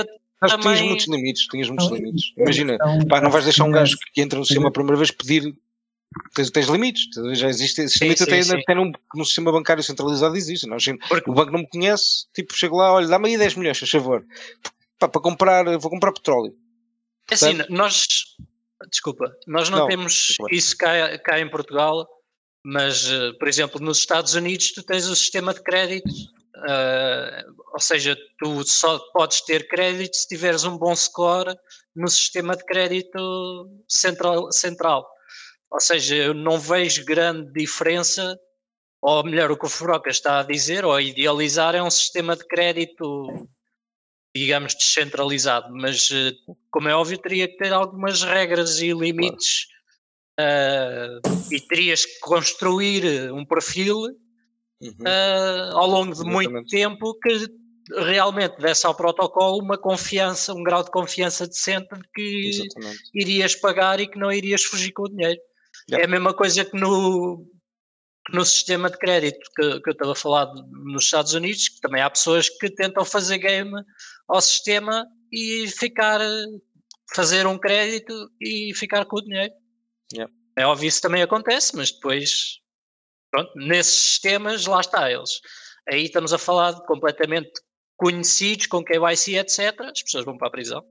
Acho 0.42 0.56
que 0.56 0.62
tinhas 0.62 0.80
muitos 0.80 1.06
limites, 1.06 1.46
tinhas 1.46 1.68
muitos 1.68 1.90
limites. 1.90 2.32
Imagina, 2.36 2.78
pá, 3.08 3.20
não 3.20 3.30
vais 3.30 3.44
deixar 3.44 3.64
um 3.64 3.70
gajo 3.70 3.96
que 4.12 4.20
entra 4.20 4.38
no 4.38 4.44
sistema 4.44 4.68
a 4.68 4.72
primeira 4.72 4.96
vez 4.96 5.10
pedir 5.10 5.54
tens, 6.34 6.50
tens 6.50 6.66
limites, 6.66 7.08
já 7.34 7.48
existe 7.48 7.82
esses 7.82 8.00
limites 8.00 8.22
até, 8.22 8.42
sim. 8.42 8.56
até 8.56 8.74
num, 8.74 8.92
no 9.14 9.24
sistema 9.24 9.52
bancário 9.52 9.82
centralizado 9.82 10.36
existe. 10.36 10.66
Não? 10.66 10.76
Porque... 11.08 11.30
O 11.30 11.34
banco 11.34 11.52
não 11.52 11.60
me 11.60 11.68
conhece, 11.68 12.26
tipo, 12.34 12.54
chego 12.54 12.76
lá, 12.76 12.92
olha, 12.92 13.08
dá-me 13.08 13.28
aí 13.28 13.38
10 13.38 13.56
milhões, 13.56 13.82
a 13.82 13.86
favor, 13.86 14.24
para, 14.98 15.08
para 15.08 15.20
comprar, 15.20 15.78
vou 15.78 15.90
comprar 15.90 16.12
petróleo. 16.12 16.54
É 17.30 17.34
assim, 17.34 17.58
nós, 17.68 18.06
desculpa, 18.90 19.32
nós 19.46 19.70
não, 19.70 19.80
não 19.80 19.88
temos 19.88 20.36
isso 20.50 20.76
cá, 20.76 21.18
cá 21.18 21.40
em 21.40 21.48
Portugal, 21.48 22.06
mas, 22.64 23.10
eh, 23.10 23.32
por 23.38 23.48
exemplo, 23.48 23.80
nos 23.80 23.98
Estados 23.98 24.34
Unidos 24.34 24.72
tu 24.72 24.82
tens 24.82 25.06
o 25.06 25.16
sistema 25.16 25.54
de 25.54 25.62
crédito, 25.62 26.10
uh, 26.62 27.54
ou 27.72 27.80
seja, 27.80 28.16
tu 28.38 28.64
só 28.64 28.98
podes 29.12 29.40
ter 29.42 29.68
crédito 29.68 30.16
se 30.16 30.28
tiveres 30.28 30.64
um 30.64 30.76
bom 30.76 30.94
score 30.94 31.56
no 31.94 32.08
sistema 32.08 32.56
de 32.56 32.64
crédito 32.64 33.68
central. 33.88 34.50
central. 34.52 35.06
Ou 35.70 35.80
seja, 35.80 36.14
eu 36.14 36.34
não 36.34 36.58
vejo 36.58 37.04
grande 37.04 37.50
diferença, 37.52 38.38
ou 39.00 39.24
melhor, 39.24 39.50
o 39.50 39.56
que 39.56 39.66
o 39.66 39.70
Furoca 39.70 40.10
está 40.10 40.40
a 40.40 40.42
dizer, 40.42 40.84
ou 40.84 40.94
a 40.94 41.02
idealizar, 41.02 41.74
é 41.74 41.82
um 41.82 41.90
sistema 41.90 42.36
de 42.36 42.46
crédito, 42.46 43.48
digamos, 44.36 44.74
descentralizado, 44.74 45.72
mas 45.72 46.10
eh, 46.12 46.32
como 46.70 46.88
é 46.88 46.94
óbvio, 46.94 47.18
teria 47.18 47.48
que 47.48 47.56
ter 47.56 47.72
algumas 47.72 48.22
regras 48.22 48.80
e 48.80 48.92
limites. 48.92 49.66
Uh, 50.40 51.20
e 51.50 51.60
terias 51.60 52.06
que 52.06 52.18
construir 52.20 53.30
um 53.32 53.44
perfil 53.44 54.08
uhum. 54.82 54.94
uh, 55.00 55.76
ao 55.76 55.86
longo 55.86 56.12
de 56.12 56.20
Exatamente. 56.20 56.50
muito 56.50 56.68
tempo 56.68 57.14
que 57.20 57.46
realmente 58.04 58.56
desse 58.58 58.86
ao 58.86 58.94
protocolo 58.94 59.62
uma 59.62 59.76
confiança, 59.76 60.52
um 60.52 60.62
grau 60.62 60.82
de 60.82 60.90
confiança 60.90 61.46
decente 61.46 61.88
de 61.94 62.08
que 62.14 62.48
Exatamente. 62.48 63.02
irias 63.14 63.54
pagar 63.54 64.00
e 64.00 64.06
que 64.06 64.18
não 64.18 64.32
irias 64.32 64.62
fugir 64.62 64.92
com 64.92 65.02
o 65.02 65.08
dinheiro. 65.08 65.40
É 65.90 66.04
a 66.04 66.08
mesma 66.08 66.32
coisa 66.32 66.64
que 66.64 66.78
no, 66.78 67.44
que 68.26 68.36
no 68.36 68.44
sistema 68.44 68.88
de 68.88 68.96
crédito 68.98 69.40
que, 69.56 69.80
que 69.80 69.90
eu 69.90 69.92
estava 69.92 70.12
a 70.12 70.16
falar 70.16 70.52
nos 70.84 71.04
Estados 71.04 71.34
Unidos, 71.34 71.68
que 71.68 71.80
também 71.80 72.02
há 72.02 72.08
pessoas 72.08 72.48
que 72.48 72.70
tentam 72.70 73.04
fazer 73.04 73.38
game 73.38 73.72
ao 74.28 74.40
sistema 74.40 75.06
e 75.32 75.66
ficar, 75.68 76.20
fazer 77.14 77.46
um 77.46 77.58
crédito 77.58 78.30
e 78.40 78.72
ficar 78.74 79.04
com 79.06 79.16
o 79.16 79.22
dinheiro. 79.22 79.52
Yeah. 80.12 80.32
É 80.56 80.66
óbvio 80.66 80.88
isso 80.88 81.00
também 81.00 81.22
acontece, 81.22 81.74
mas 81.74 81.90
depois, 81.90 82.58
pronto, 83.32 83.50
nesses 83.56 83.98
sistemas, 83.98 84.66
lá 84.66 84.80
está 84.80 85.10
eles. 85.10 85.40
Aí 85.90 86.04
estamos 86.04 86.32
a 86.32 86.38
falar 86.38 86.72
de 86.72 86.86
completamente 86.86 87.50
conhecidos, 87.96 88.66
com 88.66 88.84
KYC, 88.84 89.36
etc. 89.36 89.80
As 89.80 90.02
pessoas 90.02 90.24
vão 90.24 90.36
para 90.36 90.48
a 90.48 90.50
prisão. 90.50 90.84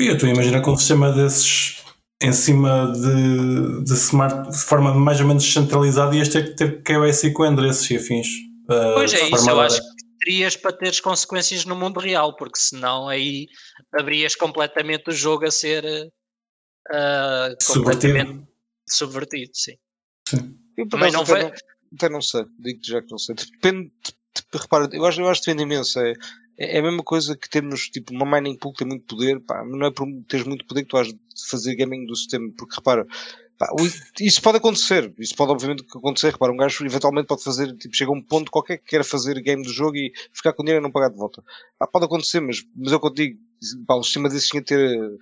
E 0.00 0.06
eu 0.06 0.14
estou 0.14 0.28
a 0.28 0.32
imaginar 0.32 0.62
que 0.62 0.70
um 0.70 0.76
sistema 0.76 1.12
desses 1.12 1.82
em 2.20 2.32
cima 2.32 2.92
de, 2.92 3.84
de, 3.84 3.94
smart, 3.94 4.50
de 4.50 4.58
forma 4.58 4.94
mais 4.94 5.20
ou 5.20 5.26
menos 5.26 5.44
descentralizada 5.44 6.14
ias 6.14 6.28
ter 6.28 6.50
que 6.50 6.54
ter 6.54 6.82
KYC 6.82 7.32
com 7.32 7.44
endereços 7.44 7.90
e 7.90 7.96
afins. 7.96 8.28
Uh, 8.64 8.94
pois 8.94 9.12
é, 9.12 9.28
isso 9.28 9.50
eu 9.50 9.60
acho 9.60 9.80
que 9.80 10.02
terias 10.20 10.56
para 10.56 10.72
teres 10.72 11.00
consequências 11.00 11.64
no 11.64 11.74
mundo 11.74 11.98
real, 11.98 12.36
porque 12.36 12.60
senão 12.60 13.08
aí 13.08 13.48
abrias 13.98 14.36
completamente 14.36 15.10
o 15.10 15.12
jogo 15.12 15.46
a 15.46 15.50
ser 15.50 15.84
uh, 15.84 17.56
subvertido. 17.60 18.46
subvertido, 18.88 19.50
sim. 19.52 19.74
sim. 20.28 20.61
Eu 20.76 20.88
também 20.88 21.12
não 21.12 21.22
até, 21.22 21.32
vai... 21.32 21.52
até 21.94 22.08
não 22.08 22.22
sei, 22.22 22.44
digo-te 22.58 22.90
já 22.90 23.02
que 23.02 23.10
não 23.10 23.18
sei. 23.18 23.34
Depende, 23.34 23.92
repara, 24.52 24.88
eu 24.92 25.04
acho, 25.04 25.20
eu 25.20 25.28
acho 25.28 25.42
que 25.42 25.46
depende 25.46 25.64
imenso. 25.64 26.00
É, 26.00 26.14
é, 26.58 26.76
é 26.76 26.78
a 26.78 26.82
mesma 26.82 27.02
coisa 27.02 27.36
que 27.36 27.48
termos 27.48 27.88
tipo 27.88 28.12
uma 28.12 28.26
mining 28.26 28.56
pool 28.56 28.72
que 28.72 28.78
tem 28.78 28.88
muito 28.88 29.04
poder, 29.06 29.40
pá, 29.40 29.64
não 29.64 29.86
é 29.86 29.90
por 29.90 30.06
teres 30.28 30.46
muito 30.46 30.64
poder 30.66 30.82
que 30.82 30.88
tu 30.88 30.96
has 30.96 31.08
de 31.08 31.18
fazer 31.48 31.74
gaming 31.74 32.06
do 32.06 32.16
sistema, 32.16 32.50
porque 32.56 32.76
repara, 32.76 33.06
pá, 33.58 33.68
isso 34.20 34.40
pode 34.40 34.58
acontecer, 34.58 35.12
isso 35.18 35.34
pode 35.34 35.52
obviamente 35.52 35.84
acontecer, 35.94 36.30
repara, 36.30 36.52
um 36.52 36.56
gajo 36.56 36.84
eventualmente 36.84 37.26
pode 37.26 37.42
fazer, 37.42 37.76
tipo, 37.76 37.94
chega 37.94 38.10
a 38.10 38.14
um 38.14 38.22
ponto 38.22 38.50
qualquer 38.50 38.78
que 38.78 38.84
queira 38.84 39.04
fazer 39.04 39.40
game 39.42 39.62
do 39.62 39.72
jogo 39.72 39.96
e 39.96 40.12
ficar 40.32 40.52
com 40.52 40.62
dinheiro 40.62 40.82
e 40.82 40.84
não 40.84 40.92
pagar 40.92 41.10
de 41.10 41.16
volta. 41.16 41.42
Pá, 41.78 41.86
pode 41.86 42.04
acontecer, 42.04 42.40
mas, 42.40 42.64
mas 42.76 42.92
é 42.92 42.96
o 42.96 43.00
que 43.00 43.06
eu 43.06 43.14
digo, 43.14 43.38
pá, 43.86 43.94
o 43.96 44.02
sistema 44.02 44.28
desse 44.28 44.48
tinha 44.48 44.62
de 44.62 44.66
ter 44.66 45.18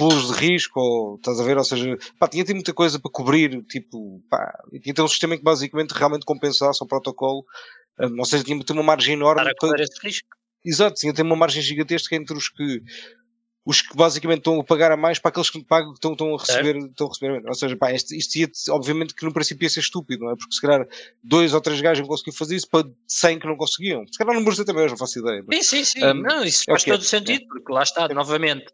pulos 0.00 0.28
de 0.28 0.32
risco, 0.32 0.80
ou 0.80 1.16
estás 1.16 1.38
a 1.38 1.44
ver, 1.44 1.58
ou 1.58 1.64
seja, 1.64 1.98
pá, 2.18 2.26
tinha 2.26 2.42
ter 2.42 2.54
muita 2.54 2.72
coisa 2.72 2.98
para 2.98 3.10
cobrir, 3.10 3.62
tipo, 3.64 4.22
pá, 4.30 4.58
tinha 4.82 4.94
ter 4.94 5.02
um 5.02 5.08
sistema 5.08 5.36
que 5.36 5.42
basicamente 5.42 5.90
realmente 5.90 6.24
compensasse 6.24 6.82
o 6.82 6.86
protocolo, 6.86 7.44
um, 8.00 8.18
ou 8.18 8.24
seja, 8.24 8.42
tinha 8.42 8.58
ter 8.64 8.72
uma 8.72 8.82
margem 8.82 9.12
enorme 9.12 9.42
para, 9.42 9.54
para... 9.54 9.82
esse 9.82 10.00
risco. 10.02 10.28
Exato, 10.64 10.98
tinha 10.98 11.12
tem 11.12 11.24
uma 11.24 11.36
margem 11.36 11.60
gigantesca 11.60 12.16
entre 12.16 12.34
os 12.34 12.48
que 12.48 12.82
os 13.64 13.82
que 13.82 13.94
basicamente 13.94 14.38
estão 14.38 14.58
a 14.58 14.64
pagar 14.64 14.90
a 14.90 14.96
mais 14.96 15.18
para 15.18 15.28
aqueles 15.28 15.50
que 15.50 15.62
pagam 15.62 15.92
estão, 15.92 16.12
estão 16.12 16.34
a 16.34 16.38
receber, 16.38 16.76
é. 16.76 16.78
estão 16.78 17.06
a 17.06 17.10
receber 17.10 17.46
Ou 17.46 17.54
seja, 17.54 17.76
pá, 17.76 17.92
isto, 17.92 18.14
isto 18.14 18.36
ia, 18.36 18.50
obviamente 18.70 19.14
que 19.14 19.24
no 19.24 19.32
princípio 19.32 19.64
ia 19.64 19.70
ser 19.70 19.80
estúpido, 19.80 20.24
não 20.24 20.32
é? 20.32 20.36
Porque 20.36 20.54
se 20.54 20.60
calhar 20.60 20.86
dois 21.22 21.52
ou 21.52 21.60
três 21.60 21.80
gajos 21.80 22.00
não 22.00 22.08
conseguiam 22.08 22.34
fazer 22.34 22.56
isso 22.56 22.68
para 22.68 22.88
100 23.06 23.38
que 23.38 23.46
não 23.46 23.56
conseguiam. 23.56 24.06
Se 24.06 24.18
calhar 24.18 24.42
Bursa 24.42 24.64
também, 24.64 24.84
eu 24.84 24.90
não 24.90 24.96
faço 24.96 25.18
ideia. 25.18 25.44
Mas, 25.46 25.66
sim, 25.66 25.84
sim, 25.84 26.00
sim. 26.00 26.04
Um, 26.06 26.14
não, 26.14 26.42
isso 26.42 26.64
é 26.68 26.72
faz 26.72 26.86
é. 26.86 26.90
todo 26.90 27.00
o 27.02 27.04
sentido, 27.04 27.42
é. 27.42 27.46
porque 27.46 27.72
lá 27.72 27.82
está, 27.82 28.08
novamente, 28.08 28.66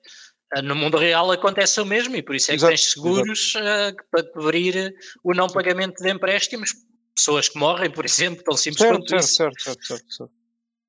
no 0.63 0.75
mundo 0.75 0.97
real 0.97 1.31
acontece 1.33 1.81
o 1.81 1.85
mesmo 1.85 2.17
e 2.17 2.23
por 2.23 2.35
isso 2.35 2.51
é 2.51 2.55
que 2.55 2.59
Exato, 2.59 2.71
tens 2.71 2.91
seguros 2.93 3.55
uh, 3.57 3.95
para 4.11 4.23
cobrir 4.33 4.95
o 5.25 5.35
não 5.35 5.49
pagamento 5.49 6.03
de 6.03 6.11
empréstimos. 6.11 6.71
Pessoas 7.15 7.49
que 7.49 7.59
morrem, 7.59 7.91
por 7.91 8.05
exemplo, 8.05 8.45
tão 8.45 8.57
simples 8.57 8.83
Certo, 8.87 8.99
quanto 8.99 9.09
certo, 9.09 9.23
isso. 9.25 9.35
certo, 9.35 9.63
certo, 9.63 9.87
certo, 9.87 10.15
certo. 10.15 10.33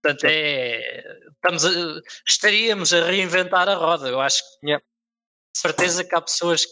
Portanto, 0.01 0.23
é, 0.25 1.03
estamos 1.33 1.65
a- 1.65 2.01
estaríamos 2.27 2.93
a 2.93 3.03
reinventar 3.05 3.67
a 3.67 3.75
roda. 3.75 4.09
Eu 4.09 4.19
acho 4.21 4.43
que 4.59 4.69
Yep. 4.69 4.83
de 4.83 5.59
certeza 5.59 6.03
que 6.03 6.13
há 6.15 6.21
pessoas 6.21 6.65
que 6.65 6.71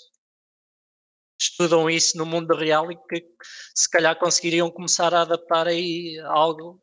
estudam 1.39 1.89
isso 1.89 2.17
no 2.17 2.25
mundo 2.25 2.55
real 2.55 2.91
e 2.91 2.95
que 2.95 3.25
se 3.73 3.89
calhar 3.89 4.17
conseguiriam 4.17 4.69
começar 4.69 5.13
a 5.13 5.21
adaptar 5.21 5.67
aí 5.67 6.19
algo. 6.25 6.81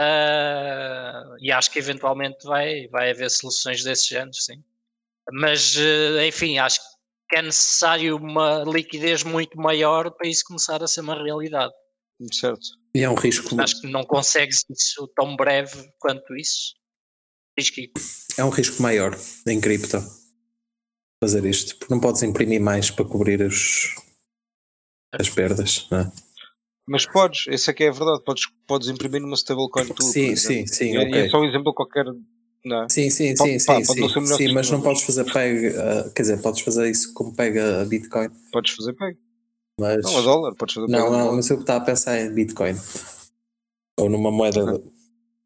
Ah, 0.00 1.22
e 1.40 1.50
acho 1.50 1.70
que 1.70 1.78
eventualmente 1.78 2.44
vai, 2.46 2.86
vai 2.88 3.10
haver 3.10 3.30
soluções 3.30 3.82
desse 3.82 4.08
género, 4.08 4.34
sim. 4.34 4.62
Mas, 5.32 5.76
eh, 5.76 6.26
enfim, 6.26 6.58
acho 6.58 6.80
que 7.28 7.36
é 7.36 7.42
necessário 7.42 8.16
uma 8.16 8.64
liquidez 8.64 9.22
muito 9.22 9.56
maior 9.58 10.10
para 10.10 10.28
isso 10.28 10.44
começar 10.46 10.82
a 10.82 10.86
ser 10.88 11.00
uma 11.02 11.22
realidade. 11.22 11.72
Certo. 12.32 12.66
E 12.94 13.02
é 13.02 13.10
um 13.10 13.14
risco, 13.14 13.60
Acho 13.60 13.80
que 13.80 13.86
não 13.86 14.04
consegues 14.04 14.64
isso 14.70 15.06
tão 15.14 15.36
breve 15.36 15.88
quanto 15.98 16.34
isso. 16.36 16.74
É 18.36 18.44
um 18.44 18.50
risco 18.50 18.80
maior 18.80 19.16
em 19.46 19.60
cripto 19.60 19.98
fazer 21.22 21.44
isto, 21.44 21.76
porque 21.76 21.92
não 21.92 22.00
podes 22.00 22.22
imprimir 22.22 22.60
mais 22.60 22.90
para 22.90 23.04
cobrir 23.04 23.42
os, 23.42 23.94
as 25.12 25.28
perdas. 25.28 25.88
Não 25.90 26.00
é? 26.00 26.12
Mas 26.86 27.04
podes, 27.04 27.46
essa 27.48 27.70
é 27.70 27.74
que 27.74 27.84
é 27.84 27.88
a 27.88 27.92
verdade, 27.92 28.22
podes, 28.24 28.44
podes 28.66 28.88
imprimir 28.88 29.20
numa 29.20 29.34
stablecoin 29.34 29.88
tua. 29.88 29.94
por 29.96 30.02
Sim, 30.04 30.36
sim, 30.36 30.66
sim, 30.66 30.96
é- 30.96 31.02
e 31.02 31.06
ok. 31.08 31.20
é 31.20 31.28
só 31.28 31.38
um 31.38 31.44
exemplo 31.44 31.74
qualquer. 31.74 32.06
Não 32.64 32.82
é? 32.84 32.88
Sim, 32.88 33.08
sim, 33.10 33.34
Pode- 33.34 33.58
sim, 33.60 33.66
pá, 33.66 33.74
sim, 33.84 33.84
pode 34.00 34.28
sim, 34.28 34.36
sim, 34.36 34.52
mas 34.52 34.70
não 34.70 34.82
podes 34.82 35.02
fazer 35.02 35.24
pega, 35.32 35.82
ah, 35.82 36.10
quer 36.10 36.22
dizer, 36.22 36.42
podes 36.42 36.60
fazer 36.60 36.90
isso 36.90 37.12
como 37.14 37.34
pega 37.34 37.82
a 37.82 37.84
Bitcoin, 37.84 38.28
Podes 38.52 38.72
fazer 38.72 38.92
peg. 38.94 39.16
mas 39.80 40.02
Não, 40.04 40.18
a 40.18 40.20
dólar, 40.22 40.54
podes 40.56 40.74
fazer 40.74 40.88
não, 40.90 41.02
peg 41.04 41.10
não, 41.12 41.36
mas 41.36 41.48
eu 41.50 41.60
estava 41.60 41.82
a 41.82 41.86
pensar 41.86 42.18
em 42.20 42.32
Bitcoin 42.32 42.74
ou 43.98 44.08
numa 44.08 44.30
moeda 44.30 44.80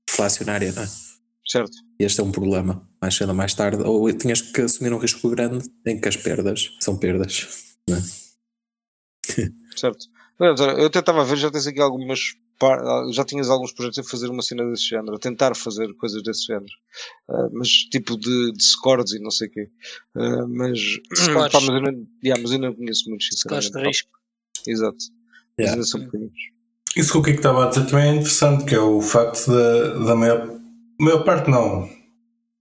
inflacionária, 0.09 0.73
não 0.73 0.83
é? 0.83 0.89
Certo. 1.47 1.73
E 2.01 2.05
este 2.05 2.21
é 2.21 2.25
um 2.25 2.33
problema, 2.33 2.83
mais 3.01 3.15
cedo 3.15 3.29
ou 3.31 3.35
mais 3.35 3.55
tarde, 3.55 3.83
ou 3.83 4.11
tinhas 4.13 4.41
que 4.41 4.61
assumir 4.63 4.93
um 4.93 4.99
risco 4.99 5.29
grande 5.29 5.69
em 5.87 6.01
que 6.01 6.09
as 6.09 6.17
perdas 6.17 6.71
são 6.81 6.97
perdas. 6.97 7.77
não 7.89 7.97
é? 7.97 8.01
Certo. 9.77 10.07
Eu 10.39 10.87
até 10.87 10.99
estava 10.99 11.21
a 11.21 11.25
ver, 11.25 11.37
já 11.37 11.51
tens 11.51 11.67
aqui 11.67 11.81
algumas. 11.81 12.35
Par- 12.63 13.11
Já 13.13 13.25
tinhas 13.25 13.51
alguns 13.51 13.73
projetos 13.73 13.99
a 13.99 14.05
fazer 14.05 14.29
uma 14.29 14.41
cena 14.43 14.65
desse 14.71 14.89
género, 14.89 15.17
a 15.17 15.19
tentar 15.19 15.55
fazer 15.57 15.93
coisas 15.95 16.23
desse 16.23 16.47
género, 16.47 16.73
Ah, 17.29 17.49
mas 17.53 17.69
tipo 17.91 18.17
de, 18.17 18.53
de 18.53 18.63
scores 18.65 19.13
e 19.13 19.19
não 19.19 19.31
sei 19.31 19.49
o 19.49 19.51
quê. 19.51 19.69
Ah, 20.15 20.47
mas, 20.49 20.81
pá, 21.35 21.49
mas, 21.53 21.69
eu 21.69 21.81
não, 21.81 22.07
yeah, 22.25 22.41
mas 22.41 22.53
eu 22.53 22.59
não 22.61 22.73
conheço 22.75 23.09
muito, 23.09 23.25
sinceramente. 23.25 23.73
de 23.73 23.83
risco. 23.87 24.11
Exato. 24.67 24.97
Mas 24.99 25.11
Yeah. 25.59 25.73
ainda 25.75 25.85
são 25.87 26.01
pequeninos. 26.01 26.33
Isso 26.97 27.13
que 27.13 27.19
o 27.19 27.23
Kiko 27.23 27.37
estava 27.39 27.65
a 27.65 27.69
dizer 27.69 27.87
também 27.87 28.11
é 28.11 28.15
interessante, 28.15 28.65
que 28.65 28.75
é 28.75 28.81
o 28.81 29.01
facto 29.01 29.51
da, 29.51 29.95
da 30.07 30.15
maior, 30.15 30.49
maior 31.01 31.25
parte 31.25 31.51
não. 31.51 31.89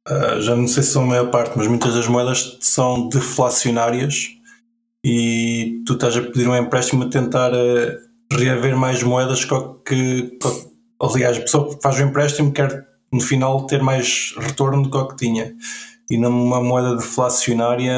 Ah, 0.08 0.40
já 0.40 0.56
não 0.56 0.68
sei 0.68 0.84
se 0.84 0.92
são 0.92 1.04
a 1.04 1.08
maior 1.08 1.30
parte, 1.32 1.58
mas 1.58 1.68
muitas 1.68 1.94
das 1.94 2.08
moedas 2.08 2.58
são 2.62 3.08
deflacionárias 3.08 4.30
e 5.04 5.82
tu 5.86 5.94
estás 5.94 6.16
a 6.18 6.22
pedir 6.22 6.48
um 6.48 6.56
empréstimo 6.56 7.04
a 7.04 7.10
tentar 7.10 7.54
ah, 7.54 7.98
reaver 8.32 8.76
mais 8.76 9.04
moedas 9.04 9.46
que, 9.46 9.56
que, 9.86 10.40
aliás, 11.00 11.38
a 11.38 11.42
pessoa 11.42 11.76
que 11.76 11.82
faz 11.82 12.00
o 12.00 12.04
empréstimo 12.04 12.52
quer 12.52 12.88
no 13.12 13.20
final 13.20 13.66
ter 13.66 13.82
mais 13.82 14.34
retorno 14.38 14.84
do 14.84 14.90
que 14.90 14.98
o 14.98 15.08
que 15.08 15.18
tinha. 15.18 15.54
E 16.10 16.18
numa 16.18 16.62
moeda 16.62 16.96
deflacionária 16.96 17.94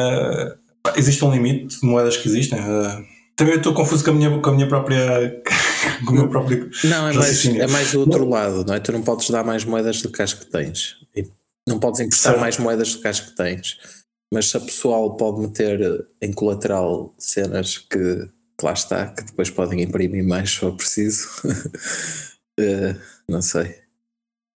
existe 0.96 1.24
um 1.24 1.32
limite 1.32 1.80
de 1.80 1.86
moedas 1.86 2.18
que 2.18 2.28
existem. 2.28 2.60
ah. 2.60 3.02
também 3.36 3.56
estou 3.56 3.74
confuso 3.74 4.04
com 4.04 4.12
a 4.12 4.14
minha, 4.14 4.40
com 4.40 4.50
a 4.50 4.54
minha 4.54 4.68
própria 4.68 5.42
com 6.06 6.12
o 6.12 6.16
meu 6.16 6.30
próprio 6.30 6.70
Não, 6.84 7.08
é 7.08 7.14
mais, 7.14 7.46
é 7.46 7.68
mais 7.68 7.92
do 7.92 8.02
outro 8.02 8.28
lado, 8.28 8.66
não 8.66 8.74
é? 8.74 8.80
Tu 8.80 8.92
não 8.92 9.02
podes 9.02 9.30
dar 9.30 9.44
mais 9.44 9.66
moedas 9.66 10.02
do 10.02 10.10
que 10.10 10.22
as 10.22 10.34
que 10.34 10.46
tens. 10.46 10.98
E 11.16 11.28
não 11.68 11.80
podes 11.80 12.00
emprestar 12.00 12.34
Certo. 12.34 12.42
mais 12.42 12.58
moedas 12.58 12.94
do 12.94 13.02
que 13.02 13.08
as 13.08 13.20
que 13.20 13.36
tens. 13.36 13.78
Mas 14.34 14.50
se 14.50 14.58
a 14.58 14.60
pessoal 14.60 15.16
pode 15.16 15.42
meter 15.42 16.06
em 16.22 16.34
colateral 16.34 17.14
cenas 17.18 17.78
que, 17.78 18.28
que 18.58 18.66
lá 18.66 18.74
está, 18.74 19.08
que 19.14 19.24
depois 19.24 19.50
podem 19.50 19.82
imprimir 19.82 20.24
mais 20.26 20.52
se 20.52 20.58
for 20.58 20.76
preciso, 20.76 21.28
eh, 22.60 22.96
não 23.28 23.42
sei. 23.42 23.82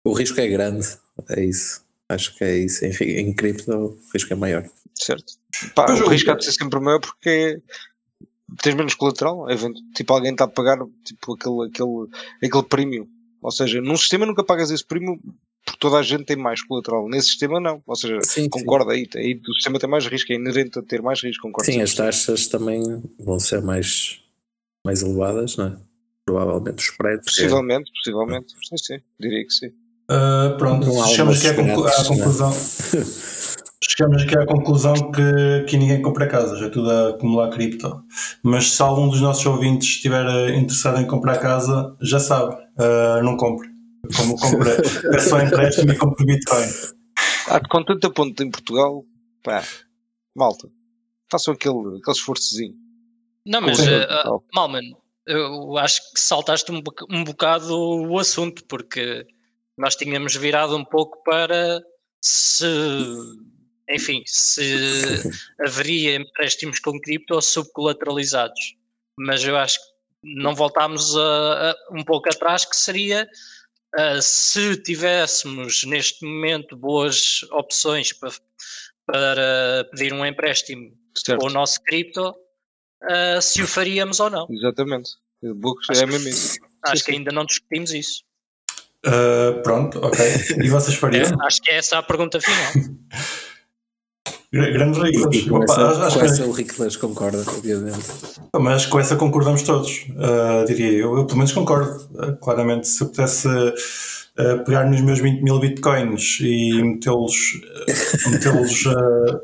O 0.05 0.13
risco 0.13 0.41
é 0.41 0.47
grande, 0.49 0.87
é 1.31 1.45
isso. 1.45 1.85
Acho 2.09 2.37
que 2.37 2.45
é 2.45 2.57
isso. 2.59 2.85
Em, 2.85 2.91
em 3.19 3.35
cripto 3.35 3.73
o 3.73 3.99
risco 4.13 4.33
é 4.33 4.37
maior. 4.37 4.69
Certo. 4.95 5.33
Pá, 5.75 5.87
o 5.93 5.97
eu- 5.99 6.09
risco 6.09 6.31
há 6.31 6.35
de 6.35 6.45
ser 6.45 6.53
sempre 6.53 6.79
maior 6.79 7.01
porque 7.01 7.61
tens 8.63 8.75
menos 8.75 8.95
colateral. 8.95 9.51
evento- 9.51 9.81
Tipo, 9.95 10.13
alguém 10.15 10.33
está 10.33 10.45
a 10.45 10.49
pagar 10.49 10.79
tipo, 11.05 11.35
aquele, 11.35 11.67
aquele, 11.69 12.09
aquele 12.45 12.63
prémio. 12.69 13.09
Ou 13.43 13.51
seja, 13.51 13.81
num 13.81 13.97
sistema 13.97 14.25
nunca 14.27 14.45
pagas 14.45 14.71
esse 14.71 14.85
prémio 14.85 15.21
porque 15.67 15.79
toda 15.81 15.99
a 15.99 16.03
gente 16.03 16.25
tem 16.25 16.37
mais 16.37 16.63
colateral. 16.63 17.07
Nesse 17.09 17.27
sistema 17.29 17.61
não. 17.61 17.83
Ou 17.87 17.97
seja, 17.97 18.19
Sim, 18.23 18.49
concorda 18.49 18.93
aí, 18.93 19.07
aí 19.17 19.39
o 19.47 19.53
sistema 19.55 19.79
tem 19.79 19.91
mais 19.91 20.07
risco, 20.07 20.33
é 20.33 20.37
inerente 20.37 20.79
a 20.79 20.83
ter 20.83 21.03
mais 21.03 21.21
risco, 21.23 21.43
concordo. 21.43 21.71
Sim, 21.71 21.83
as 21.83 21.91
100%. 21.91 21.97
taxas 21.97 22.47
também 22.47 22.81
vão 23.19 23.39
ser 23.39 23.61
mais, 23.61 24.21
mais 24.87 25.03
elevadas, 25.03 25.57
não 25.57 25.67
é? 25.67 25.77
Provavelmente 26.25 26.79
os 26.79 26.85
spreads. 26.91 27.27
é- 27.27 27.43
Possivelmente, 27.43 27.91
possivelmente. 27.93 28.55
Sim, 28.69 28.77
sim, 28.79 28.99
diria 29.21 29.45
que 29.45 29.53
sim. 29.53 29.67
Uh, 30.09 30.57
pronto, 30.57 30.87
chegamos 31.09 31.39
aqui 31.39 31.49
à, 31.49 31.51
algumas 31.51 31.69
conclu- 31.75 31.87
à 31.87 31.91
grátis, 31.91 32.09
conclusão. 32.09 32.53
Chegamos 33.83 34.23
aqui 34.23 34.37
à 34.39 34.47
conclusão 34.47 34.95
que, 35.13 35.65
que 35.69 35.77
ninguém 35.77 36.01
compra 36.03 36.27
casas, 36.27 36.61
é 36.63 36.69
tudo 36.71 36.91
a 36.91 37.11
acumular 37.11 37.51
cripto. 37.51 38.03
Mas 38.43 38.73
se 38.73 38.81
algum 38.83 39.09
dos 39.09 39.21
nossos 39.21 39.45
ouvintes 39.47 39.87
estiver 39.89 40.25
interessado 40.55 41.01
em 41.01 41.07
comprar 41.07 41.39
casa, 41.39 41.95
já 42.01 42.19
sabe, 42.19 42.55
uh, 42.55 43.23
não 43.23 43.37
compre. 43.37 43.69
Como 44.17 44.37
compra, 44.37 44.77
é 45.15 45.19
só 45.21 45.41
empréstimo 45.41 45.93
e 45.93 45.97
compre 45.97 46.27
Bitcoin. 46.27 46.67
Ah, 47.49 47.61
com 47.69 47.85
tanta 47.85 48.11
ponta 48.11 48.43
em 48.43 48.51
Portugal, 48.51 49.05
pá, 49.43 49.65
malta, 50.35 50.69
façam 51.31 51.55
aquele, 51.55 51.79
aquele 51.99 52.17
esforçozinho. 52.17 52.75
Não, 53.47 53.61
mas, 53.61 53.79
Correto, 53.79 54.13
eh, 54.13 54.23
ah. 54.25 54.31
Malman, 54.55 54.97
eu 55.27 55.77
acho 55.79 56.01
que 56.13 56.21
saltaste 56.21 56.71
um, 56.73 56.81
boca- 56.83 57.07
um 57.11 57.23
bocado 57.25 57.75
o 57.77 58.19
assunto, 58.19 58.65
porque 58.65 59.25
nós 59.79 59.95
tínhamos 59.95 60.35
virado 60.35 60.77
um 60.77 60.85
pouco 60.85 61.23
para 61.23 61.81
se, 62.21 62.67
enfim, 63.89 64.23
se 64.27 65.23
haveria 65.61 66.17
empréstimos 66.17 66.81
com 66.81 66.99
cripto 67.01 67.35
ou 67.35 67.43
subcolateralizados. 67.43 68.75
Mas 69.19 69.45
eu 69.45 69.57
acho 69.57 69.79
que 69.79 69.87
não 70.37 70.55
voltámos 70.55 71.17
a, 71.17 71.71
a- 71.71 71.77
um 71.93 72.03
pouco 72.05 72.29
atrás, 72.29 72.65
que 72.65 72.77
seria 72.77 73.29
ah, 73.97 74.21
se 74.21 74.77
tivéssemos 74.83 75.85
neste 75.85 76.25
momento 76.25 76.77
boas 76.77 77.43
opções 77.53 78.13
para, 78.13 78.31
para 79.07 79.85
pedir 79.91 80.13
um 80.13 80.25
empréstimo 80.25 80.93
Certo, 81.17 81.41
com 81.41 81.47
o 81.47 81.51
nosso 81.51 81.81
cripto, 81.83 82.35
ah, 83.03 83.41
se 83.41 83.63
o 83.63 83.67
faríamos 83.67 84.21
ou 84.21 84.29
não. 84.31 84.47
exatamente. 84.51 85.11
Questão, 85.41 85.77
Acho 85.91 86.03
é 86.03 86.07
que- 86.07 86.13
mesmo 86.13 86.29
isso. 86.29 86.59
Acho 86.85 86.97
Sim, 86.99 87.05
que 87.05 87.13
ainda 87.13 87.33
não 87.33 87.45
discutimos 87.45 87.93
isso. 87.93 88.23
Uh, 89.07 89.63
pronto, 89.63 89.99
ok. 90.05 90.19
E 90.65 90.69
vocês 90.69 90.97
fariam? 90.97 91.23
Acho 91.47 91.61
que 91.63 91.71
é 91.71 91.77
essa 91.77 91.99
a 91.99 92.03
pergunta 92.03 92.41
final. 92.41 92.73
Gra- 94.53 94.71
Grandes 94.71 95.03
ricos. 95.03 95.37
e 95.37 95.49
com, 95.49 95.57
Opa, 95.57 95.65
essa, 95.65 96.07
acho 96.07 96.15
com 96.15 96.21
que- 96.25 96.31
essa 96.33 96.45
o 96.47 96.53
Rickles 96.53 96.97
concorda, 96.97 97.45
obviamente. 97.49 97.99
Mas 98.59 98.87
com 98.87 99.01
essa 99.01 99.17
concordamos 99.17 99.63
todos, 99.63 100.07
uh, 100.11 100.65
diria 100.67 100.93
eu. 100.93 101.17
Eu 101.17 101.25
pelo 101.27 101.39
menos 101.39 101.53
concordo. 101.53 101.91
Uh, 102.15 102.37
claramente, 102.37 102.87
se 102.89 103.03
eu 103.03 103.09
pudesse 103.09 103.49
uh, 103.49 104.65
pegar 104.65 104.89
nos 104.89 105.01
meus 105.01 105.19
20 105.19 105.43
mil 105.43 105.59
bitcoins 105.59 106.39
e 106.41 106.81
metê-los. 106.83 107.35
uh, 108.27 108.31
metê-los 108.31 108.87
uh, 108.87 109.41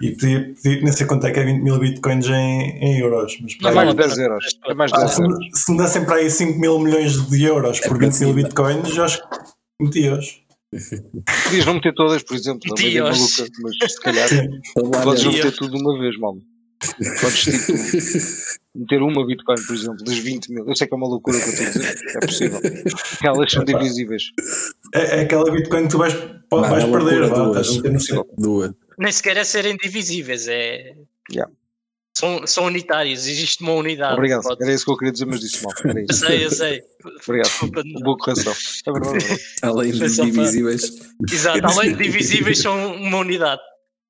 e 0.00 0.12
pedir, 0.12 0.54
pedir, 0.62 0.82
nem 0.84 0.92
sei 0.92 1.04
quanto 1.06 1.26
é 1.26 1.32
que 1.32 1.40
é 1.40 1.44
20 1.44 1.60
mil 1.62 1.78
bitcoins 1.78 2.26
em, 2.28 2.78
em 2.80 2.98
euros. 3.00 3.36
Mas 3.60 3.72
É 3.72 3.74
mais 3.74 3.88
aí, 3.88 3.94
de 3.94 4.00
10 4.00 4.18
euros. 4.18 4.58
É 4.66 4.74
mais 4.74 4.90
de 4.92 4.96
ah, 4.96 5.00
10 5.00 5.10
se, 5.14 5.20
euros. 5.22 5.38
me- 5.38 5.50
se 5.56 5.72
me 5.72 5.78
dessem 5.78 6.04
para 6.04 6.14
aí 6.16 6.30
5 6.30 6.58
mil 6.58 6.78
milhões 6.78 7.28
de 7.28 7.42
euros 7.44 7.80
por 7.80 7.90
para 7.98 7.98
20 8.08 8.20
mil 8.20 8.32
bitcoins, 8.34 8.96
eu 8.96 9.04
acho 9.04 9.18
que 9.20 9.26
metia-os. 9.80 10.43
Podias 11.44 11.66
não 11.66 11.74
meter 11.74 11.94
todas, 11.94 12.22
por 12.22 12.36
exemplo, 12.36 12.60
não 12.68 12.76
é 12.86 13.00
maluca, 13.00 13.46
mas 13.62 13.92
se 13.92 14.00
calhar 14.00 14.28
podes 15.02 15.24
não 15.24 15.32
meter 15.32 15.52
tudo 15.52 15.76
de 15.76 15.82
uma 15.82 15.98
vez, 15.98 16.18
mal. 16.18 16.36
Podes 17.20 17.40
tipo, 17.44 17.72
meter 18.74 19.02
uma 19.02 19.26
Bitcoin, 19.26 19.56
por 19.66 19.74
exemplo, 19.74 20.04
das 20.04 20.18
20 20.18 20.48
mil. 20.52 20.68
Eu 20.68 20.76
sei 20.76 20.86
que 20.86 20.94
é 20.94 20.96
uma 20.96 21.06
loucura 21.08 21.38
que 21.38 21.44
eu 21.44 21.52
estou 21.52 21.66
a 21.66 21.70
dizer, 21.70 22.16
é 22.16 22.26
possível. 22.26 22.60
Elas 23.24 23.52
são 23.52 23.64
divisíveis. 23.64 24.24
É, 24.94 25.18
é 25.18 25.20
aquela 25.22 25.50
bitcoin 25.50 25.84
que 25.84 25.88
tu 25.90 25.98
vais, 25.98 26.14
Não, 26.14 26.60
vais 26.60 26.84
é 26.84 26.90
perder. 26.90 27.20
loucura, 27.20 27.28
vá, 27.28 27.44
duas. 27.44 28.06
duas. 28.36 28.72
Nem 28.98 29.12
sequer 29.12 29.36
é 29.38 29.44
serem 29.44 29.76
divisíveis, 29.76 30.46
é. 30.48 30.94
Yeah. 31.32 31.50
São, 32.16 32.46
são 32.46 32.64
unitários, 32.66 33.26
existe 33.26 33.60
uma 33.62 33.72
unidade. 33.72 34.14
Obrigado. 34.14 34.42
Pode- 34.42 34.62
Era 34.62 34.72
isso 34.72 34.84
que 34.84 34.90
eu 34.92 34.96
queria 34.96 35.12
dizer, 35.12 35.26
mas 35.26 35.40
disse 35.40 35.64
mal. 35.64 35.72
Era 35.84 35.98
Eu 36.00 36.06
isso. 36.08 36.24
sei, 36.26 36.44
eu 36.44 36.50
sei. 36.50 36.82
Obrigado. 37.26 37.46
Desculpa, 37.48 37.82
Boa 38.04 38.16
correção. 38.18 38.52
É 38.86 38.92
verdade. 38.92 39.24
é. 39.32 39.36
Além 39.66 39.90
de 39.92 39.98
para- 39.98 40.24
divisíveis. 40.24 40.92
Exato, 41.32 41.60
além 41.66 41.96
de 41.96 42.02
divisíveis, 42.04 42.58
são 42.60 42.94
uma 42.94 43.18
unidade. 43.18 43.60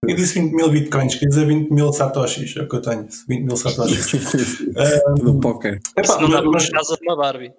Eu 0.07 0.14
disse 0.17 0.38
20 0.38 0.53
mil 0.53 0.71
bitcoins, 0.71 1.14
quer 1.14 1.27
dizer 1.29 1.47
20 1.47 1.71
mil 1.71 1.90
satoshis, 1.95 2.55
é 2.59 2.62
o 2.62 2.69
que 2.69 2.77
eu 2.77 2.83
tenho. 2.83 3.09
20 3.27 3.43
mil 3.47 3.57
satoshis. 3.57 4.12
no 5.23 5.40
póquer. 5.40 5.81
Epá, 5.97 6.21
não 6.21 6.29
dá 6.29 6.43
para 6.43 6.51
mas, 6.51 6.64
uma 6.69 6.73
casa 6.73 6.97
de 7.01 7.07
uma 7.09 7.17
Barbie. 7.17 7.53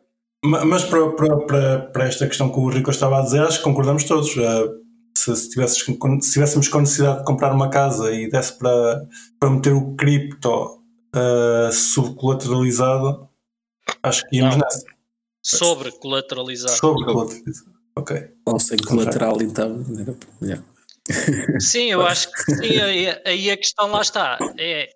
mas 0.44 0.84
para, 0.84 1.10
para, 1.14 1.38
para, 1.38 1.80
para 1.88 2.06
esta 2.06 2.28
questão 2.28 2.50
que 2.52 2.60
o 2.60 2.70
Rico 2.70 2.92
estava 2.92 3.18
a 3.18 3.22
dizer, 3.24 3.40
acho 3.42 3.58
que 3.58 3.64
concordamos 3.64 4.04
todos. 4.04 4.30
Uh, 4.36 4.85
se, 5.18 5.36
se, 5.36 5.50
tivesses, 5.50 5.78
se 5.84 6.32
tivéssemos 6.34 6.68
com 6.68 6.80
necessidade 6.80 7.20
de 7.20 7.26
comprar 7.26 7.54
uma 7.54 7.70
casa 7.70 8.12
e 8.12 8.30
desse 8.30 8.54
para, 8.58 9.08
para 9.40 9.50
meter 9.50 9.74
o 9.74 9.96
cripto 9.96 10.84
uh, 11.16 11.72
subcolateralizado, 11.72 13.30
acho 14.04 14.28
que 14.28 14.38
íamos 14.38 14.56
Não. 14.56 14.62
nessa. 14.66 14.86
Sobre 15.44 15.92
colateralizar. 15.92 16.72
Sobrecolateralizado. 16.72 17.76
Ok. 17.98 18.30
Ou 18.46 18.60
sem 18.60 18.78
colateral, 18.80 19.42
então. 19.42 19.84
yeah. 20.42 20.64
Sim, 21.62 21.92
eu 21.92 22.06
acho 22.06 22.32
que 22.32 22.56
sim, 22.56 22.80
aí, 23.26 23.52
a 23.52 23.56
questão 23.58 23.88
lá 23.92 24.02
está. 24.02 24.40
É, 24.58 24.90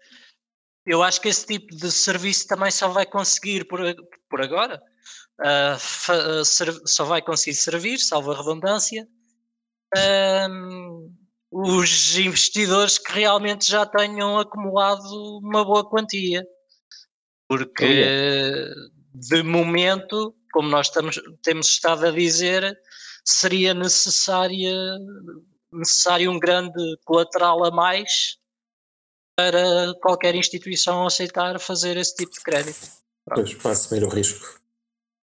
eu 0.87 1.03
acho 1.03 1.21
que 1.21 1.27
esse 1.29 1.45
tipo 1.45 1.75
de 1.75 1.91
serviço 1.91 2.47
também 2.47 2.71
só 2.71 2.87
vai 2.89 3.05
conseguir 3.05 3.65
por, 3.65 3.79
a- 3.85 3.93
por 4.27 4.41
agora. 4.41 4.81
ser- 6.43 6.81
só 6.85 7.03
vai 7.05 7.21
conseguir 7.21 7.55
servir, 7.55 7.99
salvo 7.99 8.31
a 8.31 8.37
redundância, 8.37 9.07
ahm, 9.95 11.09
os 11.51 12.17
investidores 12.17 12.97
que 12.97 13.11
realmente 13.11 13.69
já 13.69 13.85
tenham 13.85 14.37
acumulado 14.37 15.39
uma 15.39 15.63
boa 15.65 15.87
quantia. 15.87 16.45
Porque 17.47 18.71
de 19.13 19.43
momento, 19.43 20.35
como 20.51 20.69
nós 20.69 20.87
estamos, 20.87 21.19
temos 21.41 21.67
estado 21.67 22.05
a 22.05 22.11
dizer, 22.11 22.77
seria 23.25 23.73
necessária 23.73 24.71
necessário 25.71 26.31
um 26.31 26.39
grande 26.39 26.97
colateral 27.05 27.63
a 27.63 27.71
mais 27.71 28.37
para 29.35 29.93
qualquer 30.01 30.35
instituição 30.35 31.05
aceitar 31.05 31.59
fazer 31.59 31.95
esse 31.97 32.15
tipo 32.15 32.33
de 32.33 32.41
crédito. 32.41 32.87
Pois, 33.33 33.53
para 33.53 33.71
assumir 33.71 34.03
o 34.03 34.09
risco. 34.09 34.58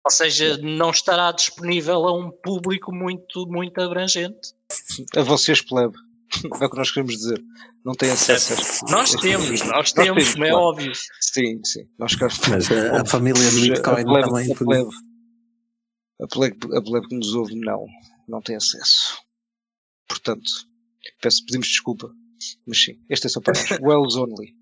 Ou 0.07 0.11
seja, 0.11 0.57
não 0.59 0.91
estará 0.91 1.33
disponível 1.33 2.07
a 2.07 2.17
um 2.17 2.31
público 2.31 2.93
muito, 2.93 3.45
muito 3.45 3.81
abrangente. 3.81 4.53
A 5.13 5.21
vocês, 5.21 5.61
plebe. 5.61 5.97
É 6.61 6.65
o 6.65 6.69
que 6.69 6.77
nós 6.77 6.91
queremos 6.91 7.17
dizer. 7.17 7.43
Não 7.83 7.93
têm 7.93 8.11
acesso 8.11 8.85
a 8.85 8.91
Nós 8.91 9.11
temos, 9.11 9.61
nós 9.63 9.91
temos, 9.91 10.31
como 10.31 10.45
é 10.45 10.49
claro. 10.49 10.65
óbvio. 10.65 10.93
Sim, 11.19 11.61
sim. 11.65 11.89
Nós 11.99 12.15
queremos. 12.15 12.39
Mas 12.47 12.71
a, 12.71 13.01
a 13.01 13.03
família 13.05 13.51
do 13.51 13.59
Bitcoin 13.59 14.01
a 14.01 14.05
plebe, 14.05 14.29
também. 14.29 14.51
a 14.53 14.55
plebe, 14.55 14.89
a 16.21 16.27
plebe, 16.27 16.77
a 16.77 16.81
plebe 16.81 17.07
que 17.09 17.15
nos 17.15 17.35
ouve, 17.35 17.55
não. 17.55 17.85
Não 18.29 18.41
tem 18.41 18.55
acesso. 18.55 19.21
Portanto, 20.07 20.49
peço, 21.21 21.43
pedimos 21.45 21.67
desculpa. 21.67 22.09
Mas 22.65 22.81
sim, 22.81 22.97
este 23.09 23.27
é 23.27 23.29
só 23.29 23.41
para 23.41 23.59
nós. 23.59 23.71
Wells 23.83 24.15
only. 24.15 24.55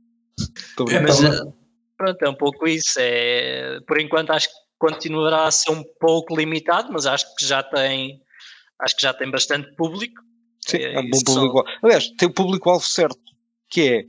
Mas 1.03 1.19
Então, 1.19 1.49
eh, 1.49 1.53
pronto, 1.95 2.23
é 2.23 2.29
um 2.29 2.35
pouco 2.35 2.67
isso. 2.67 2.97
É, 2.99 3.79
por 3.81 4.01
enquanto 4.01 4.31
acho 4.31 4.47
que 4.47 4.64
continuará 4.77 5.45
a 5.47 5.51
ser 5.51 5.71
um 5.71 5.83
pouco 5.99 6.35
limitado, 6.35 6.91
mas 6.91 7.05
acho 7.05 7.33
que 7.35 7.45
já 7.45 7.61
tem 7.63 8.21
acho 8.81 8.95
que 8.95 9.01
já 9.03 9.13
tem 9.13 9.29
bastante 9.31 9.73
público. 9.75 10.21
Sim, 10.67 10.77
É 10.77 10.93
é 10.95 10.99
um 10.99 11.03
bom 11.09 11.17
isso 11.17 11.23
só. 11.27 11.33
público-alvo. 11.35 11.69
Aliás, 11.83 12.09
tem 12.17 12.27
o 12.27 12.33
público-alvo 12.33 12.85
certo, 12.85 13.19
que 13.69 13.81
é 13.89 14.03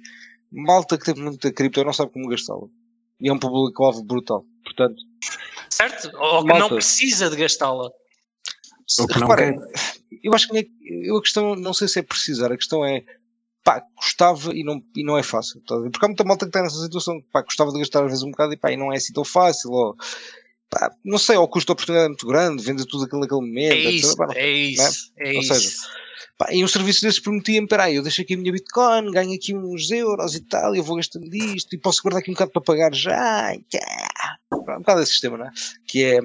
malta 0.50 0.98
que 0.98 1.04
tem 1.04 1.22
muita 1.22 1.52
cripto 1.52 1.80
e 1.80 1.84
não 1.84 1.92
sabe 1.92 2.12
como 2.12 2.28
gastá-la. 2.28 2.66
E 3.20 3.28
é 3.28 3.32
um 3.32 3.38
público-alvo 3.38 4.02
brutal. 4.04 4.44
Portanto, 4.64 4.96
Certo? 5.70 6.10
Ou 6.16 6.42
que 6.42 6.48
Malta. 6.48 6.58
não 6.58 6.68
precisa 6.68 7.28
de 7.30 7.36
gastá-la. 7.36 7.90
Que 9.08 9.18
reparem, 9.18 9.58
eu 10.22 10.32
acho 10.32 10.46
que 10.48 10.54
nem, 10.54 10.66
eu 11.04 11.16
a 11.16 11.20
questão 11.22 11.56
não 11.56 11.74
sei 11.74 11.88
se 11.88 11.98
é 11.98 12.02
precisar, 12.02 12.52
a 12.52 12.56
questão 12.56 12.84
é 12.84 13.04
pá, 13.64 13.82
gostava 13.96 14.54
e 14.54 14.62
não, 14.62 14.80
e 14.94 15.02
não 15.04 15.18
é 15.18 15.22
fácil. 15.24 15.60
tá? 15.66 15.74
Porque 15.90 16.04
há 16.04 16.08
muita 16.08 16.22
malta 16.24 16.46
que 16.46 16.50
está 16.50 16.62
nessa 16.62 16.80
situação, 16.80 17.20
pá, 17.32 17.42
gostava 17.42 17.72
de 17.72 17.80
gastar 17.80 18.04
às 18.04 18.10
vezes 18.10 18.22
um 18.22 18.30
bocado 18.30 18.52
e 18.52 18.56
pá, 18.56 18.70
e 18.70 18.76
não 18.76 18.92
é 18.92 18.96
assim 18.96 19.12
tão 19.12 19.24
fácil, 19.24 19.70
ou 19.72 19.96
pá, 20.78 20.90
não 21.04 21.18
sei, 21.18 21.36
ou 21.36 21.44
o 21.44 21.48
custo 21.48 21.66
de 21.68 21.72
oportunidade 21.72 22.06
é 22.06 22.08
muito 22.08 22.26
grande, 22.26 22.62
vende 22.62 22.86
tudo 22.86 23.04
aquilo 23.04 23.20
naquele 23.20 23.40
momento, 23.40 23.72
É 23.72 23.90
etc. 23.90 23.92
isso, 23.94 24.16
Pá, 24.16 24.26
não- 24.26 24.34
é 24.34 24.50
isso, 24.50 25.12
é 25.18 25.34
Ou 25.34 25.40
isso. 25.42 25.54
seja, 25.54 25.70
Pá, 26.38 26.48
e 26.52 26.62
um 26.62 26.68
serviço 26.68 27.00
desses 27.00 27.18
prometia-me, 27.20 27.66
peraí, 27.66 27.96
eu 27.96 28.02
deixo 28.02 28.20
aqui 28.20 28.34
a 28.34 28.36
minha 28.36 28.52
Bitcoin, 28.52 29.10
ganho 29.10 29.34
aqui 29.34 29.54
uns 29.54 29.90
euros 29.90 30.34
e 30.34 30.40
tal, 30.40 30.74
e 30.74 30.78
eu 30.78 30.84
vou 30.84 30.96
gastando 30.96 31.28
disto, 31.30 31.74
e 31.74 31.78
posso 31.78 32.02
guardar 32.02 32.20
aqui 32.20 32.30
um 32.30 32.34
bocado 32.34 32.50
para 32.50 32.60
pagar 32.62 32.94
já. 32.94 33.52
Pá, 34.50 34.76
um 34.76 34.78
bocado 34.80 35.00
esse 35.00 35.12
sistema, 35.12 35.38
não 35.38 35.46
é? 35.46 35.50
Que 35.86 36.04
é, 36.04 36.20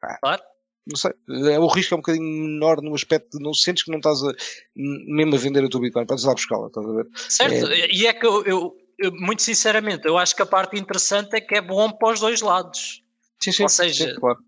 pá, 0.00 0.18
Claro. 0.20 0.42
não 0.86 0.96
sei, 0.96 1.10
é, 1.52 1.58
o 1.58 1.66
risco 1.66 1.94
é 1.94 1.96
um 1.96 2.00
bocadinho 2.00 2.24
menor 2.24 2.80
no 2.80 2.94
aspecto 2.94 3.38
de 3.38 3.42
não 3.44 3.52
sentes 3.52 3.82
que 3.82 3.90
não 3.90 3.98
estás 3.98 4.22
a, 4.22 4.32
mesmo 4.76 5.34
a 5.34 5.38
vender 5.38 5.64
a 5.64 5.68
tua 5.68 5.80
Bitcoin, 5.80 6.06
podes 6.06 6.22
lá 6.24 6.32
buscá-la, 6.34 6.68
estás 6.68 6.86
a 6.86 6.92
ver? 6.92 7.06
Certo? 7.28 7.72
E 7.72 8.06
é 8.06 8.12
que 8.12 8.24
eu, 8.26 8.44
eu- 8.44 8.76
eu, 9.00 9.12
muito 9.12 9.42
sinceramente, 9.42 10.06
eu 10.06 10.16
acho 10.16 10.34
que 10.36 10.42
a 10.42 10.46
parte 10.46 10.76
interessante 10.78 11.34
é 11.34 11.40
que 11.40 11.54
é 11.56 11.60
bom 11.60 11.90
para 11.90 12.12
os 12.14 12.20
dois 12.20 12.40
lados. 12.40 13.02
Sim, 13.40 13.52
sim, 13.52 13.62
Ou 13.62 13.68
seja, 13.68 14.08
sim, 14.08 14.14
claro. 14.20 14.38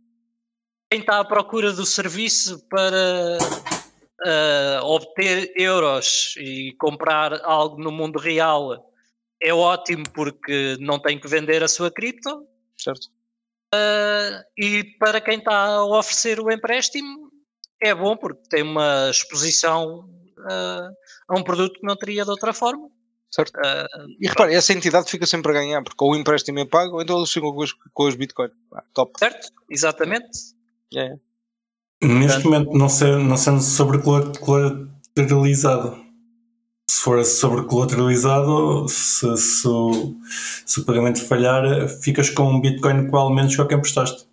Quem 0.91 1.01
está 1.01 1.21
à 1.21 1.25
procura 1.25 1.73
do 1.73 1.87
serviço 1.87 2.67
para 2.69 3.39
ah, 4.27 4.81
obter 4.83 5.53
euros 5.57 6.35
e 6.37 6.75
comprar 6.79 7.41
algo 7.45 7.83
no 7.83 7.91
mundo 7.91 8.19
real 8.19 8.93
é 9.41 9.55
ótimo 9.55 10.05
porque 10.13 10.77
não 10.81 10.99
tem 10.99 11.19
que 11.19 11.29
vender 11.29 11.63
a 11.63 11.69
sua 11.69 11.91
cripto. 11.91 12.47
certo? 12.77 13.09
E 14.59 14.85
para 14.99 15.21
quem 15.21 15.39
está 15.39 15.77
a 15.77 15.85
oferecer 15.85 16.41
o 16.41 16.51
empréstimo 16.51 17.31
é 17.81 17.95
bom 17.95 18.17
porque 18.17 18.43
tem 18.51 18.63
uma 18.63 19.09
exposição 19.11 20.11
ah, 20.51 20.91
a 21.29 21.39
um 21.39 21.43
produto 21.43 21.81
que 21.81 21.87
não 21.87 21.97
teria 21.97 22.25
de 22.25 22.31
outra 22.31 22.53
forma. 22.53 22.91
Certo. 23.31 23.53
Ah, 23.65 23.87
E 24.19 24.27
repare, 24.27 24.55
essa 24.55 24.73
entidade 24.73 25.11
fica 25.11 25.27
sempre 25.27 25.53
a 25.53 25.55
ganhar, 25.55 25.83
porque 25.83 26.03
ou 26.03 26.13
o 26.13 26.17
empréstimo 26.17 26.59
é 26.59 26.65
pago, 26.65 26.97
ou 26.97 27.03
então 27.03 27.19
eles 27.19 27.31
ficam 27.31 27.53
com 27.53 27.63
as, 27.63 27.73
com 27.73 28.07
as 28.07 28.17
Bitcoin. 28.17 28.49
Ah, 28.75 28.83
top. 28.93 29.13
certo? 29.19 29.53
Exatamente. 29.71 30.39
É. 30.95 31.17
Neste 32.03 32.45
momento, 32.45 32.73
não, 32.73 32.89
ser, 32.89 33.19
não 33.19 33.37
sendo 33.37 33.61
sobrecolateralizado. 33.61 36.03
Se 36.91 37.01
for 37.03 37.23
sobrecolateralizado, 37.25 38.89
se, 38.89 39.37
se, 39.37 39.69
o, 39.69 40.17
se 40.67 40.81
o 40.81 40.85
pagamento 40.85 41.25
falhar, 41.25 41.63
ficas 42.03 42.31
com 42.31 42.43
um 42.45 42.61
Bitcoin 42.61 43.05
que 43.05 43.11
vale 43.13 43.35
menos 43.35 43.55
que 43.55 43.63
o 43.63 43.69
que 43.69 43.75
emprestaste. 43.75 44.27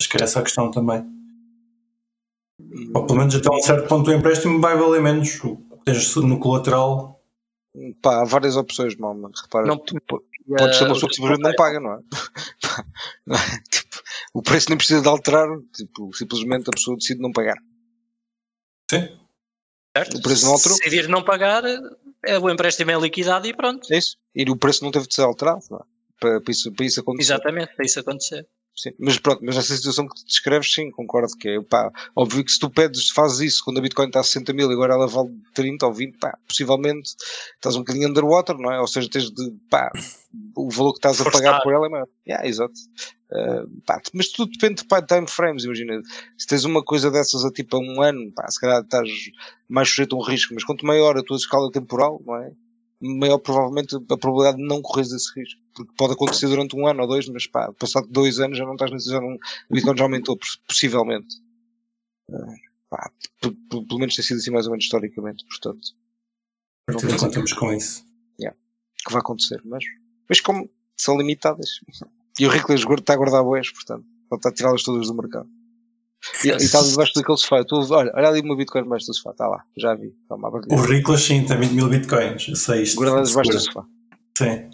Acho 0.00 0.08
que 0.08 0.16
é 0.16 0.22
essa 0.22 0.40
a 0.40 0.42
questão 0.42 0.70
também. 0.70 1.04
Ou 2.94 3.04
pelo 3.04 3.18
menos 3.18 3.34
até 3.34 3.50
um 3.50 3.60
certo 3.60 3.86
ponto 3.86 4.10
o 4.10 4.14
empréstimo 4.14 4.58
vai 4.60 4.78
valer 4.78 5.02
menos. 5.02 5.38
O 5.44 5.56
que 5.56 5.84
tens 5.84 6.16
no 6.16 6.38
colateral. 6.38 7.15
Pá, 8.00 8.22
há 8.22 8.24
várias 8.24 8.56
opções, 8.56 8.96
mal, 8.96 9.14
mas 9.14 9.40
repara, 9.42 9.66
Não- 9.66 9.76
tu 9.78 9.94
po- 10.06 10.24
pode 10.56 10.76
ser 10.76 10.84
uma 10.84 10.90
Ah, 10.90 10.94
pessoa 10.94 11.08
que 11.10 11.16
simplesmente 11.16 11.42
não 11.42 11.54
paga, 11.54 11.76
é? 11.76 11.80
Não 11.80 11.92
é? 11.94 12.00
Tipo, 13.70 14.02
o 14.34 14.42
preço 14.42 14.68
nem 14.68 14.78
precisa 14.78 15.02
de 15.02 15.08
alterar, 15.08 15.48
tipo, 15.74 16.12
simplesmente 16.14 16.68
a 16.68 16.72
pessoa 16.72 16.96
decide 16.96 17.20
não 17.20 17.32
pagar. 17.32 17.56
Sim. 18.90 19.18
certo? 19.96 20.18
O 20.18 20.22
preço 20.22 20.44
não 20.46 20.52
alterou. 20.52 20.76
Se 20.76 20.84
decidir 20.84 21.08
não 21.08 21.22
pagar, 21.24 21.62
é, 22.24 22.38
o 22.38 22.50
empréstimo 22.50 22.90
é 22.90 22.98
liquidado 22.98 23.46
e 23.46 23.54
pronto. 23.54 23.92
É 23.92 23.98
isso? 23.98 24.16
E 24.34 24.48
o 24.50 24.56
preço 24.56 24.84
não 24.84 24.90
teve 24.90 25.06
de 25.06 25.14
ser 25.14 25.22
alterado, 25.22 25.60
não 25.70 25.78
é? 25.78 25.82
Para, 26.20 26.40
para 26.40 26.50
isso, 26.52 26.72
para 26.72 26.86
isso 26.86 27.00
acontecer. 27.00 27.32
Exatamente, 27.32 27.74
para 27.74 27.84
isso 27.84 28.00
acontecer. 28.00 28.46
Sim. 28.76 28.90
Mas 28.98 29.18
pronto, 29.18 29.40
mas 29.42 29.56
essa 29.56 29.74
situação 29.74 30.06
que 30.06 30.14
tu 30.16 30.26
descreves, 30.26 30.72
sim, 30.72 30.90
concordo 30.90 31.34
que 31.38 31.48
é, 31.48 31.62
pá, 31.62 31.90
óbvio 32.14 32.44
que 32.44 32.52
se 32.52 32.58
tu 32.58 32.68
pedes, 32.68 33.08
fazes 33.08 33.40
isso 33.40 33.64
quando 33.64 33.78
a 33.78 33.80
Bitcoin 33.80 34.08
está 34.08 34.20
a 34.20 34.24
60 34.24 34.52
mil 34.52 34.70
e 34.70 34.74
agora 34.74 34.92
ela 34.92 35.06
vale 35.06 35.30
30 35.54 35.86
ou 35.86 35.94
20, 35.94 36.18
pá, 36.18 36.36
possivelmente 36.46 37.14
estás 37.54 37.74
um 37.74 37.78
bocadinho 37.78 38.10
underwater, 38.10 38.54
não 38.58 38.70
é? 38.70 38.78
Ou 38.78 38.86
seja, 38.86 39.08
tens 39.08 39.30
de, 39.30 39.50
pá, 39.70 39.90
o 40.54 40.70
valor 40.70 40.92
que 40.92 40.98
estás 40.98 41.18
a 41.22 41.30
pagar 41.30 41.62
por 41.62 41.72
ela 41.72 41.86
é 41.86 41.88
maior. 41.88 42.08
Yeah, 42.28 42.46
exato. 42.46 42.74
Uh, 43.32 43.80
pá, 43.86 44.00
mas 44.12 44.28
tudo 44.28 44.52
depende 44.52 44.82
de 44.82 45.06
time 45.06 45.26
frames, 45.26 45.64
imagina. 45.64 46.02
Se 46.36 46.46
tens 46.46 46.64
uma 46.64 46.84
coisa 46.84 47.10
dessas 47.10 47.46
a 47.46 47.50
tipo 47.50 47.76
a 47.76 47.80
um 47.80 48.02
ano, 48.02 48.30
pá, 48.32 48.46
se 48.50 48.60
calhar 48.60 48.82
estás 48.82 49.08
mais 49.66 49.88
sujeito 49.88 50.14
a 50.14 50.18
um 50.18 50.22
risco, 50.22 50.52
mas 50.52 50.64
quanto 50.64 50.84
maior 50.84 51.16
a 51.16 51.22
tua 51.22 51.38
escala 51.38 51.70
temporal, 51.70 52.20
não 52.26 52.36
é? 52.36 52.52
Maior 53.00 53.38
provavelmente 53.38 53.94
a 53.96 54.16
probabilidade 54.16 54.56
de 54.56 54.66
não 54.66 54.80
correres 54.80 55.12
esse 55.12 55.32
risco. 55.38 55.60
Porque 55.74 55.92
pode 55.96 56.14
acontecer 56.14 56.48
durante 56.48 56.74
um 56.74 56.86
ano 56.86 57.02
ou 57.02 57.08
dois, 57.08 57.28
mas 57.28 57.46
pá, 57.46 57.72
passado 57.72 58.06
dois 58.08 58.40
anos 58.40 58.56
já 58.56 58.64
não 58.64 58.72
estás 58.72 58.90
nesse, 58.90 59.10
já 59.10 59.20
não, 59.20 59.34
o 59.34 59.74
Bitcoin 59.74 59.96
já 59.96 60.04
aumentou, 60.04 60.36
poss- 60.36 60.56
possivelmente. 60.66 61.36
Uh, 62.30 62.54
pá, 62.88 63.10
pelo 63.40 63.98
menos 63.98 64.14
tem 64.16 64.24
sido 64.24 64.38
assim 64.38 64.50
mais 64.50 64.66
ou 64.66 64.72
menos 64.72 64.84
historicamente, 64.84 65.44
portanto, 65.46 65.94
de 66.88 67.18
contamos 67.18 67.52
com 67.52 67.72
isso. 67.72 68.04
que 69.06 69.12
vai 69.12 69.20
acontecer, 69.20 69.60
mas, 69.64 69.84
mas 70.28 70.40
como 70.40 70.68
são 70.96 71.16
limitadas. 71.18 71.80
E 72.38 72.46
o 72.46 72.50
Rickles 72.50 72.82
está 72.98 73.14
a 73.14 73.16
guardar 73.16 73.42
boés, 73.42 73.70
portanto, 73.70 74.04
está 74.32 74.48
a 74.48 74.52
tirá-las 74.52 74.82
todas 74.82 75.06
do 75.06 75.14
mercado. 75.14 75.48
E, 76.44 76.48
e 76.48 76.56
está 76.56 76.80
debaixo 76.82 77.12
daquele 77.14 77.38
sofá. 77.38 77.58
Eu 77.58 77.64
a- 77.94 77.96
olha, 77.98 78.12
olha 78.14 78.28
ali 78.28 78.40
uma 78.40 78.56
Bitcoin 78.56 78.82
debaixo 78.82 79.06
do 79.06 79.14
sofá, 79.14 79.30
está 79.30 79.46
lá, 79.48 79.62
já 79.76 79.94
vi. 79.94 80.12
Toma, 80.28 80.48
a 80.48 80.74
O 80.74 80.80
Riclas 80.82 81.22
sim, 81.22 81.44
tem 81.44 81.58
20 81.58 81.72
mil 81.72 81.88
bitcoins. 81.88 82.48
Eu 82.48 82.56
sei 82.56 82.82
isto. 82.82 82.96
Guardadas 82.96 83.30
debaixo 83.30 83.50
do 83.52 83.60
sofá. 83.60 83.84
Sim. 84.38 84.70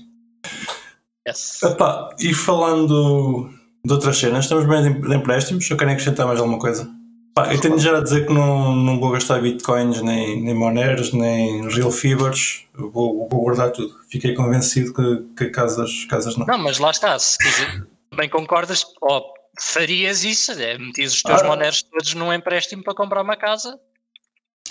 Yes. 1.29 1.63
Epá, 1.63 2.11
e 2.19 2.35
falando 2.35 3.49
de 3.85 3.93
outras 3.93 4.17
cenas, 4.19 4.45
estamos 4.45 4.67
bem 4.67 5.01
de 5.01 5.15
empréstimos 5.15 5.71
ou 5.71 5.77
querem 5.77 5.95
acrescentar 5.95 6.27
mais 6.27 6.41
alguma 6.41 6.59
coisa? 6.59 6.89
Pá, 7.35 7.53
eu 7.55 7.61
tenho 7.61 7.79
já 7.79 7.97
a 7.97 8.03
dizer 8.03 8.27
que 8.27 8.33
não, 8.33 8.75
não 8.75 9.01
vou 9.01 9.11
gastar 9.11 9.41
bitcoins, 9.41 10.03
nem, 10.03 10.43
nem 10.43 10.55
moneros, 10.55 11.13
nem 11.13 11.67
real 11.69 11.91
fibers. 11.91 12.65
Vou, 12.75 13.27
vou 13.31 13.41
guardar 13.41 13.71
tudo. 13.71 13.95
Fiquei 14.11 14.35
convencido 14.35 14.93
que, 14.93 15.25
que 15.37 15.51
casas, 15.51 16.05
casas 16.11 16.37
não. 16.37 16.45
Não, 16.45 16.59
mas 16.59 16.79
lá 16.79 16.91
está. 16.91 17.19
Se 17.19 17.39
quiser, 17.39 17.85
bem 18.15 18.29
concordas, 18.29 18.85
ó, 19.01 19.23
farias 19.59 20.25
isso, 20.25 20.53
é, 20.53 20.79
metias 20.79 21.15
os 21.15 21.23
teus 21.23 21.43
Ah. 21.43 21.47
moneros 21.47 21.83
todos 21.83 22.15
num 22.15 22.33
empréstimo 22.33 22.83
para 22.83 22.95
comprar 22.95 23.23
uma 23.23 23.37
casa. 23.37 23.79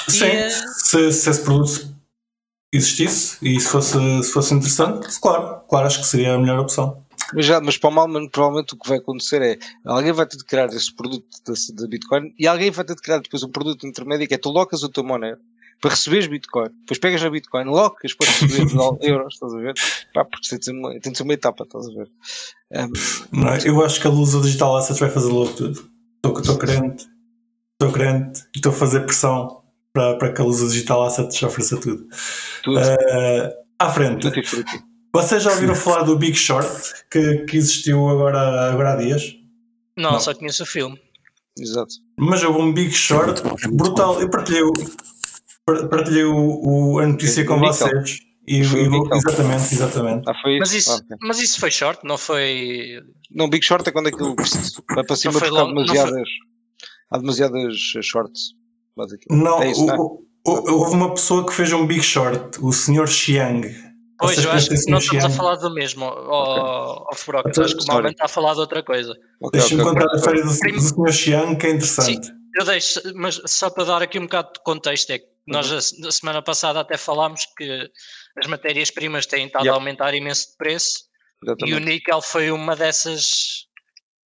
Sim, 0.08 0.26
E, 0.26 0.28
eh, 0.28 0.50
se, 0.50 1.12
se 1.12 1.30
esse 1.30 1.44
produto 1.44 1.94
existisse 2.74 3.38
e 3.41 3.60
se 3.60 3.67
fosse, 3.67 4.24
se 4.24 4.32
fosse 4.32 4.54
interessante, 4.54 5.20
claro, 5.20 5.62
claro, 5.70 5.88
acho 5.88 6.00
que 6.00 6.08
seria 6.08 6.34
a 6.34 6.39
melhor 6.39 6.60
opção. 6.60 7.06
Mas, 7.34 7.46
já, 7.46 7.62
mas 7.62 7.78
para 7.78 7.89
o 7.89 7.94
Malman, 7.94 8.28
provavelmente 8.30 8.74
o 8.74 8.78
que 8.78 8.89
vai 8.89 8.98
acontecer 8.98 9.41
é 9.41 9.58
alguém 9.86 10.12
vai 10.12 10.26
ter 10.26 10.38
de 10.38 10.44
criar 10.46 10.65
esse 10.67 10.94
produto 10.94 11.26
de, 11.46 11.76
de 11.76 11.88
Bitcoin 11.88 12.34
e 12.38 12.48
alguém 12.48 12.72
vai 12.72 12.84
ter 12.84 12.96
de 12.96 13.02
criar 13.02 13.20
depois 13.20 13.44
um 13.44 13.52
produto 13.52 13.86
intermédio 13.86 14.28
que 14.28 14.34
é 14.34 14.38
tu 14.38 14.50
locas 14.50 14.84
o 14.84 14.89
teu 14.89 15.04
Monero 15.04 15.39
para 15.82 15.89
receberes 15.91 16.28
Bitcoin, 16.28 16.70
depois 16.82 17.00
pegas 17.00 17.24
a 17.24 17.30
Bitcoin, 17.30 17.65
locas 17.65 18.13
para 18.13 18.28
receber 18.32 18.67
euros, 19.02 19.34
estás 19.34 19.54
a 19.54 19.58
ver? 19.58 19.74
Pá, 20.13 20.24
porque 20.24 20.48
tem 20.48 20.60
de 20.60 20.65
ser 20.65 20.72
uma, 20.72 20.89
tem 21.00 21.12
de 21.12 21.17
ser 21.17 21.24
uma 21.24 21.34
etapa, 21.34 21.63
estás 21.63 21.88
a 21.88 21.91
ver? 21.91 22.10
Um, 22.72 23.41
Não 23.41 23.50
é? 23.50 23.60
Eu 23.67 23.84
acho 23.84 24.00
que 24.00 24.08
a 24.08 24.10
luz 24.10 24.32
do 24.32 24.41
Digital 24.41 24.78
Assets 24.78 25.00
vai 25.00 25.10
fazer 25.10 25.32
logo 25.32 25.52
tudo. 25.54 25.89
Estou 26.24 26.58
crente, 26.58 27.08
estou 27.74 27.91
crente 27.91 28.41
e 28.56 28.58
estou 28.58 28.72
a 28.72 28.76
fazer 28.76 29.02
pressão 29.02 29.63
para, 29.91 30.15
para 30.17 30.32
que 30.32 30.39
a 30.41 30.46
luz 30.46 30.60
do 30.60 30.70
Digital 30.70 31.04
Assets 31.04 31.41
ofereça 31.44 31.78
tudo. 31.78 32.08
tudo, 32.63 32.80
Eh, 32.80 33.54
à 33.80 33.89
frente, 33.91 34.30
tudo 34.32 34.65
vocês 35.13 35.44
já 35.44 35.52
ouviram 35.52 35.76
falar 35.76 36.04
do 36.04 36.15
Big 36.17 36.36
Short 36.38 36.70
que, 37.12 37.39
que 37.39 37.58
existiu 37.58 38.08
agora, 38.08 38.72
agora 38.72 38.94
há 38.94 38.96
dias? 38.96 39.36
não, 39.98 40.13
Não. 40.13 40.20
só 40.22 40.34
conheço 40.34 40.63
o 40.63 40.65
filme. 40.65 40.98
Exato. 41.60 41.96
Mas 42.17 42.41
houve 42.44 42.62
um 42.62 42.72
Big 42.72 42.91
Short 42.94 43.41
brutal. 43.74 44.22
Eu 44.22 44.30
partilhei, 44.30 44.62
partilhei 45.65 46.24
o, 46.24 46.36
o- 46.95 47.00
a 47.00 47.08
notícia 47.08 47.45
com 47.45 47.60
vocês. 47.60 48.19
E, 48.47 48.63
Foi 48.63 48.82
e 48.82 48.89
vou- 48.89 49.08
exatamente, 49.13 49.74
exatamente. 49.74 50.28
Ah, 50.28 50.34
foi 50.41 50.58
Mas 50.58 50.74
isso? 50.74 50.89
isso, 50.89 50.91
Ah, 50.91 50.95
ok. 51.06 51.17
mas 51.21 51.39
isso 51.39 51.60
foi 51.60 51.69
short, 51.71 52.00
não 52.04 52.17
foi. 52.17 53.00
Não, 53.30 53.47
Big 53.50 53.63
Short 53.63 53.88
é 53.88 53.91
quando 53.91 54.08
aquilo 54.08 54.36
vai 54.36 55.04
para 55.06 55.15
cima 55.15 55.32
foi 55.34 55.47
porque 55.47 55.62
há 55.62 55.65
demasiadas, 55.65 56.28
há 57.12 57.17
demasiadas 57.19 57.76
shorts. 58.04 58.54
basicamente. 58.97 59.43
Não, 59.43 59.62
é 59.62 59.71
isso, 59.71 59.86
não 59.86 59.93
é? 59.93 59.97
o- 59.97 60.24
o- 60.47 60.71
houve 60.74 60.95
uma 60.95 61.13
pessoa 61.13 61.45
que 61.45 61.54
fez 61.54 61.71
um 61.71 61.86
Big 61.86 62.02
Short, 62.04 62.60
o 62.62 62.74
Sr. 62.74 63.08
Xiang. 63.08 63.62
Pois, 64.19 64.43
eu 64.43 64.52
acho 64.52 64.69
que 64.69 64.91
não 64.91 64.97
estamos 64.97 65.26
a 65.26 65.30
falar 65.30 65.56
do 65.56 65.74
mesmo, 65.74 66.06
ó 66.06 67.06
off 67.12 67.26
Brokers. 67.28 67.54
Então, 67.58 67.63
Acho 67.65 67.78
que 67.78 67.84
o. 67.84 67.88
Malman 67.88 68.12
está 68.12 68.26
a 68.26 68.28
falar 68.28 68.54
de 68.54 68.60
outra 68.60 68.84
coisa. 68.84 69.13
Ok, 69.41 69.60
Deixa-me 69.60 69.82
ok, 69.82 69.93
contar 69.93 70.06
ok. 70.06 70.13
a 70.15 70.17
história 70.17 70.43
do, 70.43 70.47
do 70.50 71.10
Sr. 71.10 71.12
Xiang, 71.13 71.56
que 71.58 71.67
é 71.67 71.69
interessante. 71.71 72.32
Eu 72.60 72.65
deixo, 72.65 73.00
mas 73.15 73.39
só 73.45 73.69
para 73.69 73.84
dar 73.86 74.02
aqui 74.02 74.19
um 74.19 74.24
bocado 74.24 74.50
de 74.54 74.63
contexto, 74.63 75.10
é 75.12 75.19
que 75.19 75.26
nós 75.47 75.71
Uhum. 75.71 75.77
a 75.77 75.82
se- 75.82 75.99
na 76.01 76.12
semana 76.12 76.41
passada 76.41 76.80
até 76.80 76.97
falámos 76.97 77.45
que 77.58 77.89
as 78.38 78.47
matérias-primas 78.47 79.25
têm 79.25 79.47
estado 79.47 79.63
Yep. 79.65 79.69
a 79.71 79.73
aumentar 79.75 80.13
imenso 80.13 80.51
de 80.51 80.58
preço 80.58 80.99
e 81.43 81.47
o 81.49 81.51
Exatamente. 81.54 81.86
níquel 81.86 82.21
foi 82.21 82.51
uma 82.51 82.75
dessas 82.75 83.65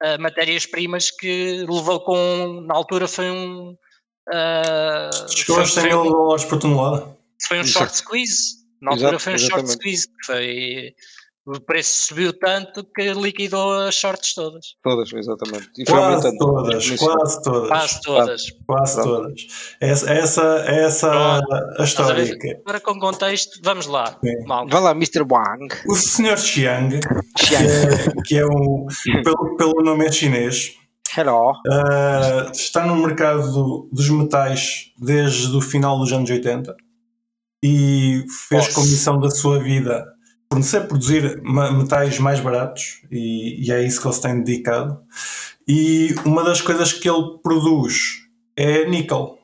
ah, 0.02 0.18
matérias-primas 0.18 1.10
que 1.10 1.64
levou 1.68 2.00
com, 2.04 2.60
na 2.66 2.74
altura 2.74 3.06
foi 3.08 3.30
um 3.30 3.76
ah, 4.32 5.10
Chegou 5.28 5.56
foi, 5.56 5.62
aos 5.64 5.72
100 5.72 5.82
foi 5.82 5.90
mil 5.90 6.00
um, 6.02 6.10
dólares 6.12 6.44
por 6.44 6.58
tonelada. 6.58 7.16
foi 7.46 7.58
um 7.58 7.60
Exato. 7.60 7.78
short 7.78 7.96
squeeze. 7.98 8.64
Na 8.82 8.90
altura 8.92 9.08
Exato, 9.10 9.22
foi 9.24 9.34
um 9.34 9.38
short 9.38 9.52
exatamente. 9.64 9.72
squeeze, 9.80 10.08
que 10.08 10.26
foi 10.26 10.94
o 11.46 11.60
preço 11.60 12.06
subiu 12.08 12.32
tanto 12.32 12.82
que 12.84 13.12
liquidou 13.12 13.72
as 13.86 13.94
shorts 13.94 14.34
todas. 14.34 14.64
Todas, 14.82 15.12
exatamente. 15.12 15.68
E 15.78 15.84
foi 15.88 15.98
Quase 15.98 16.38
todas, 16.38 16.90
quase 16.98 17.42
todas. 17.42 17.68
Quase 17.68 18.02
todas. 18.02 18.42
Quase 18.66 19.02
todas. 19.02 19.46
Essa, 19.80 20.10
essa, 20.12 20.42
essa 20.66 21.40
a 21.78 21.84
história. 21.84 22.38
que- 22.38 22.56
Agora 22.64 22.80
com 22.80 22.98
contexto, 22.98 23.60
vamos 23.62 23.86
lá. 23.86 24.18
Vai 24.68 24.80
lá, 24.80 24.90
Mr. 24.92 25.20
Wang. 25.30 25.68
O 25.88 25.94
Sr. 25.94 26.38
Xiang, 26.38 27.00
que 27.36 27.46
Xiang. 27.46 27.66
é, 27.66 28.22
que 28.24 28.36
é 28.38 28.46
um, 28.46 28.86
pelo, 29.22 29.56
pelo 29.56 29.82
nome 29.82 30.06
é 30.06 30.12
chinês, 30.12 30.72
Hello. 31.16 31.52
ah, 31.70 32.50
está 32.54 32.86
no 32.86 32.96
mercado 32.96 33.52
do- 33.52 33.88
dos 33.92 34.08
metais 34.08 34.92
desde 34.98 35.54
o 35.54 35.60
final 35.60 35.98
dos 35.98 36.10
anos 36.12 36.30
80 36.30 36.74
e 37.62 38.24
fez 38.48 38.64
Nossa. 38.66 38.74
como 38.74 38.86
missão 38.86 39.20
da 39.20 39.30
sua 39.30 39.58
vida 39.58 40.04
fornecer, 40.54 40.86
produzir 40.86 41.42
metais 41.42 42.18
mais 42.18 42.38
baratos 42.38 43.02
e, 43.10 43.66
e 43.66 43.72
é 43.72 43.82
isso 43.82 44.00
que 44.00 44.06
ele 44.06 44.14
se 44.14 44.22
tem 44.22 44.42
dedicado. 44.42 45.00
E 45.66 46.14
uma 46.24 46.44
das 46.44 46.60
coisas 46.60 46.92
que 46.92 47.08
ele 47.08 47.38
produz 47.42 48.22
é 48.56 48.84
níquel. 48.88 49.38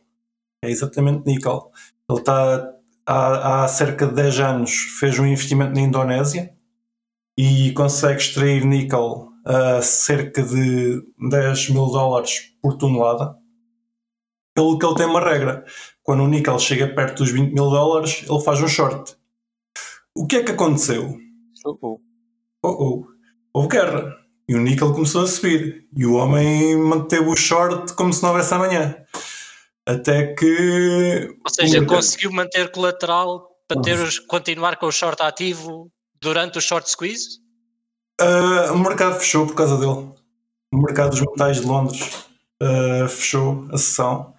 É 0.65 0.71
exatamente 0.71 1.27
níquel. 1.27 1.71
Ele 2.09 2.19
está 2.19 2.73
há, 3.07 3.65
há 3.65 3.69
cerca 3.69 4.07
de 4.07 4.15
10 4.15 4.41
anos 4.41 4.73
fez 5.01 5.19
um 5.19 5.27
investimento 5.27 5.75
na 5.75 5.81
Indonésia 5.81 6.55
e 7.37 7.73
consegue 7.73 8.21
extrair 8.21 8.65
níquel 8.65 9.29
a 9.45 9.83
cerca 9.83 10.43
de 10.43 11.03
10 11.19 11.71
mil 11.71 11.87
dólares 11.87 12.55
por 12.63 12.77
tonelada. 12.77 13.37
Pelo 14.55 14.79
que 14.79 14.87
ele 14.87 14.95
tem 14.95 15.07
uma 15.07 15.21
regra: 15.21 15.65
quando 16.03 16.23
o 16.23 16.29
níquel 16.29 16.59
chega 16.59 16.87
perto 16.87 17.19
dos 17.25 17.33
20 17.33 17.53
mil 17.53 17.71
dólares, 17.71 18.25
ele 18.29 18.41
faz 18.43 18.61
um 18.63 18.69
short. 18.69 19.19
O 20.17 20.27
que 20.27 20.37
é 20.37 20.43
que 20.43 20.53
aconteceu? 20.53 21.17
Oh, 21.65 21.79
oh. 21.81 22.01
Oh, 22.63 22.69
oh. 22.69 23.07
Houve 23.53 23.69
guerra. 23.69 24.17
E 24.49 24.55
o 24.55 24.61
níquel 24.61 24.93
começou 24.93 25.23
a 25.23 25.27
subir. 25.27 25.87
E 25.97 26.05
o 26.05 26.15
homem 26.15 26.77
manteve 26.77 27.29
o 27.29 27.37
short 27.37 27.95
como 27.95 28.13
se 28.13 28.23
não 28.23 28.31
houvesse 28.31 28.53
amanhã. 28.53 28.97
Até 29.87 30.35
que. 30.35 31.37
Ou 31.45 31.51
seja, 31.51 31.85
conseguiu 31.85 32.33
manter 32.33 32.71
colateral 32.71 33.49
para 33.67 33.81
ter 33.81 33.99
os, 33.99 34.19
continuar 34.19 34.77
com 34.77 34.87
o 34.87 34.93
short 34.93 35.23
ativo 35.23 35.91
durante 36.21 36.59
o 36.59 36.61
short 36.61 36.91
squeeze? 36.91 37.41
Ah, 38.21 38.73
o 38.73 38.79
mercado 38.79 39.19
fechou 39.19 39.47
por 39.47 39.55
causa 39.55 39.77
dele. 39.79 40.13
O 40.73 40.79
mercado 40.79 41.11
dos 41.11 41.21
metais 41.21 41.61
de 41.61 41.67
Londres 41.67 42.27
ah, 42.61 43.09
fechou 43.09 43.69
a 43.73 43.79
sessão 43.79 44.35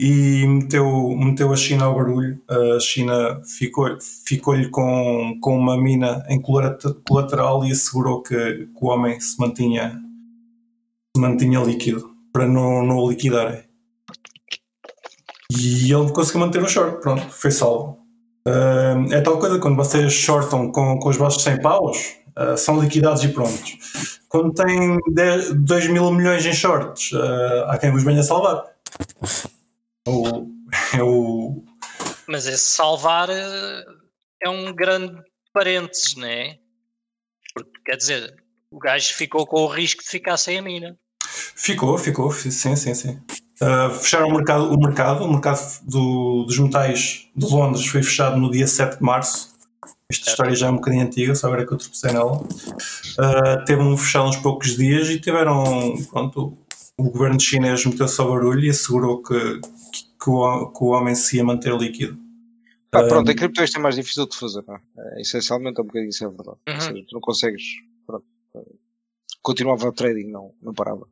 e 0.00 0.46
meteu, 0.46 0.86
meteu 1.16 1.52
a 1.52 1.56
China 1.56 1.86
ao 1.86 1.94
barulho. 1.94 2.40
A 2.76 2.80
China 2.80 3.42
ficou- 3.44 3.98
ficou-lhe 4.26 4.68
com, 4.70 5.38
com 5.40 5.56
uma 5.58 5.76
mina 5.76 6.24
em 6.28 6.40
colateral 6.40 7.64
e 7.64 7.72
assegurou 7.72 8.22
que, 8.22 8.34
que 8.34 8.70
o 8.80 8.86
homem 8.88 9.18
se 9.20 9.38
mantinha, 9.40 10.00
se 11.14 11.20
mantinha 11.20 11.60
líquido 11.60 12.10
para 12.32 12.46
não, 12.46 12.84
não 12.84 12.96
o 12.98 13.10
liquidarem. 13.10 13.62
E 15.50 15.92
ele 15.92 16.10
conseguiu 16.12 16.40
manter 16.40 16.62
o 16.62 16.68
short, 16.68 17.00
pronto, 17.00 17.22
foi 17.30 17.50
salvo. 17.50 17.98
Ah, 18.46 18.94
é 19.10 19.20
tal 19.20 19.38
coisa, 19.38 19.58
quando 19.58 19.76
vocês 19.76 20.12
shortam 20.12 20.70
com, 20.70 20.98
com 20.98 21.08
os 21.08 21.16
vossos 21.16 21.42
100 21.42 21.60
paus, 21.62 22.16
ah, 22.36 22.56
são 22.56 22.80
liquidados 22.80 23.24
e 23.24 23.28
prontos. 23.28 24.20
Quando 24.28 24.52
tem 24.52 24.98
2 25.56 25.88
mil 25.88 26.10
milhões 26.12 26.44
em 26.44 26.52
shorts, 26.52 27.10
ah, 27.14 27.66
há 27.72 27.78
quem 27.78 27.90
vos 27.90 28.02
venha 28.02 28.22
salvar. 28.22 28.62
O, 30.08 30.48
é 30.96 31.02
o, 31.02 31.64
Mas 32.26 32.46
esse 32.46 32.64
salvar 32.64 33.28
eh, 33.30 33.84
é 34.42 34.48
um 34.48 34.72
grande 34.74 35.20
parênteses, 35.52 36.14
não 36.16 36.26
é? 36.26 36.56
Porque 37.54 37.70
quer 37.84 37.96
dizer, 37.96 38.34
o 38.70 38.78
gajo 38.78 39.14
ficou 39.14 39.46
com 39.46 39.62
o 39.62 39.66
risco 39.66 40.02
de 40.02 40.08
ficar 40.08 40.36
sem 40.36 40.58
a 40.58 40.62
mina. 40.62 40.96
ficou, 41.56 41.96
ficou, 41.98 42.30
sim, 42.32 42.50
sim, 42.76 42.94
sim. 42.94 43.20
Ah, 43.60 43.90
fecharam 43.90 44.28
o 44.28 44.34
mercado, 44.34 44.72
o 44.72 44.78
mercado, 44.78 45.24
o 45.24 45.30
mercado 45.32 45.80
do- 45.84 46.44
dos 46.44 46.58
metais 46.58 47.26
de 47.34 47.46
Londres 47.46 47.86
foi 47.86 48.02
fechado 48.02 48.36
no 48.36 48.50
dia 48.50 48.66
7 48.68 48.98
de 48.98 49.02
março. 49.02 49.56
Esta 50.10 50.30
história 50.30 50.54
já 50.54 50.68
é 50.68 50.70
um 50.70 50.76
bocadinho 50.76 51.04
antiga, 51.04 51.34
só 51.34 51.48
agora 51.48 51.66
que 51.66 51.72
eu 51.72 51.76
tropecei 51.78 52.12
nela. 52.12 52.40
Ah, 53.18 53.56
teve 53.66 53.82
um 53.82 53.96
fechado 53.96 54.28
uns 54.28 54.36
poucos 54.36 54.76
dias 54.76 55.08
e 55.08 55.18
tiveram, 55.20 55.64
pronto, 56.10 56.56
o 56.98 57.10
governo 57.10 57.40
chinês 57.40 57.86
meteu-se 57.86 58.20
ao 58.20 58.28
barulho 58.28 58.64
e 58.64 58.70
assegurou 58.70 59.22
que, 59.22 59.60
que, 59.60 60.28
o, 60.30 60.72
que 60.72 60.84
o 60.84 60.88
homem 60.88 61.14
se 61.14 61.36
ia 61.36 61.44
manter 61.44 61.72
líquido. 61.74 62.18
Ah, 62.92 63.04
pronto, 63.04 63.30
a 63.30 63.34
cripto 63.34 63.62
isto 63.62 63.78
é 63.78 63.80
mais 63.80 63.94
difícil 63.94 64.26
de 64.26 64.36
fazer. 64.36 64.64
Não 64.66 64.74
é? 64.74 64.80
É, 64.98 65.20
essencialmente 65.20 65.78
é 65.78 65.82
um 65.82 65.86
bocadinho 65.86 66.10
isso 66.10 66.24
é 66.24 66.28
verdade. 66.28 66.58
Uhum. 66.68 66.74
Ou 66.74 66.80
seja, 66.80 67.04
tu 67.08 67.14
não 67.14 67.20
consegues. 67.20 67.62
Pronto, 68.06 68.26
continuava 69.42 69.86
o 69.88 69.92
trading, 69.92 70.30
não, 70.30 70.54
não 70.60 70.74
parava. 70.74 71.06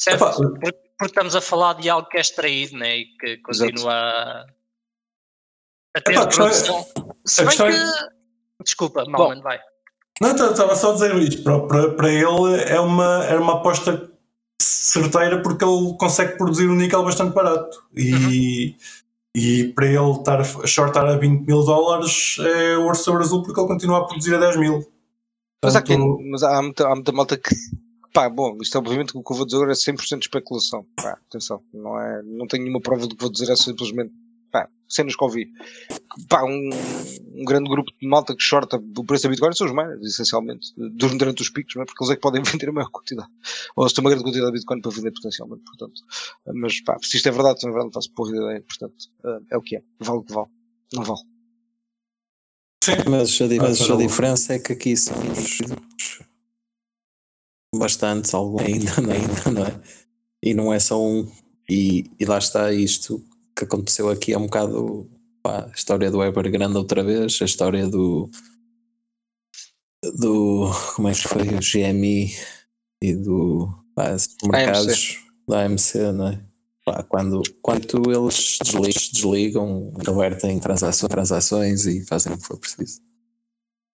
Certo? 0.00 0.16
Epá, 0.16 0.32
Porque, 0.32 0.72
porque 0.98 1.06
estamos 1.06 1.36
a 1.36 1.40
falar 1.40 1.74
de 1.74 1.88
algo 1.88 2.08
que 2.08 2.18
é 2.18 2.20
extraído, 2.20 2.76
né? 2.76 2.98
E 2.98 3.04
que 3.16 3.38
continua 3.38 3.92
a, 3.94 4.46
a 5.96 6.00
ter 6.00 6.12
Epá, 6.12 6.22
a 6.22 6.26
questão 6.26 6.46
é- 6.46 6.50
produção. 6.50 6.86
Se 7.24 7.40
bem 7.40 7.46
questão 7.46 7.70
que. 7.70 7.76
é- 7.76 8.12
Desculpa, 8.64 9.04
Malman, 9.08 9.40
vai. 9.40 9.58
Não, 10.20 10.30
estava 10.30 10.76
só 10.76 10.90
a 10.90 10.94
dizer 10.94 11.16
isto. 11.16 11.42
Para, 11.42 11.66
para, 11.66 11.94
para 11.94 12.12
ele 12.12 12.62
é 12.68 12.78
uma, 12.78 13.24
era 13.24 13.40
uma 13.40 13.54
aposta 13.54 14.11
certeira 14.92 15.40
porque 15.42 15.64
ele 15.64 15.96
consegue 15.98 16.36
produzir 16.36 16.68
um 16.68 16.76
níquel 16.76 17.02
bastante 17.02 17.34
barato. 17.34 17.82
E, 17.96 18.76
e 19.34 19.72
para 19.74 19.86
ele 19.86 20.10
estar 20.12 20.40
a 20.40 20.66
shortar 20.66 21.06
a 21.06 21.16
20 21.16 21.46
mil 21.46 21.64
dólares 21.64 22.36
é 22.40 22.76
ouro 22.76 22.94
sobre 22.94 23.22
azul 23.22 23.42
porque 23.42 23.58
ele 23.58 23.68
continua 23.68 23.98
a 23.98 24.04
produzir 24.04 24.34
a 24.34 24.38
10 24.38 24.56
mil. 24.56 24.86
Mas, 25.64 25.76
há, 25.76 25.80
Portanto, 25.80 26.16
quem, 26.18 26.30
mas 26.30 26.42
há, 26.42 26.60
muita, 26.60 26.86
há 26.86 26.94
muita 26.94 27.12
malta 27.12 27.38
que 27.38 27.54
pá, 28.12 28.28
bom, 28.28 28.58
isto 28.60 28.78
obviamente 28.78 29.16
o 29.16 29.22
que 29.22 29.32
eu 29.32 29.36
vou 29.36 29.46
dizer 29.46 29.56
agora 29.56 29.72
é 29.72 29.74
100% 29.74 30.18
de 30.18 30.26
especulação. 30.26 30.84
Pá, 30.96 31.18
atenção, 31.28 31.62
não, 31.72 31.98
é, 31.98 32.22
não 32.22 32.46
tenho 32.46 32.64
nenhuma 32.64 32.80
prova 32.80 33.06
do 33.06 33.16
que 33.16 33.22
vou 33.22 33.32
dizer, 33.32 33.50
é 33.50 33.56
simplesmente 33.56 34.12
pá, 34.50 34.68
cenas 34.88 35.16
que 35.16 35.24
ouvi. 35.24 35.48
Pá, 36.28 36.44
um, 36.44 36.70
um 37.34 37.44
grande 37.44 37.68
grupo 37.68 37.90
de 38.00 38.06
malta 38.06 38.34
que 38.36 38.42
shorta 38.42 38.76
o 38.76 39.04
preço 39.04 39.24
da 39.24 39.30
Bitcoin 39.30 39.52
são 39.54 39.66
os 39.66 39.72
miners, 39.72 40.02
essencialmente, 40.02 40.72
durante 40.76 41.42
os 41.42 41.48
picos, 41.48 41.74
não 41.74 41.82
é? 41.82 41.86
porque 41.86 42.02
eles 42.02 42.12
é 42.12 42.16
que 42.16 42.20
podem 42.20 42.42
vender 42.44 42.68
a 42.68 42.72
maior 42.72 42.90
quantidade, 42.90 43.28
ou 43.76 43.88
se 43.88 43.94
tem 43.94 44.04
uma 44.04 44.10
grande 44.10 44.24
quantidade 44.24 44.52
de 44.52 44.58
Bitcoin 44.58 44.80
para 44.80 44.90
vender 44.90 45.12
potencialmente, 45.12 45.62
portanto. 45.64 46.02
Mas 46.54 46.80
pá, 46.80 46.96
se 47.02 47.16
isto 47.16 47.28
é 47.28 47.32
verdade, 47.32 47.60
se 47.60 47.66
não 47.66 47.70
é 47.70 47.74
verdade, 47.74 47.86
não 47.86 47.92
faço 47.92 48.12
porra 48.12 48.32
de 48.32 48.38
ideia, 48.38 48.62
portanto, 48.62 49.10
é 49.50 49.56
o 49.56 49.62
que 49.62 49.76
é, 49.76 49.82
vale 50.00 50.18
o 50.18 50.22
que 50.22 50.32
vale, 50.32 50.48
não 50.92 51.02
vale. 51.04 51.20
Sim. 52.84 52.92
Mas 53.08 53.40
a, 53.40 53.62
mas 53.62 53.90
a 53.90 53.96
diferença 53.96 54.54
é 54.54 54.58
que 54.58 54.72
aqui 54.72 54.96
somos 54.96 55.58
bastantes, 57.74 58.34
algum 58.34 58.60
ainda, 58.60 58.90
ainda, 58.98 59.50
não 59.50 59.66
é? 59.66 59.80
E 60.42 60.54
não 60.54 60.72
é 60.72 60.80
só 60.80 61.00
um. 61.00 61.30
E, 61.68 62.10
e 62.18 62.24
lá 62.24 62.38
está 62.38 62.72
isto 62.72 63.24
que 63.56 63.64
aconteceu 63.64 64.08
aqui 64.10 64.32
é 64.32 64.38
um 64.38 64.46
bocado 64.46 65.08
pá, 65.42 65.66
a 65.66 65.74
história 65.74 66.10
do 66.10 66.22
Evergrande 66.22 66.76
outra 66.76 67.02
vez, 67.02 67.38
a 67.40 67.44
história 67.44 67.88
do 67.88 68.30
do 70.14 70.68
como 70.96 71.08
é 71.08 71.12
que 71.12 71.28
foi 71.28 71.42
o 71.42 71.60
GMI 71.60 72.34
e 73.02 73.14
do 73.14 73.68
pá, 73.94 74.16
mercados 74.44 75.18
da 75.48 75.64
AMC, 75.64 76.12
não 76.12 76.28
é? 76.28 76.40
Pá, 76.84 77.02
quando, 77.04 77.42
quando 77.60 78.10
eles 78.10 78.58
desligam, 78.62 79.10
desligam 79.12 79.92
revertem 80.04 80.58
transações, 80.58 81.10
transações 81.10 81.86
e 81.86 82.04
fazem 82.04 82.32
o 82.32 82.38
que 82.38 82.44
for 82.44 82.58
preciso. 82.58 83.00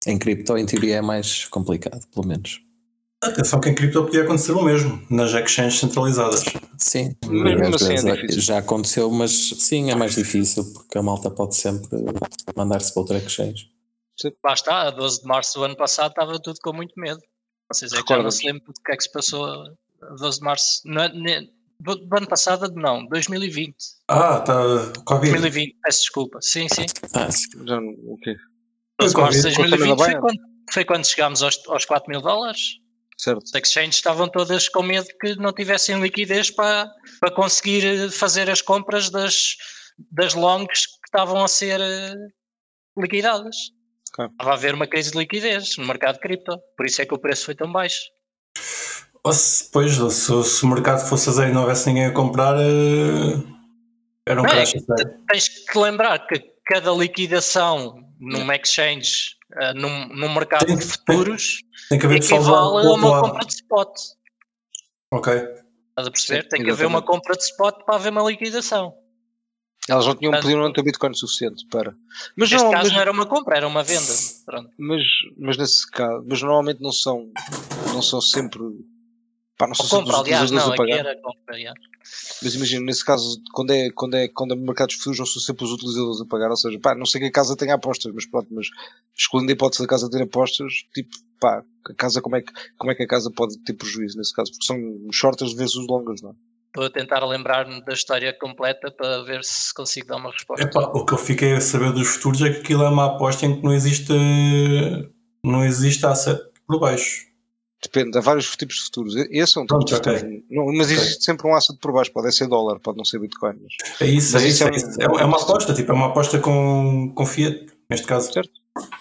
Em 0.06 0.18
cripto, 0.18 0.58
em 0.58 0.66
teoria, 0.66 0.96
é 0.96 1.00
mais 1.00 1.44
complicado, 1.44 2.04
pelo 2.08 2.26
menos. 2.26 2.60
Atenção 3.22 3.60
que 3.60 3.68
em 3.68 3.74
cripto 3.74 4.04
podia 4.04 4.24
acontecer 4.24 4.50
o 4.50 4.62
mesmo, 4.62 5.00
nas 5.08 5.32
exchanges 5.32 5.78
centralizadas. 5.78 6.42
Sim, 6.76 7.16
mesmo 7.28 7.76
assim 7.76 7.94
é 7.94 8.28
já 8.32 8.58
aconteceu, 8.58 9.08
mas 9.12 9.30
sim, 9.58 9.92
é 9.92 9.94
mais 9.94 10.16
difícil 10.16 10.64
porque 10.72 10.98
a 10.98 11.02
malta 11.02 11.30
pode 11.30 11.54
sempre 11.54 11.88
mandar-se 12.56 12.92
para 12.92 13.00
outra 13.00 13.18
exchange. 13.18 13.70
Lá 14.44 14.52
está, 14.54 14.82
a 14.82 14.90
12 14.90 15.22
de 15.22 15.28
março 15.28 15.58
do 15.58 15.64
ano 15.64 15.76
passado 15.76 16.10
estava 16.10 16.40
tudo 16.40 16.58
com 16.62 16.72
muito 16.72 16.92
medo. 16.96 17.20
Vocês 17.72 17.92
é 17.92 18.02
que 18.02 18.12
já 18.12 18.22
não 18.22 18.30
se 18.30 18.44
lembram 18.44 18.66
do 18.66 18.82
que 18.84 18.92
é 18.92 18.96
que 18.96 19.04
se 19.04 19.12
passou 19.12 19.44
a 19.44 20.14
12 20.18 20.38
de 20.38 20.44
março. 20.44 20.80
Não, 20.84 21.02
é, 21.02 21.42
do 21.80 22.16
ano 22.16 22.28
passado, 22.28 22.72
não, 22.74 23.06
2020. 23.06 23.74
Ah, 24.08 24.38
está. 24.40 25.02
Covid. 25.04 25.32
2020, 25.32 25.76
peço 25.82 26.00
desculpa. 26.00 26.38
Sim, 26.40 26.66
sim. 26.68 26.86
Ah, 27.14 27.30
sim. 27.30 27.66
Já, 27.66 27.78
o 27.78 28.18
quê? 28.20 28.36
12 29.00 29.14
de 29.14 29.20
março 29.20 29.36
de 29.36 29.56
2020 29.56 29.98
foi 29.98 30.20
quando, 30.20 30.40
foi 30.70 30.84
quando 30.84 31.06
chegámos 31.06 31.42
aos, 31.42 31.60
aos 31.68 31.84
4 31.84 32.10
mil 32.10 32.20
dólares. 32.20 32.81
Certo. 33.22 33.44
As 33.44 33.54
exchanges 33.54 33.96
estavam 33.96 34.28
todas 34.28 34.68
com 34.68 34.82
medo 34.82 35.06
que 35.20 35.36
não 35.36 35.52
tivessem 35.52 36.00
liquidez 36.00 36.50
para, 36.50 36.90
para 37.20 37.30
conseguir 37.30 38.10
fazer 38.10 38.50
as 38.50 38.60
compras 38.60 39.10
das, 39.10 39.56
das 40.10 40.34
longs 40.34 40.86
que 40.86 41.06
estavam 41.06 41.44
a 41.44 41.46
ser 41.46 41.80
eh, 41.80 42.14
liquidadas. 42.98 43.54
Okay. 44.12 44.26
Estava 44.26 44.50
a 44.50 44.54
haver 44.54 44.74
uma 44.74 44.88
crise 44.88 45.12
de 45.12 45.18
liquidez 45.18 45.76
no 45.76 45.86
mercado 45.86 46.14
de 46.14 46.20
cripto, 46.20 46.58
por 46.76 46.84
isso 46.84 47.00
é 47.00 47.06
que 47.06 47.14
o 47.14 47.18
preço 47.18 47.44
foi 47.44 47.54
tão 47.54 47.70
baixo. 47.70 48.00
Ou 49.22 49.32
se, 49.32 49.70
pois, 49.70 49.92
se, 49.92 50.44
se 50.44 50.64
o 50.64 50.66
mercado 50.66 51.08
fosse 51.08 51.28
a 51.28 51.32
zero 51.32 51.50
e 51.50 51.54
não 51.54 51.60
houvesse 51.60 51.86
ninguém 51.86 52.06
a 52.06 52.12
comprar, 52.12 52.56
uh, 52.56 53.56
era 54.26 54.40
um 54.40 54.42
não, 54.42 54.50
crash. 54.50 54.74
É, 54.74 55.04
tens 55.28 55.48
que 55.48 55.78
lembrar 55.78 56.26
que 56.26 56.40
cada 56.66 56.90
liquidação 56.90 58.04
numa 58.18 58.56
exchange 58.56 59.36
uh, 59.56 59.74
num, 59.74 60.08
num 60.08 60.34
mercado 60.34 60.66
tem, 60.66 60.76
de 60.76 60.84
futuros 60.84 61.62
tem, 61.88 61.98
tem 61.98 62.08
que 62.08 62.16
equivale 62.16 62.86
a 62.86 62.92
uma 62.92 63.20
compra 63.20 63.44
de 63.44 63.54
spot. 63.54 63.98
Ok. 65.10 65.32
Estás 65.34 66.08
a 66.08 66.10
perceber? 66.10 66.42
Sim, 66.42 66.48
tem 66.48 66.64
que 66.64 66.70
haver 66.70 66.86
uma 66.86 67.02
compra 67.02 67.34
de 67.34 67.42
spot 67.42 67.84
para 67.84 67.96
haver 67.96 68.12
uma 68.12 68.22
liquidação. 68.22 68.94
Elas 69.88 70.06
não 70.06 70.14
tinham, 70.14 70.32
podido 70.32 70.60
não 70.60 70.72
ter 70.72 70.82
Bitcoin 70.82 71.12
suficiente 71.12 71.66
para. 71.68 71.92
Mas 72.36 72.50
Neste 72.50 72.64
não, 72.64 72.70
caso 72.70 72.84
mas, 72.84 72.92
não 72.92 73.00
era 73.00 73.10
uma 73.10 73.26
compra, 73.26 73.56
era 73.56 73.66
uma 73.66 73.82
venda. 73.82 74.12
Pronto. 74.46 74.70
Mas, 74.78 75.02
mas 75.36 75.56
nesse 75.56 75.90
caso, 75.90 76.24
mas 76.26 76.40
normalmente 76.40 76.80
não 76.80 76.92
são, 76.92 77.28
não 77.92 78.00
são 78.00 78.20
sempre 78.20 78.60
Pá, 79.56 79.66
não 79.66 79.74
sei 79.74 79.88
compra, 79.88 80.16
aliás, 80.16 80.50
não, 80.50 80.72
aqui 80.72 80.92
era 80.92 81.20
compra, 81.20 81.56
yeah. 81.56 81.78
Mas 82.42 82.54
imagina, 82.54 82.84
nesse 82.84 83.04
caso, 83.04 83.40
quando 83.52 83.70
é, 83.70 83.90
quando 83.90 84.14
é, 84.14 84.28
quando 84.28 84.54
é 84.54 84.56
mercados 84.56 84.96
futuros, 84.96 85.18
não 85.20 85.26
são 85.26 85.40
sempre 85.40 85.64
os 85.64 85.72
utilizadores 85.72 86.20
a 86.20 86.26
pagar, 86.26 86.50
ou 86.50 86.56
seja, 86.56 86.78
pá, 86.80 86.94
não 86.94 87.06
sei 87.06 87.20
que 87.20 87.26
a 87.28 87.32
casa 87.32 87.56
tenha 87.56 87.74
apostas, 87.74 88.12
mas 88.12 88.26
pronto, 88.26 88.48
mas 88.50 88.66
excluindo 89.16 89.50
a 89.50 89.54
hipótese 89.54 89.82
da 89.82 89.88
casa 89.88 90.10
ter 90.10 90.22
apostas, 90.22 90.72
tipo, 90.94 91.10
pá, 91.40 91.62
a 91.88 91.94
casa, 91.94 92.20
como 92.20 92.36
é 92.36 92.42
que, 92.42 92.52
como 92.76 92.90
é 92.90 92.94
que 92.94 93.02
a 93.02 93.06
casa 93.06 93.30
pode 93.30 93.58
ter 93.58 93.74
prejuízo 93.74 94.16
nesse 94.18 94.34
caso? 94.34 94.50
Porque 94.50 94.66
são 94.66 94.78
shortas 95.12 95.52
vezes 95.52 95.76
os 95.76 95.86
longas, 95.86 96.22
não 96.22 96.30
é? 96.30 96.34
Estou 96.66 96.84
a 96.86 96.90
tentar 96.90 97.22
lembrar-me 97.26 97.84
da 97.84 97.92
história 97.92 98.32
completa 98.32 98.90
para 98.90 99.22
ver 99.24 99.44
se 99.44 99.74
consigo 99.74 100.06
dar 100.06 100.16
uma 100.16 100.30
resposta. 100.30 100.64
Epá, 100.64 100.80
o 100.94 101.04
que 101.04 101.12
eu 101.12 101.18
fiquei 101.18 101.52
a 101.52 101.60
saber 101.60 101.92
dos 101.92 102.08
futuros 102.08 102.40
é 102.40 102.50
que 102.50 102.60
aquilo 102.60 102.82
é 102.82 102.88
uma 102.88 103.14
aposta 103.14 103.44
em 103.44 103.56
que 103.56 103.62
não 103.62 103.74
existe, 103.74 104.12
não 105.44 105.62
existe 105.62 106.06
asset 106.06 106.40
por 106.66 106.80
baixo. 106.80 107.31
Depende, 107.82 108.16
há 108.16 108.20
vários 108.20 108.56
tipos 108.56 108.76
de 108.76 108.82
futuros. 108.82 109.16
Esse 109.16 109.58
é 109.58 109.60
um 109.60 109.66
tipo 109.66 109.84
de 109.84 109.94
futuro. 109.94 110.16
Okay. 110.16 110.44
Não, 110.48 110.66
mas 110.66 110.86
okay. 110.86 110.96
existe 110.96 111.24
sempre 111.24 111.48
um 111.48 111.54
asset 111.54 111.76
por 111.80 111.92
baixo, 111.92 112.12
pode 112.12 112.32
ser 112.32 112.46
dólar, 112.46 112.78
pode 112.78 112.96
não 112.96 113.04
ser 113.04 113.18
Bitcoin. 113.18 113.58
Mas... 113.60 114.00
É 114.00 114.06
isso, 114.06 114.32
mas 114.34 114.44
é, 114.44 114.48
isso, 114.48 114.64
é, 114.64 114.68
é, 114.68 115.04
é, 115.04 115.24
uma 115.24 115.42
aposta, 115.42 115.74
tipo, 115.74 115.90
é 115.90 115.94
uma 115.94 116.06
aposta 116.06 116.38
com, 116.38 117.12
com 117.12 117.26
Fiat, 117.26 117.66
neste 117.90 118.06
caso. 118.06 118.32
Certo. 118.32 118.52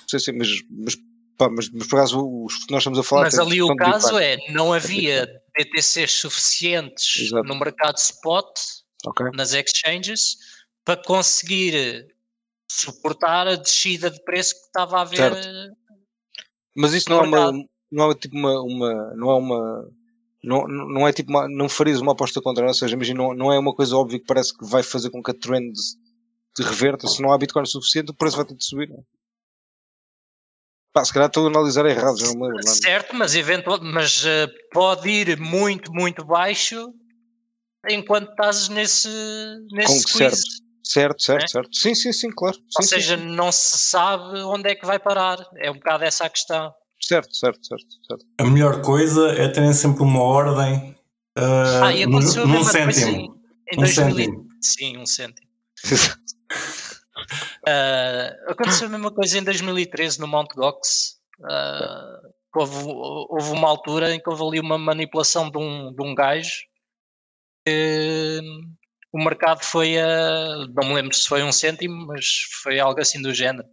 Sim, 0.08 0.20
sim, 0.20 0.32
mas, 0.32 0.50
mas, 0.72 0.98
pá, 1.38 1.48
mas, 1.48 1.70
mas 1.70 1.88
por 1.88 2.00
acaso 2.00 2.44
os 2.44 2.66
que 2.66 2.72
nós 2.72 2.82
estamos 2.82 2.98
a 2.98 3.04
falar. 3.04 3.24
Mas 3.24 3.38
ali 3.38 3.62
o 3.62 3.76
caso 3.76 4.18
é, 4.18 4.38
não 4.50 4.74
havia 4.74 5.28
BTCs 5.56 6.14
suficientes 6.14 7.28
Exato. 7.28 7.48
no 7.48 7.60
mercado 7.60 7.98
spot, 7.98 8.60
okay. 9.06 9.28
nas 9.36 9.54
exchanges, 9.54 10.38
para 10.84 10.98
conseguir 11.04 12.08
suportar 12.68 13.48
a 13.48 13.56
descida 13.56 14.10
de 14.10 14.24
preço 14.24 14.56
que 14.56 14.62
estava 14.62 14.98
a 14.98 15.02
haver. 15.02 15.36
Certo. 15.36 15.78
Mas 16.76 16.94
isso 16.94 17.10
não 17.10 17.20
é 17.20 17.28
uma, 17.28 17.52
não 17.92 18.12
é 18.12 18.16
tipo 18.16 18.36
uma, 18.36 18.62
uma 18.62 19.16
não 19.16 19.30
é 19.30 19.36
uma 19.36 19.92
não, 20.44 20.68
não 20.68 21.08
é 21.08 21.14
tipo 21.14 21.30
uma, 21.30 21.48
não 21.48 21.70
farias 21.70 22.02
uma 22.02 22.14
aposta 22.14 22.42
contra, 22.42 22.66
ou 22.66 22.74
seja, 22.74 22.96
imagina, 22.96 23.22
não, 23.22 23.34
não 23.34 23.54
é 23.54 23.60
uma 23.60 23.76
coisa 23.76 23.96
óbvia 23.96 24.20
que 24.20 24.26
parece 24.26 24.58
que 24.58 24.66
vai 24.66 24.82
fazer 24.82 25.10
com 25.12 25.22
que 25.22 25.32
a 25.32 25.34
trend 25.36 25.74
te 26.56 26.64
reverta, 26.64 27.08
se 27.08 27.22
não 27.22 27.32
há 27.32 27.38
Bitcoin 27.38 27.66
suficiente, 27.66 28.12
o 28.12 28.14
preço 28.14 28.38
vai 28.38 28.46
ter 28.46 28.56
de 28.56 28.66
subir. 28.66 28.90
Não? 28.90 28.98
É? 28.98 29.02
Pá, 30.94 31.06
se 31.06 31.14
calhar 31.14 31.28
estou 31.28 31.46
a 31.46 31.50
analisar 31.50 31.86
errado, 31.86 32.20
já 32.20 32.28
não 32.28 32.34
me 32.34 32.48
lembro. 32.48 32.68
Certo, 32.68 33.16
mas, 33.16 33.34
eventual, 33.36 33.80
mas 33.82 34.26
uh, 34.26 34.52
pode 34.74 35.10
ir 35.10 35.40
muito, 35.40 35.94
muito 35.94 36.26
baixo 36.26 36.94
enquanto 37.90 38.32
estás 38.32 38.68
nesse, 38.68 39.10
nesse 39.72 40.04
com 40.04 40.10
certo, 40.10 40.38
certo, 40.84 41.24
certo, 41.24 41.44
é? 41.44 41.48
certo. 41.48 41.76
Sim, 41.76 41.96
sim, 41.96 42.12
sim, 42.12 42.30
claro. 42.30 42.58
Ou 42.78 42.84
sim, 42.84 42.90
seja, 42.90 43.18
sim, 43.18 43.24
não 43.24 43.52
se 43.52 43.78
sabe 43.78 44.40
onde 44.40 44.70
é 44.70 44.76
que 44.76 44.86
vai 44.86 45.00
parar. 45.00 45.38
É 45.58 45.72
um 45.72 45.76
bocado 45.76 46.04
essa 46.04 46.26
a 46.26 46.30
questão. 46.30 46.74
Certo, 47.04 47.36
certo, 47.36 47.66
certo, 47.66 47.86
certo. 48.08 48.26
A 48.40 48.46
melhor 48.46 48.82
coisa 48.82 49.32
é 49.32 49.48
terem 49.50 49.74
sempre 49.74 50.04
uma 50.04 50.22
ordem 50.22 50.96
uh, 51.38 51.84
ah, 51.84 51.94
e 51.94 52.04
aconteceu 52.04 52.48
num, 52.48 52.60
num 52.60 52.64
cêntimo. 52.64 53.12
Em, 53.12 53.22
em 53.74 53.78
um 53.78 53.82
2000, 53.82 54.16
cêntimo. 54.16 54.48
Sim, 54.62 54.98
um 54.98 55.06
cêntimo. 55.06 55.48
uh, 57.68 58.52
aconteceu 58.52 58.88
a 58.88 58.90
mesma 58.90 59.12
coisa 59.12 59.40
em 59.40 59.44
2013 59.44 60.20
no 60.20 60.28
Mount 60.28 60.54
Gox. 60.56 61.20
Uh, 61.40 62.30
houve, 62.56 62.76
houve, 62.86 63.52
uma 63.52 63.68
altura 63.68 64.14
em 64.14 64.20
que 64.20 64.30
houve 64.30 64.44
ali 64.44 64.60
uma 64.60 64.78
manipulação 64.78 65.50
de 65.50 65.58
um, 65.58 65.94
de 65.94 66.04
um 66.04 66.14
gajo 66.14 66.70
que 67.66 68.42
o 69.14 69.24
mercado 69.24 69.64
foi 69.64 70.00
a. 70.00 70.66
Não 70.74 70.88
me 70.88 70.96
lembro 70.96 71.16
se 71.16 71.28
foi 71.28 71.44
um 71.44 71.52
cêntimo, 71.52 72.08
mas 72.08 72.26
foi 72.64 72.80
algo 72.80 73.00
assim 73.00 73.22
do 73.22 73.34
género. 73.34 73.68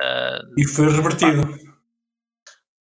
Uh, 0.00 0.54
e 0.56 0.66
foi 0.66 0.90
revertido. 0.90 1.67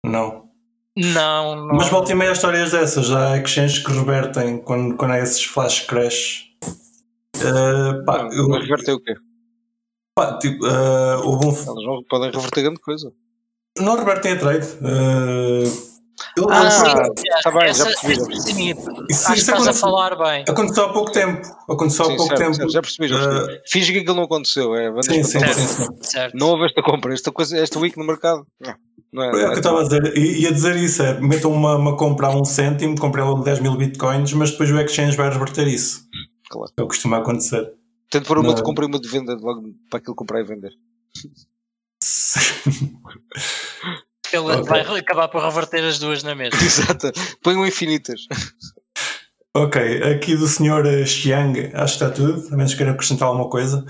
Não. 0.04 0.50
Não, 0.96 1.56
não. 1.66 1.76
Mas 1.76 1.88
volta 1.88 2.12
e 2.12 2.14
meia 2.14 2.32
histórias 2.32 2.72
dessas, 2.72 3.06
já 3.06 3.32
há 3.32 3.38
exchanges 3.38 3.78
que 3.78 3.92
revertem 3.92 4.58
quando, 4.58 4.96
quando 4.96 5.12
há 5.12 5.18
esses 5.20 5.42
flash 5.44 5.80
crash. 5.86 6.44
Uh, 7.36 8.04
pá, 8.04 8.28
eu, 8.30 8.50
revertem 8.50 8.94
o 8.94 9.00
quê? 9.00 9.14
Pá, 10.14 10.38
tipo, 10.38 10.66
uh, 10.66 11.26
houve 11.26 11.46
um... 11.46 11.50
Eles 11.50 11.86
não 11.86 12.04
podem 12.08 12.30
reverter 12.30 12.62
grande 12.62 12.80
coisa. 12.80 13.10
Não 13.78 13.96
revertem 13.96 14.32
a 14.32 14.38
trade. 14.38 14.66
Uh, 14.82 15.92
eu, 16.36 16.46
ah, 16.50 16.68
está 16.68 17.50
bem, 17.50 17.68
essa, 17.68 17.84
já 17.84 18.00
percebi. 18.00 18.14
Já 18.14 18.26
percebi. 18.26 18.70
Isso, 19.10 19.32
isso 19.32 19.32
estás 19.32 19.66
a 19.66 19.72
falar 19.72 20.16
bem. 20.16 20.44
Aconteceu 20.48 20.84
há 20.84 20.92
pouco 20.92 21.10
tempo. 21.10 21.46
Aconteceu 21.68 22.04
sim, 22.04 22.12
há 22.12 22.16
pouco 22.16 22.36
certo, 22.36 22.38
tempo. 22.38 22.54
Certo, 22.54 22.72
já 22.72 22.80
percebi, 22.82 23.08
já 23.08 23.18
percebi. 23.18 23.54
Uh, 23.54 23.60
Finge 23.66 23.92
que 23.92 23.98
aquilo 23.98 24.16
não 24.16 24.24
aconteceu. 24.24 24.74
É, 24.74 25.02
sim, 25.02 25.24
sim, 25.24 25.40
sim, 25.40 25.66
sim, 25.66 25.88
certo. 26.02 26.36
Não 26.36 26.48
houve 26.48 26.66
esta 26.66 26.82
compra, 26.82 27.12
esta, 27.12 27.32
coisa, 27.32 27.58
esta 27.58 27.78
week 27.78 27.98
no 27.98 28.04
mercado. 28.04 28.46
Não. 28.60 28.74
Não 29.12 29.24
é, 29.24 29.26
é, 29.26 29.28
é 29.28 29.30
o 29.30 29.32
que 29.32 29.44
eu 29.44 29.52
estava 29.58 29.80
a 29.80 29.82
dizer, 29.82 30.16
ia 30.16 30.52
dizer 30.52 30.76
isso, 30.76 31.02
é 31.02 31.20
metam 31.20 31.52
uma, 31.52 31.76
uma 31.76 31.96
compra 31.96 32.28
a 32.28 32.34
um 32.34 32.44
cêntimo, 32.44 32.98
comprei 32.98 33.22
logo 33.22 33.42
10 33.42 33.60
mil 33.60 33.76
bitcoins, 33.76 34.32
mas 34.32 34.52
depois 34.52 34.70
o 34.70 34.80
exchange 34.80 35.16
vai 35.16 35.30
reverter 35.30 35.68
isso. 35.68 36.06
Claro. 36.48 36.72
É 36.76 36.82
o 36.82 36.86
que 36.86 36.94
costuma 36.94 37.18
acontecer. 37.18 37.72
Tento 38.10 38.26
pôr 38.26 38.38
uma 38.38 38.54
de 38.54 38.62
compra 38.62 38.84
e 38.84 38.88
uma 38.88 39.00
de 39.00 39.08
venda 39.08 39.34
logo 39.34 39.62
para 39.90 39.98
aquilo 39.98 40.14
comprar 40.14 40.40
e 40.40 40.44
vender. 40.44 40.72
Ele 44.32 44.50
Ok. 44.50 44.64
vai 44.64 45.00
acabar 45.00 45.28
por 45.28 45.42
reverter 45.42 45.84
as 45.84 45.98
duas 45.98 46.22
na 46.22 46.34
mesma. 46.34 46.56
Exato. 46.62 47.12
Ponham 47.42 47.66
infinitas. 47.66 48.22
Ok, 49.54 50.02
aqui 50.02 50.34
do 50.34 50.48
senhor 50.48 50.86
Xiang, 51.06 51.70
acho 51.74 51.98
que 51.98 52.04
está 52.04 52.10
tudo, 52.10 52.48
a 52.50 52.56
menos 52.56 52.74
queira 52.74 52.92
acrescentar 52.92 53.28
alguma 53.28 53.50
coisa. 53.50 53.84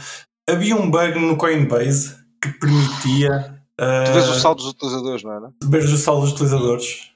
Havia 0.48 0.74
um 0.74 0.90
bug 0.90 1.16
no 1.20 1.36
Coinbase 1.36 2.16
que 2.42 2.48
permitia 2.58 3.61
Tu 3.78 4.12
vês 4.12 4.28
o 4.28 4.34
saldo 4.34 4.62
dos 4.62 4.72
utilizadores, 4.72 5.22
não 5.24 5.32
é? 5.32 5.40
não? 5.40 5.54
ver 5.64 5.84
o 5.84 5.96
saldo 5.96 6.22
dos 6.22 6.32
utilizadores. 6.32 7.10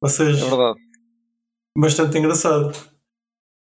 Ou 0.00 0.08
seja, 0.08 0.44
É 0.46 0.48
verdade. 0.48 0.78
bastante 1.76 2.18
engraçado. 2.18 2.72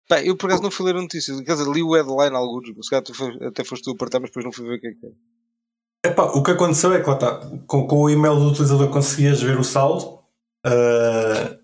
Bem, 0.09 0.25
eu 0.27 0.37
por 0.37 0.47
acaso 0.47 0.63
não 0.63 0.71
fui 0.71 0.85
ler 0.85 0.95
a 0.97 1.01
notícia. 1.01 1.35
Quer 1.43 1.53
dizer, 1.53 1.69
li 1.69 1.83
o 1.83 1.93
headline 1.93 2.35
alguns. 2.35 2.67
Se 2.85 2.89
calhar 2.89 3.03
até 3.47 3.63
foste 3.63 3.83
tu 3.83 3.91
a 3.91 3.95
partir, 3.95 4.19
mas 4.19 4.29
depois 4.29 4.45
não 4.45 4.51
fui 4.53 4.65
ver 4.67 4.75
o 4.75 4.79
que 4.79 4.87
é 4.87 4.91
que 4.91 5.05
é. 5.05 6.09
Epá, 6.11 6.23
o 6.25 6.41
que 6.43 6.51
aconteceu 6.51 6.93
é 6.93 7.01
que 7.01 7.07
lá 7.09 7.15
está, 7.15 7.35
com, 7.67 7.85
com 7.87 7.97
o 8.03 8.09
e-mail 8.09 8.35
do 8.35 8.47
utilizador 8.49 8.89
conseguias 8.89 9.41
ver 9.41 9.59
o 9.59 9.63
saldo. 9.63 10.19
eh, 10.65 11.59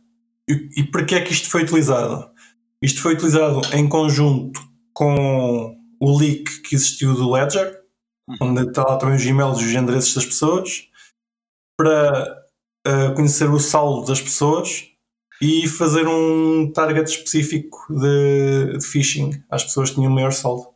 e, 0.49 0.81
e 0.81 0.83
para 0.91 1.05
que 1.05 1.15
é 1.15 1.21
que 1.21 1.31
isto 1.31 1.49
foi 1.49 1.63
utilizado? 1.63 2.29
Isto 2.81 3.01
foi 3.01 3.13
utilizado 3.13 3.61
em 3.73 3.87
conjunto 3.87 4.59
com 4.93 5.77
o 6.01 6.17
leak 6.19 6.61
que 6.63 6.75
existiu 6.75 7.13
do 7.13 7.31
Ledger, 7.31 7.79
onde 8.41 8.67
está 8.67 8.83
lá 8.83 8.97
também 8.97 9.15
os 9.15 9.25
e-mails 9.25 9.59
e 9.59 9.65
os 9.65 9.73
endereços 9.73 10.15
das 10.15 10.25
pessoas, 10.25 10.87
para 11.77 12.43
eh, 12.85 13.09
conhecer 13.15 13.49
o 13.49 13.59
saldo 13.59 14.07
das 14.07 14.21
pessoas 14.21 14.89
e 15.41 15.67
fazer 15.67 16.07
um 16.07 16.71
target 16.71 17.09
específico 17.09 17.85
de, 17.89 18.77
de 18.77 18.85
phishing 18.85 19.43
às 19.49 19.63
pessoas 19.63 19.89
que 19.89 19.95
tinham 19.95 20.11
o 20.11 20.15
maior 20.15 20.31
saldo. 20.31 20.67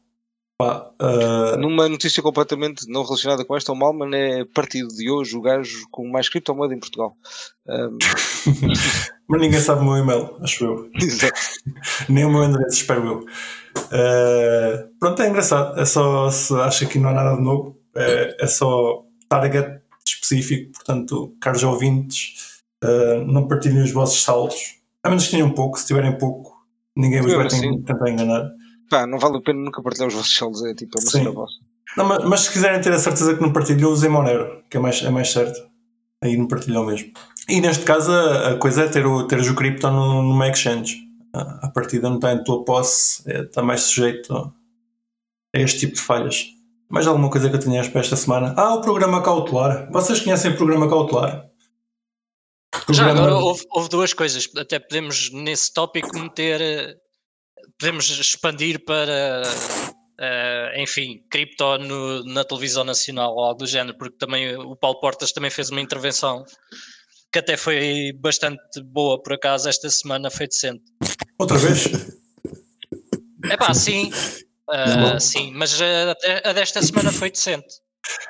Pá, 0.60 0.92
eh, 1.00 1.58
Numa 1.58 1.88
notícia 1.88 2.24
completamente 2.24 2.88
não 2.90 3.04
relacionada 3.04 3.46
com 3.46 3.56
esta, 3.56 3.72
o 3.72 3.76
Malman 3.76 4.16
é 4.16 4.46
partido 4.46 4.88
de 4.90 5.10
hoje 5.10 5.38
o 5.38 5.42
gajo 5.42 5.88
com 5.92 6.08
mais 6.08 6.30
criptomoeda 6.30 6.74
em 6.74 6.80
Portugal. 6.80 7.16
Ahm, 7.68 7.98
Mas 9.28 9.42
ninguém 9.42 9.60
sabe 9.60 9.82
o 9.82 9.84
meu 9.84 9.98
e-mail, 9.98 10.38
acho 10.42 10.64
eu. 10.64 10.90
exato. 10.96 11.34
Nem 12.10 12.24
o 12.26 12.30
meu 12.32 12.44
endereço, 12.46 12.78
espero 12.78 13.06
eu. 13.06 13.26
Eh, 13.92 14.86
pronto, 15.00 15.22
é 15.22 15.28
engraçado. 15.30 15.80
É 15.80 15.86
só 15.86 16.30
se 16.32 16.54
acha 16.56 16.86
que 16.86 16.98
não 17.00 17.10
há 17.10 17.14
nada 17.14 17.36
de 17.36 17.42
novo. 17.42 17.78
É, 17.96 18.38
é 18.40 18.48
só 18.48 19.04
target 19.30 19.82
específico. 20.08 20.72
Portanto, 20.74 21.36
caros 21.42 21.64
ouvintes, 21.64 22.60
eh, 22.84 23.24
não 23.26 23.48
partilhem 23.48 23.84
os 23.84 23.92
vossos 23.92 24.24
saldos. 24.24 24.76
A 25.04 25.10
menos 25.10 25.26
que 25.26 25.32
tenham 25.32 25.50
pouco. 25.52 25.78
Se 25.80 25.88
tiverem 25.88 26.18
pouco, 26.18 26.56
ninguém 26.96 27.22
vos 27.22 27.34
vai 27.34 27.48
ten- 27.48 27.58
assim. 27.58 27.82
tentar 27.82 28.10
enganar. 28.10 28.50
Pá, 28.90 29.06
não 29.06 29.20
vale 29.20 29.38
a 29.38 29.42
pena 29.42 29.60
nunca 29.60 29.82
partilhar 29.82 30.08
os 30.08 30.14
vossos 30.14 30.36
saldos, 30.38 30.64
é 30.64 30.74
tipo 30.74 30.98
é 30.98 31.02
uma 31.04 31.12
cena 31.12 31.32
vossa. 31.32 31.56
Não, 31.98 32.06
mas, 32.06 32.24
mas 32.24 32.40
se 32.42 32.52
quiserem 32.52 32.80
ter 32.80 32.94
a 32.94 33.00
certeza 33.00 33.36
que 33.36 33.42
não 33.42 33.52
partilham, 33.52 33.90
usem 33.92 34.10
Monero, 34.10 34.62
que 34.70 34.78
é 34.78 34.80
mais, 34.80 35.02
é 35.04 35.10
mais 35.10 35.30
certo. 35.32 35.60
Aí 36.24 36.36
não 36.38 36.48
partilham 36.48 36.86
mesmo. 36.86 37.12
E 37.48 37.62
neste 37.62 37.86
caso, 37.86 38.12
a, 38.12 38.58
coisa 38.58 38.84
é 38.84 38.90
ter 38.90 39.06
o, 39.06 39.28
teres 39.28 39.48
o 39.48 39.56
cripto 39.56 39.90
no, 39.90 40.22
numa 40.22 40.48
exchange. 40.50 40.98
A, 41.34 41.68
a 41.68 41.72
partida 41.72 42.10
não 42.10 42.16
está 42.18 42.34
em 42.34 42.44
tua 42.44 42.64
posse, 42.66 43.24
é, 43.32 43.42
está 43.42 43.62
mais 43.62 43.82
sujeito 43.82 44.34
a 45.56 45.60
este 45.60 45.80
tipo 45.82 45.94
de 45.96 46.02
falhas. 46.02 46.46
Mais 46.90 47.06
alguma 47.06 47.30
coisa 47.30 47.50
que 47.50 47.56
eu 47.56 47.60
tenhas 47.60 47.88
para 47.90 48.02
esta 48.02 48.16
semana? 48.16 48.54
Ah, 48.58 48.74
o 48.76 48.82
programa 48.82 49.22
cautelar. 49.22 49.92
Vocês 49.92 50.20
conhecem 50.22 50.52
o 50.52 50.58
programa 50.58 50.90
cautelar? 50.90 51.46
Já 52.74 52.82
Programa- 53.04 53.12
agora 53.20 53.36
houve, 53.36 53.66
houve 53.72 53.90
duas 53.90 54.14
coisas. 54.14 54.48
Até 54.58 54.80
podemos 54.80 55.30
nesse 55.32 55.74
tópico 55.74 56.18
meter. 56.18 56.62
eh, 56.62 56.96
Podemos 57.80 58.10
expandir 58.10 58.84
para. 58.86 59.44
Eh, 60.20 60.82
enfim, 60.82 61.22
cripto 61.30 61.78
no- 61.78 62.24
na 62.26 62.44
televisão 62.44 62.84
nacional 62.84 63.34
ou 63.36 63.44
algo 63.44 63.60
do 63.60 63.68
género, 63.68 63.98
porque 63.98 64.18
também 64.18 64.56
o 64.56 64.76
Paulo 64.76 65.00
Portas 65.00 65.32
também 65.32 65.50
fez 65.52 65.70
uma 65.70 65.82
intervenção 65.82 66.44
que 67.32 67.40
até 67.40 67.58
foi 67.58 68.14
bastante 68.20 68.82
boa 68.84 69.22
por 69.22 69.34
acaso 69.34 69.68
esta 69.70 69.90
semana, 69.90 70.30
foi 70.32 70.48
decente. 70.48 70.84
Outra 71.40 71.58
vez? 71.58 71.86
É 73.50 73.58
pá, 73.58 73.74
sim, 73.74 74.10
eh, 74.72 75.20
sim, 75.20 75.52
mas 75.54 75.80
até 75.82 76.48
a 76.50 76.54
desta 76.54 76.82
semana 76.82 77.12
foi 77.12 77.30
decente. 77.30 77.68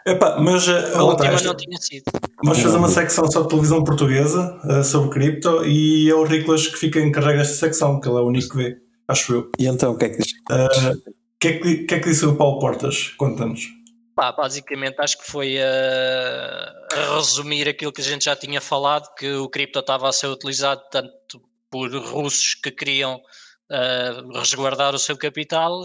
Epá, 0.06 0.40
mas 0.40 0.68
eh, 0.68 0.94
A 0.96 1.04
última 1.04 1.34
esta- 1.34 1.48
não 1.50 1.56
tinha 1.56 1.78
sido. 1.80 2.04
Vamos 2.44 2.60
fazer 2.60 2.78
uma 2.78 2.90
secção 2.90 3.30
só 3.32 3.44
de 3.44 3.48
televisão 3.50 3.84
portuguesa 3.84 4.60
eh, 4.70 4.84
sobre 4.84 5.10
cripto 5.12 5.64
e 5.66 6.10
é 6.10 6.16
o 6.16 6.24
Riclas 6.24 6.68
que 6.68 6.78
fica 6.78 7.00
encarregue 7.00 7.38
desta 7.40 7.54
secção, 7.56 8.00
que 8.00 8.08
ele 8.10 8.18
é 8.18 8.22
o 8.22 8.26
único 8.28 8.50
que 8.50 8.58
vê, 8.58 8.78
acho 9.08 9.34
eu. 9.34 9.52
E 9.60 9.68
então 9.68 9.92
o 9.94 9.98
que 9.98 10.06
é 10.06 10.10
que 10.10 10.18
diz? 10.18 10.32
O 10.50 11.27
que, 11.40 11.48
é 11.48 11.60
que, 11.60 11.78
que 11.86 11.94
é 11.96 12.00
que 12.00 12.10
disse 12.10 12.26
o 12.26 12.36
Paulo 12.36 12.60
Portas? 12.60 13.10
Conta-nos. 13.18 13.68
Pá, 14.16 14.32
basicamente 14.32 14.96
acho 15.00 15.18
que 15.20 15.30
foi 15.30 15.58
a, 15.62 16.74
a 16.92 17.16
resumir 17.18 17.70
aquilo 17.70 17.94
que 17.94 18.02
a 18.02 18.04
gente 18.04 18.26
já 18.26 18.36
tinha 18.36 18.60
falado, 18.60 19.14
que 19.16 19.32
o 19.34 19.48
cripto 19.48 19.80
estava 19.80 20.10
a 20.10 20.12
ser 20.12 20.28
utilizado 20.28 20.82
tanto 20.92 21.42
por 21.70 21.92
russos 21.96 22.56
que 22.56 22.72
queriam 22.72 23.22
ah, 23.70 24.24
resguardar 24.40 24.96
o 24.96 25.00
seu 25.00 25.16
capital, 25.16 25.84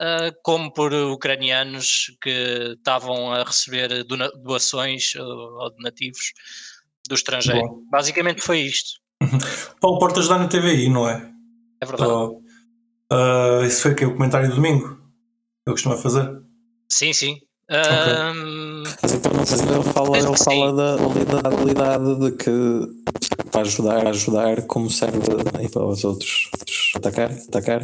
ah, 0.00 0.32
como 0.44 0.72
por 0.72 0.92
ucranianos 0.94 2.16
que 2.22 2.74
estavam 2.78 3.32
a 3.32 3.42
receber 3.42 4.04
doações 4.44 5.14
ah, 5.16 5.22
ou 5.22 5.70
donativos 5.74 6.32
do 7.08 7.16
estrangeiro. 7.16 7.66
Bom. 7.66 7.82
Basicamente 7.90 8.40
foi 8.40 8.60
isto, 8.60 9.00
Paulo 9.80 9.98
Portas 9.98 10.28
dá 10.28 10.38
na 10.38 10.48
TVI, 10.48 10.88
não 10.88 11.08
é? 11.08 11.28
é 11.80 11.86
verdade. 11.86 12.12
Ah, 13.10 13.60
isso 13.66 13.82
foi 13.82 13.94
que 13.94 14.04
o 14.04 14.12
comentário 14.14 14.48
de 14.48 14.54
domingo. 14.54 14.86
Ele 15.66 15.74
costuma 15.74 15.96
fazer. 15.96 16.40
Sim, 16.90 17.12
sim. 17.12 17.38
Mas 17.70 19.12
então 19.12 19.32
não 19.34 19.44
sei, 19.44 19.58
ele 19.60 19.82
fala, 19.92 20.16
ele 20.18 20.36
fala 20.38 20.72
da, 20.72 20.96
da 20.96 21.48
habilidade 21.48 22.18
de 22.20 22.32
que 22.32 22.50
para 23.50 23.60
ajudar, 23.62 24.06
ajudar 24.06 24.62
como 24.66 24.90
serve 24.90 25.18
aí 25.58 25.68
para 25.68 25.84
os 25.86 26.02
outros 26.04 26.50
atacar, 26.96 27.30
atacar. 27.30 27.82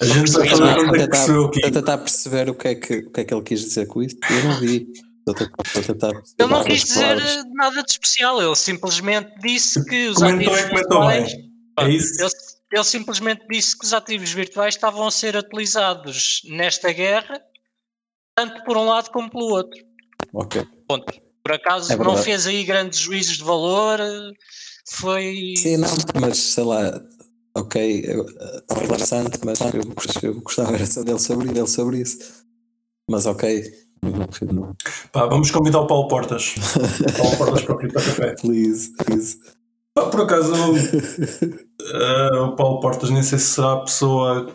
A 0.00 0.04
gente 0.04 0.30
vai 0.32 0.48
fazer 0.48 0.74
conta 0.76 0.98
que 0.98 1.08
percebeu 1.08 1.44
aqui. 1.46 1.64
a 1.64 1.70
tentar 1.70 1.98
perceber 1.98 2.50
o 2.50 2.54
que, 2.54 2.68
é 2.68 2.74
que, 2.74 2.94
o 2.98 3.10
que 3.10 3.20
é 3.20 3.24
que 3.24 3.32
ele 3.34 3.42
quis 3.42 3.60
dizer 3.60 3.86
com 3.86 4.02
isso. 4.02 4.16
Eu 4.30 4.44
não 4.44 4.60
vi. 4.60 4.86
Estou 5.26 5.46
a 5.46 5.82
tentar- 5.82 6.20
estou 6.22 6.46
Ele 6.46 6.48
não 6.54 6.64
quis 6.64 6.84
dizer 6.84 7.00
palavras. 7.16 7.44
nada 7.54 7.82
de 7.82 7.90
especial, 7.90 8.42
ele 8.42 8.54
simplesmente 8.54 9.30
disse 9.40 9.82
que 9.86 10.08
os 10.08 10.16
Comentou 10.18 10.52
ativos 10.54 10.58
é 10.58 10.62
que 10.62 10.68
comentou 10.68 11.08
virtuais. 11.08 11.32
bem. 11.34 11.50
É 11.78 11.90
isso? 11.90 12.22
Ele, 12.22 12.30
ele 12.72 12.84
simplesmente 12.84 13.46
disse 13.48 13.78
que 13.78 13.84
os 13.84 13.92
ativos 13.92 14.30
virtuais 14.32 14.74
estavam 14.74 15.06
a 15.06 15.10
ser 15.10 15.36
utilizados 15.36 16.42
nesta 16.44 16.92
guerra, 16.92 17.40
tanto 18.36 18.64
por 18.64 18.76
um 18.76 18.84
lado 18.86 19.10
como 19.10 19.30
pelo 19.30 19.46
outro. 19.46 19.80
Ok. 20.32 20.66
Ponto. 20.88 21.20
Por 21.42 21.52
acaso 21.52 21.92
É 21.92 21.96
não 21.96 22.16
fez 22.16 22.46
aí 22.46 22.64
grandes 22.64 22.98
juízos 22.98 23.36
de 23.36 23.44
valor, 23.44 24.00
foi. 24.88 25.54
Sim, 25.56 25.76
não, 25.76 25.88
mas 26.20 26.38
sei 26.38 26.64
lá, 26.64 27.00
ok, 27.56 28.04
eu- 28.04 28.26
é 28.80 28.84
interessante, 28.84 29.38
mas 29.44 29.60
eu, 29.60 30.28
eu 30.30 30.40
gostava 30.40 30.74
era 30.74 30.84
só 30.86 31.04
dele 31.04 31.20
sobre, 31.20 31.52
dele 31.52 31.68
sobre 31.68 32.00
isso. 32.00 32.44
Mas 33.08 33.26
ok, 33.26 33.62
não, 34.02 34.10
não, 34.52 34.76
Pá, 35.12 35.26
vamos 35.26 35.50
convidar 35.52 35.80
o 35.80 35.86
Paulo 35.86 36.08
Portas. 36.08 36.54
Paulo 37.16 37.36
Portas 37.36 37.62
para 37.62 37.74
o 37.76 37.92
Café. 37.92 38.34
please, 38.34 38.92
please. 39.04 39.38
Por 40.10 40.20
acaso, 40.22 40.52
ah, 41.94 42.42
o 42.42 42.56
Paulo 42.56 42.80
Portas 42.80 43.10
nem 43.10 43.22
sei 43.22 43.38
se 43.38 43.46
será 43.54 43.72
a 43.72 43.80
pessoa, 43.80 44.46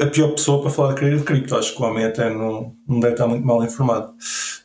a 0.00 0.06
pior 0.06 0.30
pessoa 0.32 0.60
para 0.60 0.70
falar 0.70 0.94
de 0.94 1.22
cripto. 1.22 1.56
Acho 1.56 1.74
que 1.74 1.82
o 1.82 1.86
homem 1.86 2.04
até 2.04 2.28
não, 2.32 2.74
não 2.86 3.00
deve 3.00 3.14
estar 3.14 3.26
muito 3.26 3.46
mal 3.46 3.62
informado. 3.62 4.12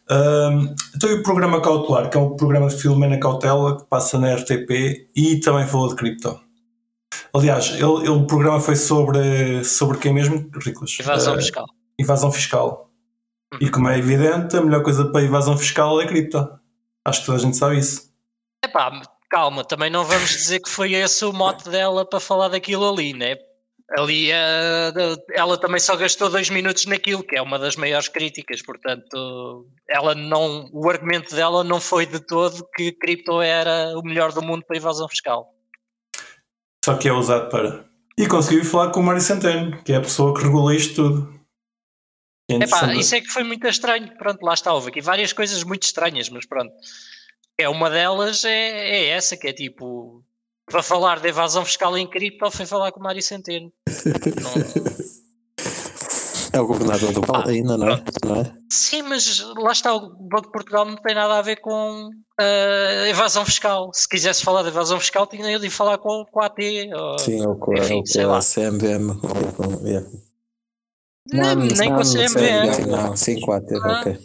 Ahm, 0.10 0.74
então, 0.96 1.10
e 1.10 1.14
o 1.14 1.24
programa 1.24 1.62
Cautelar, 1.62 2.10
que 2.10 2.18
é 2.18 2.20
um 2.20 2.36
programa 2.36 2.68
de 2.68 2.76
Filomena 2.82 3.20
Cautela 3.20 3.78
que 3.78 3.86
passa 3.86 4.18
na 4.20 4.34
RTP 4.36 5.08
e 5.16 5.40
também 5.40 5.68
falou 5.68 5.88
de 5.90 5.96
cripto. 5.96 6.40
Aliás, 7.34 7.70
ele, 7.72 7.84
ele- 7.84 8.10
o 8.10 8.26
programa 8.28 8.60
foi 8.60 8.76
sobre, 8.76 9.64
sobre 9.64 9.98
quem 9.98 10.14
mesmo? 10.14 10.50
Riclas. 10.64 10.98
Evasão 11.00 11.34
Ah, 11.34 11.38
fiscal. 11.38 11.66
evasão 11.98 12.32
fiscal. 12.32 12.90
E 13.62 13.70
como 13.70 13.88
é 13.88 13.98
evidente, 14.00 14.58
a 14.58 14.62
melhor 14.62 14.82
coisa 14.84 15.06
para 15.06 15.22
evasão 15.24 15.56
fiscal 15.58 16.02
é 16.02 16.08
cripto. 16.08 16.48
Acho 17.06 17.20
que 17.22 17.26
toda 17.28 17.38
a 17.38 17.42
gente 17.42 17.56
sabe 17.56 17.78
isso. 17.78 18.12
Epá, 18.66 19.02
calma, 19.34 19.66
também 19.66 19.90
não 19.90 20.06
vamos 20.06 20.30
dizer 20.30 20.60
que 20.60 20.70
foi 20.70 20.94
esse 20.94 21.26
o 21.26 21.34
mote 21.34 21.68
dela 21.68 22.08
para 22.08 22.20
falar 22.20 22.50
daquilo 22.50 22.88
ali, 22.88 23.14
né? 23.14 23.36
Ali 23.98 24.32
eh, 24.32 24.94
ela 25.34 25.58
também 25.58 25.80
só 25.80 25.96
gastou 25.96 26.30
dois 26.30 26.52
minutos 26.52 26.86
naquilo, 26.86 27.24
que 27.24 27.36
é 27.36 27.42
uma 27.42 27.58
das 27.58 27.76
maiores 27.76 28.08
críticas, 28.08 28.62
portanto, 28.62 29.68
ela 29.90 30.14
não, 30.14 30.70
o 30.72 30.88
argumento 30.88 31.36
dela 31.36 31.64
não 31.64 31.82
foi 31.82 32.06
de 32.06 32.20
todo 32.20 32.68
que 32.76 32.92
cripto 32.92 33.42
era 33.42 33.98
o 33.98 34.04
melhor 34.04 34.32
do 34.32 34.42
mundo 34.42 34.64
para 34.68 34.78
evasão 34.78 35.10
fiscal. 35.10 35.52
Só 36.86 36.96
que 36.96 37.10
é 37.10 37.14
usado 37.14 37.50
para. 37.50 37.86
E 38.16 38.28
consegui 38.28 38.64
falar 38.64 38.92
com 38.92 39.00
o 39.00 39.04
Mário 39.04 39.22
Centeno, 39.22 39.82
que 39.84 39.94
é 39.94 39.96
a 39.96 40.02
pessoa 40.02 40.36
que 40.36 40.44
regula 40.44 40.76
isto 40.76 40.96
tudo. 40.96 41.34
É 42.52 42.56
Epá, 42.56 42.94
isso 42.94 43.16
é 43.16 43.22
que 43.22 43.30
foi 43.30 43.44
muito 43.44 43.66
estranho. 43.68 44.16
Pronto, 44.16 44.44
lá 44.44 44.54
está, 44.54 44.72
houve 44.74 44.90
aqui 44.90 45.02
várias 45.02 45.34
coisas 45.34 45.64
muito 45.64 45.84
estranhas, 45.84 46.30
mas 46.30 46.46
pronto. 46.46 46.74
É 47.58 47.70
uma 47.70 47.90
delas, 47.90 48.44
é, 48.46 48.50
é 48.52 49.08
essa, 49.10 49.38
que 49.38 49.48
é 49.48 49.54
tipo, 49.54 50.24
para 50.66 50.82
falar 50.82 51.20
de 51.20 51.28
evasão 51.28 51.64
fiscal 51.64 51.96
em 51.98 52.08
cripto, 52.10 52.50
foi 52.52 52.66
falar 52.66 52.92
com 52.92 53.00
o 53.00 53.04
Mário 53.04 53.22
Centeno. 53.22 53.72
Não- 53.88 54.84
É 56.56 56.62
o 56.62 56.68
governador 56.68 57.12
do 57.12 57.22
Paulo 57.22 57.50
ainda, 57.50 57.76
não 57.76 57.88
é? 57.90 58.04
não 58.24 58.36
é? 58.42 58.54
Sim, 58.70 59.02
mas 59.02 59.40
lá 59.58 59.72
está, 59.72 59.92
o 59.96 60.02
Banco 60.12 60.44
de 60.46 60.52
Portugal 60.52 60.86
não 60.86 60.96
tem 60.98 61.16
nada 61.16 61.40
a 61.40 61.42
ver 61.42 61.56
com 61.56 62.10
uh, 62.10 63.06
evasão 63.10 63.44
fiscal. 63.44 63.90
Se 63.92 64.08
quisesse 64.08 64.44
falar 64.44 64.62
de 64.62 64.68
evasão 64.68 65.00
fiscal, 65.00 65.26
tinha 65.26 65.58
de 65.60 65.70
falar 65.72 65.98
com, 65.98 66.24
com 66.32 66.40
a 66.42 66.46
AT. 66.46 66.60
Ou, 66.96 67.18
Sim, 67.18 67.44
ou 67.48 67.56
com, 67.56 67.74
enfim, 67.76 68.04
ou 68.20 68.28
com 68.28 68.34
a 68.36 68.40
CMVM. 68.40 69.10
ou 69.10 69.54
com- 69.54 69.88
yeah. 69.88 70.08
Nem, 71.32 71.56
nem 71.56 71.90
com 71.90 71.96
a 71.96 71.98
não, 71.98 72.04
CMVM. 72.04 72.86
Não, 72.88 73.18
sim, 73.18 73.40
com 73.40 73.52
a 73.52 73.58
AT, 73.58 73.72
Ah. 73.84 74.00
ok. 74.02 74.20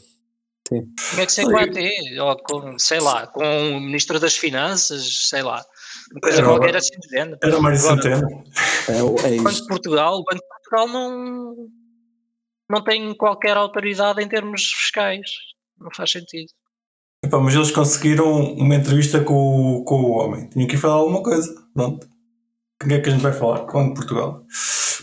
Como 0.69 1.21
é 1.23 1.27
que 1.27 1.33
ser 1.33 1.45
com 1.45 1.57
a 1.57 1.63
AT? 1.63 1.79
Ou 2.21 2.37
com, 2.43 2.79
sei 2.79 3.01
lá, 3.01 3.27
com 3.27 3.43
o 3.77 3.81
Ministro 3.81 4.19
das 4.21 4.37
Finanças, 4.37 5.27
sei 5.29 5.43
lá. 5.43 5.65
Uma 6.13 6.21
coisa 6.21 6.39
Era- 6.39 6.47
qualquer 6.47 6.77
assim 6.77 6.97
de 7.01 7.09
género. 7.09 7.39
Era 7.43 7.61
Mário 7.61 7.79
Centeno. 7.79 8.45
É, 8.89 9.03
o- 9.03 9.17
é 9.19 9.31
O 9.33 9.37
Banco 9.37 9.51
isto. 9.51 9.63
de 9.63 9.69
Portugal, 9.69 10.15
o 10.15 10.25
Banco 10.25 10.43
de 10.43 10.49
Portugal 10.49 10.89
não, 10.89 11.55
não 12.71 12.85
tem 12.85 13.15
qualquer 13.15 13.57
autoridade 13.57 14.23
em 14.23 14.29
termos 14.29 14.63
fiscais. 14.73 15.31
Não 15.79 15.91
faz 15.95 16.11
sentido. 16.13 16.49
Epá, 17.25 17.39
mas 17.41 17.55
eles 17.55 17.71
conseguiram 17.71 18.55
uma 18.55 18.75
entrevista 18.77 19.23
com, 19.23 19.35
o- 19.79 19.85
com 19.85 20.03
o 20.03 20.11
homem. 20.19 20.49
Tinham 20.51 20.69
que 20.69 20.75
ir 20.77 20.79
falar 20.79 20.95
alguma 20.95 21.23
coisa. 21.23 21.53
Pronto. 21.75 22.09
O 22.83 22.89
que 22.89 22.95
é 22.95 23.01
que 23.01 23.09
a 23.09 23.13
gente 23.13 23.23
vai 23.23 23.33
falar? 23.33 23.61
Com 23.61 23.79
o 23.79 23.83
Banco 23.83 23.89
de 23.89 24.07
Portugal. 24.07 24.45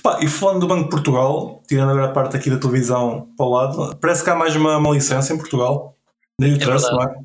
Pá, 0.01 0.19
e 0.21 0.27
falando 0.27 0.61
do 0.61 0.67
Banco 0.67 0.83
de 0.85 0.89
Portugal, 0.89 1.63
tirando 1.67 1.89
agora 1.89 2.05
a 2.05 2.13
parte 2.13 2.37
aqui 2.37 2.49
da 2.49 2.57
televisão 2.57 3.33
para 3.35 3.45
o 3.45 3.49
lado, 3.49 3.97
parece 3.97 4.23
que 4.23 4.29
há 4.29 4.35
mais 4.35 4.55
uma, 4.55 4.77
uma 4.77 4.91
licença 4.91 5.33
em 5.33 5.37
Portugal. 5.37 5.97
Daí 6.39 6.53
o 6.53 6.59
trust, 6.59 6.91
não 6.91 7.03
é? 7.03 7.15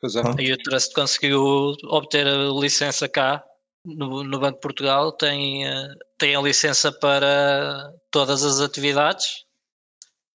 Pois 0.00 0.14
é. 0.14 0.20
Ah. 0.20 0.34
E 0.38 0.52
o 0.52 0.58
Trust 0.58 0.94
conseguiu 0.94 1.74
obter 1.84 2.26
a 2.26 2.48
licença 2.60 3.08
cá 3.08 3.44
no, 3.84 4.22
no 4.22 4.38
Banco 4.38 4.54
de 4.54 4.60
Portugal, 4.60 5.12
tem, 5.12 5.66
eh, 5.66 5.94
tem 6.18 6.36
a 6.36 6.40
licença 6.40 6.92
para 6.92 7.92
todas 8.10 8.44
as 8.44 8.60
atividades 8.60 9.44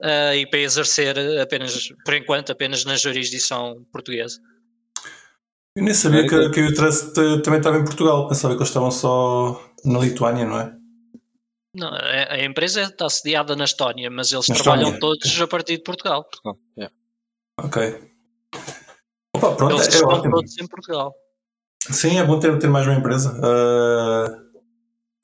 eh, 0.01 0.37
e 0.37 0.47
para 0.47 0.59
exercer 0.59 1.17
apenas, 1.39 1.89
por 2.03 2.13
enquanto, 2.13 2.51
apenas 2.51 2.83
na 2.85 2.95
jurisdição 2.95 3.85
portuguesa. 3.91 4.39
Eu 5.75 5.83
nem 5.83 5.93
sabia 5.93 6.21
É, 6.21 6.27
que, 6.27 6.49
que 6.51 6.61
o 6.61 6.73
trust 6.73 7.19
eh, 7.19 7.41
também 7.41 7.59
estava 7.59 7.77
em 7.77 7.83
Portugal. 7.83 8.27
Pensava 8.27 8.53
que 8.53 8.59
eles 8.59 8.69
estavam 8.69 8.91
só 8.91 9.59
na 9.83 9.99
Lituânia, 9.99 10.45
não 10.45 10.59
é? 10.59 10.75
Não, 11.75 11.91
a, 11.91 12.43
empresa 12.43 12.83
está 12.83 13.09
sediada 13.09 13.55
na 13.55 13.63
Estónia, 13.63 14.09
mas 14.11 14.31
eles 14.31 14.47
Na 14.47 14.55
trabalham 14.55 14.91
Estónia. 14.93 14.99
todos 14.99 15.41
a 15.41 15.47
partir 15.47 15.77
de 15.77 15.83
Portugal. 15.83 16.23
Portugal, 16.23 16.57
yeah. 16.77 16.95
Ok. 17.59 18.11
Opa, 19.35 19.55
pronto, 19.55 19.73
Eles 19.73 19.87
é, 19.87 19.89
estão 19.89 20.09
ótimo. 20.09 20.35
todos 20.35 20.57
em 20.59 20.67
Portugal. 20.67 21.15
Sim, 21.89 22.19
é 22.19 22.23
bom 22.23 22.39
ter, 22.39 22.57
ter 22.59 22.69
mais 22.69 22.85
uma 22.85 22.95
empresa. 22.95 23.35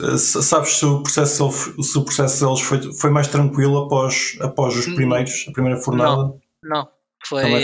S- 0.02 0.42
sabes 0.42 0.70
se 0.76 0.84
o 0.84 1.02
processo, 1.04 1.50
se 1.52 1.98
o 1.98 2.04
processo 2.04 2.44
deles 2.44 2.60
foi, 2.60 2.92
foi 2.94 3.10
mais 3.10 3.28
tranquilo 3.28 3.78
após, 3.84 4.36
após 4.40 4.76
os 4.76 4.88
Hum, 4.88 4.94
primeiros, 4.96 5.46
a 5.48 5.52
primeira 5.52 5.78
fornada? 5.80 6.34
Não, 6.64 6.88
foi 7.24 7.42
Não 7.44 7.56
é 7.56 7.60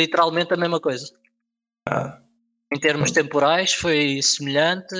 literalmente 0.00 0.54
a 0.54 0.56
mesma 0.56 0.80
coisa. 0.80 1.06
Ah, 1.88 2.21
Em 2.74 2.80
termos 2.80 3.10
temporais, 3.10 3.74
foi 3.74 4.20
semelhante. 4.22 4.94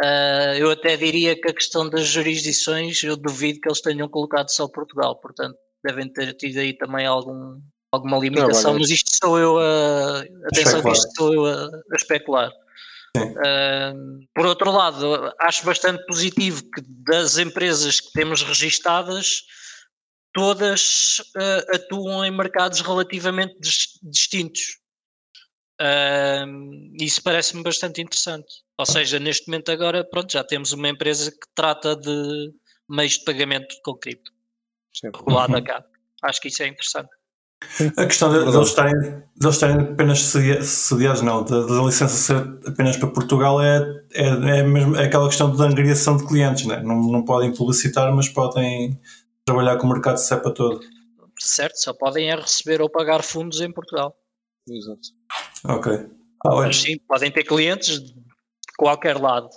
Ah, 0.00 0.54
eu 0.56 0.70
até 0.70 0.96
diria 0.96 1.38
que 1.38 1.50
a 1.50 1.54
questão 1.54 1.88
das 1.90 2.06
jurisdições, 2.06 3.02
eu 3.02 3.16
duvido 3.16 3.60
que 3.60 3.68
eles 3.68 3.80
tenham 3.80 4.08
colocado 4.08 4.48
só 4.50 4.68
Portugal, 4.68 5.20
portanto, 5.20 5.56
devem 5.84 6.10
ter 6.10 6.32
tido 6.34 6.58
aí 6.58 6.72
também 6.72 7.06
algum, 7.06 7.60
alguma 7.92 8.18
limitação, 8.18 8.78
mas 8.78 8.88
isto 8.88 9.10
sou 9.22 9.38
eu 9.38 9.58
a. 9.58 10.20
Atenção, 10.46 10.82
que 10.82 10.90
especular. 10.90 10.92
isto 10.92 11.10
sou 11.16 11.34
eu 11.34 11.46
a, 11.46 11.64
a 11.66 11.96
especular. 11.96 12.50
Ah, 13.44 13.92
por 14.34 14.46
outro 14.46 14.70
lado, 14.70 15.34
acho 15.40 15.64
bastante 15.64 16.04
positivo 16.06 16.62
que 16.72 16.82
das 16.86 17.36
empresas 17.36 18.00
que 18.00 18.12
temos 18.12 18.42
registadas, 18.42 19.42
todas 20.32 21.20
ah, 21.36 21.74
atuam 21.74 22.24
em 22.24 22.30
mercados 22.30 22.80
relativamente 22.80 23.58
dis- 23.60 23.98
distintos. 24.02 24.79
Isso 27.00 27.22
parece-me 27.22 27.62
bastante 27.62 28.02
interessante. 28.02 28.62
Ou 28.78 28.86
seja, 28.86 29.18
neste 29.18 29.48
momento 29.48 29.70
agora, 29.70 30.04
pronto, 30.04 30.32
já 30.32 30.44
temos 30.44 30.72
uma 30.72 30.88
empresa 30.88 31.30
que 31.30 31.46
trata 31.54 31.96
de 31.96 32.52
meios 32.88 33.14
de 33.14 33.24
pagamento 33.24 33.74
com 33.84 33.94
cripto, 33.94 34.30
regulada 35.14 35.60
cá. 35.62 35.84
Acho 36.22 36.40
que 36.40 36.48
isso 36.48 36.62
é 36.62 36.66
interessante. 36.68 37.08
a 37.96 38.06
questão 38.06 38.32
de, 38.32 38.50
de 38.50 38.56
eles 38.56 38.68
estarem, 38.68 38.94
de 39.00 39.46
eles 39.46 39.54
estarem 39.54 39.80
apenas 39.80 40.20
sedi- 40.20 40.64
sediados, 40.64 41.22
não, 41.22 41.44
da 41.44 41.60
da 41.60 41.82
licença 41.82 42.08
ser 42.08 42.68
apenas 42.68 42.96
para 42.96 43.08
Portugal 43.08 43.62
é, 43.62 44.02
é, 44.12 44.28
é, 44.28 44.62
mesmo, 44.62 44.96
é 44.96 45.04
aquela 45.04 45.28
questão 45.28 45.54
de 45.54 45.62
angariação 45.62 46.16
de 46.16 46.26
clientes, 46.26 46.66
né? 46.66 46.82
não, 46.82 47.00
não 47.02 47.24
podem 47.24 47.54
publicitar, 47.54 48.14
mas 48.14 48.28
podem 48.28 49.00
trabalhar 49.44 49.76
com 49.76 49.86
o 49.86 49.90
mercado 49.90 50.16
de 50.16 50.22
cepa 50.22 50.50
todo. 50.50 50.80
Certo? 51.38 51.76
Só 51.76 51.94
podem 51.94 52.30
é 52.30 52.34
receber 52.34 52.82
ou 52.82 52.90
pagar 52.90 53.22
fundos 53.22 53.60
em 53.60 53.72
Portugal. 53.72 54.14
Exato. 54.70 55.08
Ok. 55.64 55.92
Ah, 56.46 56.54
Mas 56.56 56.76
sim, 56.76 56.98
podem 57.06 57.30
ter 57.30 57.44
clientes 57.44 58.00
de 58.00 58.14
qualquer 58.78 59.18
lado, 59.20 59.48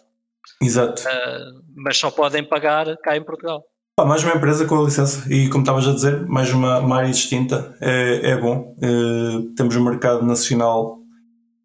exato. 0.61 1.03
ah, 1.07 1.51
mas 1.75 1.97
só 1.97 2.11
podem 2.11 2.43
pagar 2.43 2.97
cá 2.97 3.15
em 3.15 3.23
Portugal. 3.23 3.63
Pá, 3.95 4.05
mais 4.05 4.23
uma 4.23 4.33
empresa 4.33 4.65
com 4.65 4.81
a 4.81 4.85
licença 4.85 5.31
e 5.31 5.47
como 5.49 5.61
estavas 5.63 5.87
a 5.87 5.93
dizer, 5.93 6.25
mais 6.27 6.51
uma, 6.51 6.79
uma 6.79 6.97
área 6.97 7.11
distinta 7.11 7.77
é, 7.79 8.31
é 8.31 8.37
bom. 8.37 8.75
Eh, 8.81 9.53
temos 9.55 9.75
o 9.75 9.83
mercado 9.83 10.25
nacional 10.25 10.97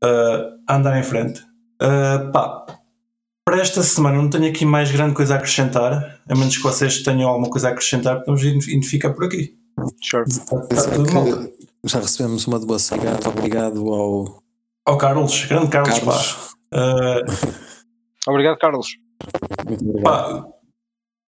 eh, 0.04 0.50
a 0.68 0.76
andar 0.76 0.98
em 1.00 1.02
frente. 1.02 1.42
Eh, 1.80 2.18
pá, 2.30 2.66
para 3.46 3.58
esta 3.62 3.82
semana 3.82 4.18
não 4.18 4.28
tenho 4.28 4.46
aqui 4.46 4.66
mais 4.66 4.90
grande 4.92 5.14
coisa 5.14 5.34
a 5.34 5.38
acrescentar, 5.38 6.20
a 6.28 6.34
menos 6.36 6.54
que 6.54 6.62
vocês 6.62 7.02
tenham 7.02 7.30
alguma 7.30 7.48
coisa 7.48 7.68
a 7.68 7.70
acrescentar, 7.72 8.18
podemos 8.18 8.42
identificar 8.44 9.14
por 9.14 9.24
aqui. 9.24 9.56
Sure. 10.02 10.24
Está, 10.28 10.66
está 10.70 10.90
tudo 10.90 11.10
bom. 11.10 11.48
Já 11.84 12.00
recebemos 12.00 12.46
uma 12.46 12.58
doação. 12.58 12.98
Obrigado, 12.98 13.26
obrigado 13.28 13.92
ao 13.92 14.42
Ao 14.84 14.98
Carlos, 14.98 15.44
grande 15.44 15.68
Carlos, 15.68 15.98
Carlos. 15.98 16.32
pá. 16.70 16.78
Eh, 16.78 17.24
Obrigado, 18.28 18.58
Carlos. 18.58 18.88
Muito 19.66 19.88
obrigado. 19.88 20.42
Pá, 20.42 20.48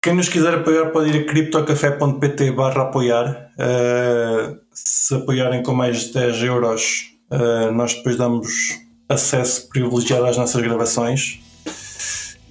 quem 0.03 0.15
nos 0.15 0.29
quiser 0.29 0.55
apoiar 0.55 0.91
pode 0.91 1.11
ir 1.11 1.21
a 1.23 1.27
criptocafé.pt 1.27 2.53
barra 2.53 2.83
apoiar. 2.83 3.53
Uh, 3.59 4.59
se 4.73 5.15
apoiarem 5.15 5.63
com 5.63 5.75
mais 5.75 6.07
de 6.07 6.15
10 6.15 6.43
euros, 6.45 7.13
uh, 7.31 7.71
nós 7.71 7.95
depois 7.95 8.17
damos 8.17 8.81
acesso 9.09 9.69
privilegiado 9.69 10.25
às 10.25 10.39
nossas 10.39 10.63
gravações. 10.63 11.41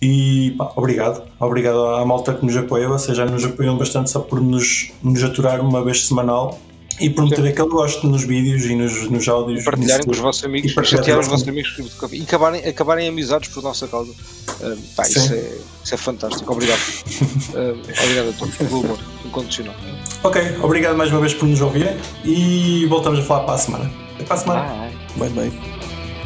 E 0.01 0.51
pá, 0.57 0.71
obrigado. 0.75 1.23
Obrigado 1.39 1.87
à 1.87 2.05
malta 2.05 2.33
que 2.33 2.45
nos 2.45 2.55
apoia. 2.55 2.87
Vocês 2.87 3.17
já 3.17 3.25
nos 3.25 3.43
apoiam 3.43 3.77
bastante 3.77 4.11
só 4.11 4.19
por 4.19 4.39
nos, 4.39 4.91
nos 5.01 5.23
aturar 5.23 5.59
uma 5.59 5.83
vez 5.83 6.05
semanal 6.07 6.57
e 6.99 7.09
por 7.09 7.23
meter 7.25 7.45
aquele 7.47 7.69
gosto 7.69 8.07
nos 8.07 8.23
vídeos 8.23 8.65
e 8.65 8.75
nos, 8.75 9.09
nos 9.09 9.27
áudios. 9.27 9.63
Partilharem 9.63 10.05
com 10.05 10.11
os 10.11 10.17
vossos 10.17 10.43
amigos, 10.43 10.71
E 10.71 10.85
chatear 10.85 11.19
os 11.19 11.25
os 11.25 11.31
vossos 11.31 11.47
amigos 11.47 11.75
e 12.11 12.21
acabarem, 12.21 12.65
acabarem 12.65 13.07
amizades 13.07 13.49
por 13.49 13.63
nossa 13.63 13.87
causa. 13.87 14.11
Ah, 14.61 14.75
pá, 14.95 15.07
isso, 15.07 15.19
Sim. 15.19 15.33
é, 15.35 15.57
isso 15.83 15.93
é 15.93 15.97
fantástico. 15.97 16.51
Obrigado. 16.51 16.79
Ah, 17.55 17.73
obrigado 18.03 18.29
a 18.29 18.33
todos 18.33 18.55
pelo 18.57 18.79
amor 18.81 18.99
incondicional. 19.25 19.75
Ok, 20.23 20.41
obrigado 20.61 20.95
mais 20.95 21.11
uma 21.11 21.19
vez 21.19 21.33
por 21.33 21.47
nos 21.47 21.59
ouvirem 21.61 21.97
e 22.23 22.85
voltamos 22.85 23.19
a 23.19 23.23
falar 23.23 23.43
para 23.45 23.53
a 23.55 23.57
semana. 23.57 23.91
Até 24.15 24.23
para 24.23 24.35
a 24.35 24.39
semana. 24.39 24.91
Bem, 25.15 25.29
bem. 25.31 25.78